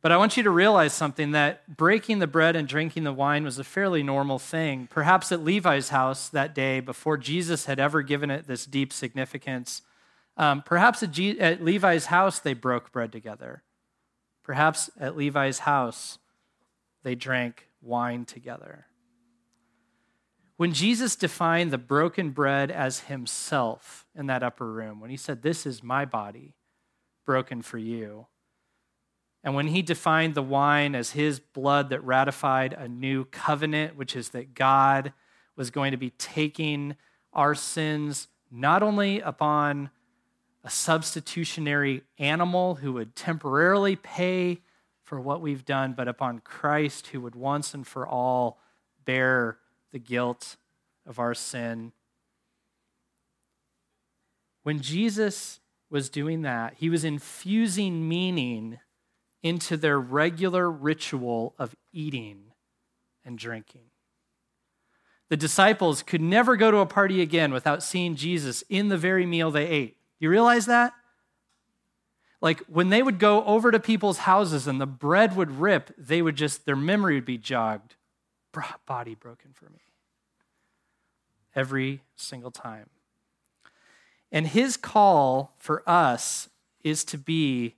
But 0.00 0.12
I 0.12 0.16
want 0.16 0.38
you 0.38 0.42
to 0.44 0.50
realize 0.50 0.94
something 0.94 1.32
that 1.32 1.76
breaking 1.76 2.20
the 2.20 2.26
bread 2.26 2.56
and 2.56 2.66
drinking 2.66 3.04
the 3.04 3.12
wine 3.12 3.44
was 3.44 3.58
a 3.58 3.64
fairly 3.64 4.02
normal 4.02 4.38
thing. 4.38 4.88
Perhaps 4.90 5.30
at 5.30 5.44
Levi's 5.44 5.90
house 5.90 6.30
that 6.30 6.54
day, 6.54 6.80
before 6.80 7.18
Jesus 7.18 7.66
had 7.66 7.78
ever 7.78 8.00
given 8.00 8.30
it 8.30 8.46
this 8.46 8.64
deep 8.64 8.94
significance, 8.94 9.82
um, 10.38 10.62
perhaps 10.62 11.02
at, 11.02 11.10
G- 11.10 11.38
at 11.38 11.62
Levi's 11.62 12.06
house 12.06 12.38
they 12.38 12.54
broke 12.54 12.92
bread 12.92 13.12
together. 13.12 13.62
Perhaps 14.42 14.88
at 14.98 15.18
Levi's 15.18 15.58
house 15.58 16.18
they 17.02 17.14
drank 17.14 17.68
wine 17.82 18.24
together. 18.24 18.86
When 20.56 20.72
Jesus 20.72 21.16
defined 21.16 21.70
the 21.70 21.78
broken 21.78 22.30
bread 22.30 22.70
as 22.70 23.00
himself 23.00 24.06
in 24.14 24.26
that 24.26 24.42
upper 24.42 24.70
room, 24.70 25.00
when 25.00 25.10
he 25.10 25.16
said, 25.16 25.42
This 25.42 25.66
is 25.66 25.82
my 25.82 26.04
body 26.04 26.54
broken 27.24 27.62
for 27.62 27.78
you, 27.78 28.26
and 29.44 29.54
when 29.54 29.68
he 29.68 29.82
defined 29.82 30.34
the 30.34 30.42
wine 30.42 30.94
as 30.94 31.10
his 31.10 31.40
blood 31.40 31.90
that 31.90 32.04
ratified 32.04 32.72
a 32.74 32.86
new 32.88 33.24
covenant, 33.24 33.96
which 33.96 34.14
is 34.14 34.30
that 34.30 34.54
God 34.54 35.12
was 35.56 35.70
going 35.70 35.90
to 35.90 35.96
be 35.96 36.10
taking 36.10 36.96
our 37.32 37.54
sins 37.54 38.28
not 38.50 38.82
only 38.82 39.20
upon 39.20 39.90
a 40.64 40.70
substitutionary 40.70 42.02
animal 42.18 42.76
who 42.76 42.92
would 42.92 43.16
temporarily 43.16 43.96
pay 43.96 44.60
for 45.02 45.20
what 45.20 45.40
we've 45.40 45.64
done, 45.64 45.92
but 45.92 46.06
upon 46.06 46.38
Christ 46.38 47.08
who 47.08 47.20
would 47.20 47.34
once 47.34 47.74
and 47.74 47.86
for 47.86 48.06
all 48.06 48.60
bear 49.04 49.58
the 49.92 49.98
guilt 49.98 50.56
of 51.06 51.18
our 51.18 51.34
sin. 51.34 51.92
When 54.62 54.80
Jesus 54.80 55.60
was 55.90 56.08
doing 56.08 56.42
that, 56.42 56.74
he 56.78 56.88
was 56.88 57.04
infusing 57.04 58.08
meaning 58.08 58.78
into 59.42 59.76
their 59.76 59.98
regular 59.98 60.70
ritual 60.70 61.54
of 61.58 61.74
eating 61.92 62.52
and 63.24 63.36
drinking. 63.36 63.82
The 65.28 65.36
disciples 65.36 66.02
could 66.02 66.20
never 66.20 66.56
go 66.56 66.70
to 66.70 66.78
a 66.78 66.86
party 66.86 67.20
again 67.20 67.52
without 67.52 67.82
seeing 67.82 68.16
Jesus 68.16 68.62
in 68.68 68.88
the 68.88 68.98
very 68.98 69.26
meal 69.26 69.50
they 69.50 69.66
ate. 69.66 69.96
You 70.18 70.30
realize 70.30 70.66
that? 70.66 70.92
Like 72.40 72.60
when 72.66 72.90
they 72.90 73.02
would 73.02 73.18
go 73.18 73.44
over 73.44 73.70
to 73.70 73.80
people's 73.80 74.18
houses 74.18 74.66
and 74.66 74.80
the 74.80 74.86
bread 74.86 75.36
would 75.36 75.60
rip, 75.60 75.94
they 75.96 76.22
would 76.22 76.36
just, 76.36 76.66
their 76.66 76.76
memory 76.76 77.14
would 77.14 77.24
be 77.24 77.38
jogged. 77.38 77.94
Body 78.86 79.14
broken 79.14 79.52
for 79.52 79.66
me 79.66 79.80
every 81.54 82.02
single 82.16 82.50
time. 82.50 82.88
And 84.30 84.46
his 84.46 84.76
call 84.76 85.54
for 85.58 85.82
us 85.88 86.48
is 86.82 87.04
to 87.04 87.18
be 87.18 87.74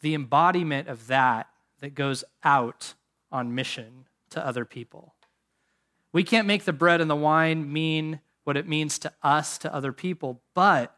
the 0.00 0.14
embodiment 0.14 0.88
of 0.88 1.08
that 1.08 1.48
that 1.80 1.94
goes 1.94 2.24
out 2.44 2.94
on 3.32 3.54
mission 3.54 4.06
to 4.30 4.44
other 4.44 4.64
people. 4.64 5.14
We 6.12 6.24
can't 6.24 6.46
make 6.46 6.64
the 6.64 6.72
bread 6.72 7.00
and 7.00 7.10
the 7.10 7.16
wine 7.16 7.72
mean 7.72 8.20
what 8.44 8.56
it 8.56 8.68
means 8.68 8.98
to 9.00 9.12
us 9.22 9.58
to 9.58 9.74
other 9.74 9.92
people, 9.92 10.40
but 10.54 10.96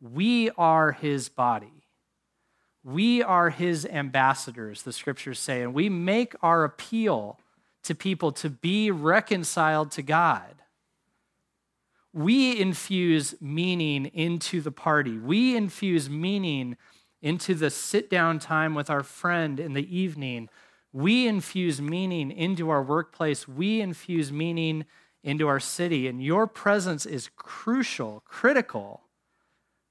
we 0.00 0.50
are 0.50 0.92
his 0.92 1.28
body. 1.28 1.86
We 2.82 3.22
are 3.22 3.50
his 3.50 3.84
ambassadors, 3.86 4.82
the 4.82 4.92
scriptures 4.92 5.38
say, 5.38 5.62
and 5.62 5.74
we 5.74 5.88
make 5.88 6.34
our 6.42 6.64
appeal 6.64 7.38
to 7.84 7.94
people 7.94 8.32
to 8.32 8.50
be 8.50 8.90
reconciled 8.90 9.90
to 9.92 10.02
God. 10.02 10.54
We 12.12 12.58
infuse 12.58 13.34
meaning 13.40 14.06
into 14.06 14.60
the 14.60 14.72
party. 14.72 15.16
We 15.16 15.56
infuse 15.56 16.10
meaning 16.10 16.76
into 17.22 17.54
the 17.54 17.70
sit 17.70 18.10
down 18.10 18.38
time 18.38 18.74
with 18.74 18.90
our 18.90 19.02
friend 19.02 19.60
in 19.60 19.74
the 19.74 19.96
evening. 19.96 20.48
We 20.92 21.28
infuse 21.28 21.80
meaning 21.80 22.30
into 22.30 22.68
our 22.70 22.82
workplace. 22.82 23.46
We 23.46 23.80
infuse 23.80 24.32
meaning 24.32 24.86
into 25.22 25.46
our 25.46 25.60
city. 25.60 26.08
And 26.08 26.22
your 26.22 26.46
presence 26.46 27.06
is 27.06 27.30
crucial, 27.36 28.22
critical 28.24 29.02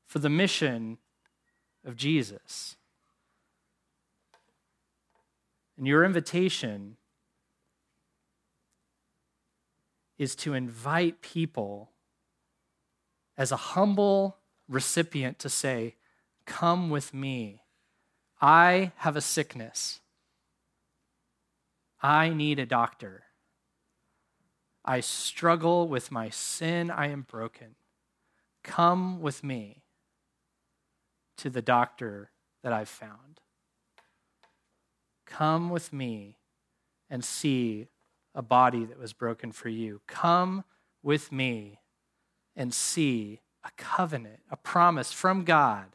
for 0.08 0.20
the 0.20 0.30
mission 0.30 0.98
of 1.86 1.96
Jesus. 1.96 2.76
And 5.78 5.88
your 5.88 6.04
invitation 6.04 6.98
is 10.20 10.36
to 10.36 10.54
invite 10.54 11.22
people 11.22 11.90
as 13.38 13.52
a 13.52 13.58
humble 13.58 14.38
recipient 14.68 15.40
to 15.40 15.50
say, 15.50 15.96
Come 16.46 16.90
with 16.90 17.14
me. 17.14 17.62
I 18.42 18.92
have 18.98 19.16
a 19.16 19.22
sickness. 19.22 20.02
I 22.02 22.30
need 22.30 22.60
a 22.60 22.66
doctor. 22.66 23.24
I 24.84 25.00
struggle 25.00 25.88
with 25.88 26.12
my 26.12 26.30
sin. 26.30 26.90
I 26.90 27.08
am 27.08 27.22
broken. 27.22 27.76
Come 28.64 29.22
with 29.22 29.44
me 29.44 29.84
to 31.38 31.50
the 31.50 31.62
doctor 31.62 32.32
that 32.64 32.74
I've 32.74 32.90
found. 32.90 33.40
Come 35.26 35.70
with 35.70 35.94
me 35.94 36.38
and 37.10 37.24
see 37.24 37.88
a 38.40 38.42
body 38.42 38.86
that 38.86 38.98
was 38.98 39.12
broken 39.12 39.52
for 39.52 39.68
you. 39.68 40.00
Come 40.08 40.64
with 41.04 41.30
me 41.30 41.82
and 42.56 42.74
see 42.74 43.42
a 43.66 43.70
covenant, 43.76 44.40
a 44.50 44.56
promise 44.56 45.12
from 45.12 45.44
God 45.44 45.88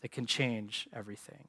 that 0.00 0.12
can 0.12 0.26
change 0.26 0.88
everything. 0.92 1.48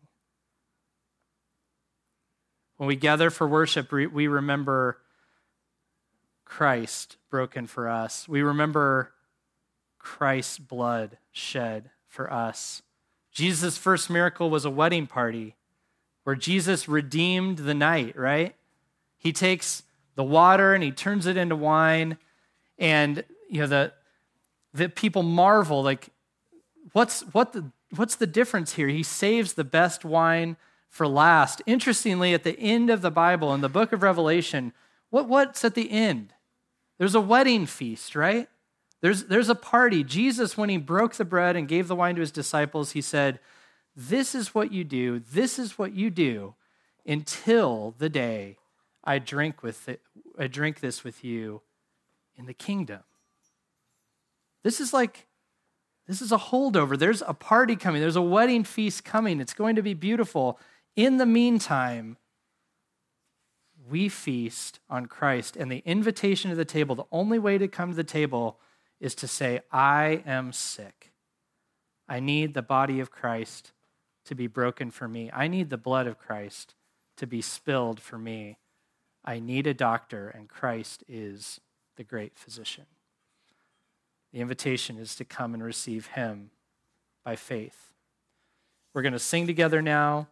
When 2.77 2.87
we 2.87 2.95
gather 2.95 3.29
for 3.29 3.47
worship, 3.47 3.91
we 3.91 4.25
remember 4.25 4.97
Christ 6.45 7.17
broken 7.29 7.67
for 7.67 7.87
us. 7.87 8.27
We 8.27 8.41
remember 8.41 9.11
Christ's 9.99 10.57
blood 10.57 11.19
shed 11.31 11.91
for 12.07 12.33
us. 12.33 12.81
Jesus' 13.31 13.77
first 13.77 14.09
miracle 14.09 14.49
was 14.49 14.65
a 14.65 14.71
wedding 14.71 15.05
party 15.05 15.53
where 16.23 16.35
Jesus 16.35 16.87
redeemed 16.87 17.59
the 17.59 17.75
night, 17.75 18.17
right? 18.17 18.55
He 19.25 19.33
takes 19.33 19.81
the 20.13 20.23
water 20.23 20.75
and 20.75 20.83
he 20.83 20.91
turns 20.91 21.25
it 21.25 21.35
into 21.35 21.55
wine 21.55 22.19
and 22.77 23.23
you 23.49 23.61
know 23.61 23.65
the 23.67 23.91
the 24.71 24.87
people 24.87 25.23
marvel 25.23 25.81
like 25.81 26.09
what's 26.91 27.21
what 27.33 27.53
the 27.53 27.71
what's 27.95 28.15
the 28.15 28.27
difference 28.27 28.73
here? 28.73 28.87
He 28.87 29.01
saves 29.01 29.53
the 29.53 29.63
best 29.63 30.05
wine 30.05 30.57
for 30.89 31.07
last. 31.07 31.59
Interestingly, 31.65 32.35
at 32.35 32.43
the 32.43 32.59
end 32.59 32.91
of 32.91 33.01
the 33.01 33.09
Bible, 33.09 33.51
in 33.55 33.61
the 33.61 33.67
book 33.67 33.91
of 33.91 34.03
Revelation, 34.03 34.73
what, 35.09 35.27
what's 35.27 35.65
at 35.65 35.73
the 35.73 35.89
end? 35.89 36.33
There's 36.99 37.15
a 37.15 37.21
wedding 37.21 37.65
feast, 37.65 38.15
right? 38.15 38.47
There's, 39.01 39.23
there's 39.25 39.49
a 39.49 39.55
party. 39.55 40.03
Jesus, 40.03 40.55
when 40.55 40.69
he 40.69 40.77
broke 40.77 41.15
the 41.15 41.25
bread 41.25 41.55
and 41.55 41.67
gave 41.67 41.87
the 41.87 41.95
wine 41.95 42.15
to 42.15 42.21
his 42.21 42.31
disciples, 42.31 42.91
he 42.91 43.01
said, 43.01 43.39
This 43.95 44.35
is 44.35 44.53
what 44.53 44.71
you 44.71 44.83
do, 44.83 45.19
this 45.19 45.57
is 45.57 45.79
what 45.79 45.93
you 45.93 46.11
do 46.11 46.53
until 47.05 47.95
the 47.97 48.09
day 48.09 48.57
I 49.05 49.19
drink, 49.19 49.61
with 49.61 49.87
it, 49.87 50.01
I 50.37 50.47
drink 50.47 50.79
this 50.79 51.03
with 51.03 51.23
you 51.23 51.61
in 52.37 52.45
the 52.45 52.53
kingdom. 52.53 53.01
This 54.63 54.81
is 54.81 54.93
like, 54.93 55.27
this 56.07 56.21
is 56.21 56.31
a 56.31 56.37
holdover. 56.37 56.97
There's 56.97 57.21
a 57.25 57.33
party 57.33 57.75
coming, 57.75 58.01
there's 58.01 58.15
a 58.15 58.21
wedding 58.21 58.63
feast 58.63 59.03
coming. 59.03 59.39
It's 59.39 59.53
going 59.53 59.75
to 59.75 59.81
be 59.81 59.93
beautiful. 59.93 60.59
In 60.95 61.17
the 61.17 61.25
meantime, 61.25 62.17
we 63.87 64.09
feast 64.09 64.79
on 64.89 65.05
Christ. 65.05 65.55
And 65.55 65.71
the 65.71 65.83
invitation 65.85 66.49
to 66.49 66.55
the 66.55 66.65
table, 66.65 66.95
the 66.95 67.03
only 67.11 67.39
way 67.39 67.57
to 67.57 67.67
come 67.67 67.89
to 67.89 67.95
the 67.95 68.03
table 68.03 68.59
is 68.99 69.13
to 69.15 69.27
say, 69.27 69.61
I 69.71 70.23
am 70.25 70.51
sick. 70.51 71.11
I 72.07 72.19
need 72.19 72.53
the 72.53 72.61
body 72.61 72.99
of 72.99 73.11
Christ 73.11 73.71
to 74.25 74.35
be 74.35 74.47
broken 74.47 74.89
for 74.89 75.07
me. 75.07 75.29
I 75.31 75.47
need 75.47 75.69
the 75.69 75.77
blood 75.77 76.07
of 76.07 76.17
Christ 76.17 76.73
to 77.17 77.27
be 77.27 77.41
spilled 77.41 77.99
for 77.99 78.17
me. 78.17 78.57
I 79.25 79.39
need 79.39 79.65
a 79.65 79.73
doctor, 79.73 80.29
and 80.29 80.47
Christ 80.47 81.03
is 81.09 81.59
the 81.95 82.03
great 82.03 82.37
physician. 82.37 82.85
The 84.31 84.39
invitation 84.39 84.97
is 84.97 85.15
to 85.15 85.25
come 85.25 85.55
and 85.55 85.63
receive 85.63 86.07
him 86.07 86.51
by 87.23 87.35
faith. 87.35 87.91
We're 88.93 89.01
going 89.01 89.13
to 89.13 89.19
sing 89.19 89.47
together 89.47 89.81
now. 89.81 90.27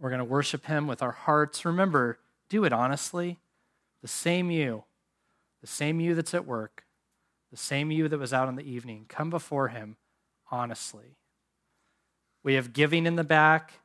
We're 0.00 0.10
going 0.10 0.18
to 0.18 0.24
worship 0.24 0.66
him 0.66 0.88
with 0.88 1.02
our 1.02 1.12
hearts. 1.12 1.64
Remember, 1.64 2.18
do 2.48 2.64
it 2.64 2.72
honestly. 2.72 3.38
The 4.02 4.08
same 4.08 4.50
you, 4.50 4.84
the 5.60 5.66
same 5.66 6.00
you 6.00 6.14
that's 6.14 6.34
at 6.34 6.46
work, 6.46 6.84
the 7.50 7.56
same 7.56 7.90
you 7.90 8.08
that 8.08 8.18
was 8.18 8.34
out 8.34 8.48
in 8.48 8.56
the 8.56 8.68
evening, 8.68 9.06
come 9.08 9.30
before 9.30 9.68
him 9.68 9.96
honestly. 10.50 11.16
We 12.42 12.54
have 12.54 12.72
giving 12.72 13.06
in 13.06 13.16
the 13.16 13.24
back. 13.24 13.80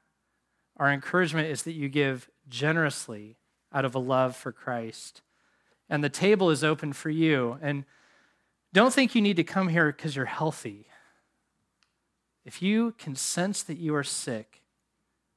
Our 0.78 0.91
encouragement 0.91 1.47
is 1.47 1.64
that 1.64 1.74
you 1.74 1.88
give 1.88 2.30
generously 2.49 3.38
out 3.74 3.86
of 3.86 3.95
a 3.95 3.99
love 3.99 4.36
for 4.36 4.51
Christ. 4.51 5.22
And 5.89 6.03
the 6.03 6.09
table 6.09 6.49
is 6.49 6.63
open 6.63 6.93
for 6.93 7.09
you. 7.09 7.57
And 7.61 7.86
don't 8.74 8.93
think 8.93 9.15
you 9.15 9.22
need 9.22 9.38
to 9.38 9.43
come 9.43 9.70
here 9.70 9.91
because 9.91 10.15
you're 10.15 10.26
healthy. 10.26 10.88
If 12.45 12.61
you 12.61 12.93
can 12.97 13.15
sense 13.15 13.63
that 13.63 13.78
you 13.78 13.95
are 13.95 14.03
sick 14.03 14.61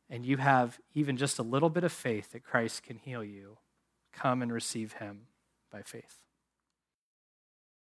and 0.08 0.24
you 0.24 0.36
have 0.36 0.78
even 0.94 1.16
just 1.16 1.38
a 1.38 1.42
little 1.42 1.70
bit 1.70 1.84
of 1.84 1.92
faith 1.92 2.32
that 2.32 2.44
Christ 2.44 2.82
can 2.82 2.96
heal 2.96 3.24
you, 3.24 3.58
come 4.12 4.42
and 4.42 4.52
receive 4.52 4.94
him 4.94 5.22
by 5.70 5.82
faith. 5.82 6.18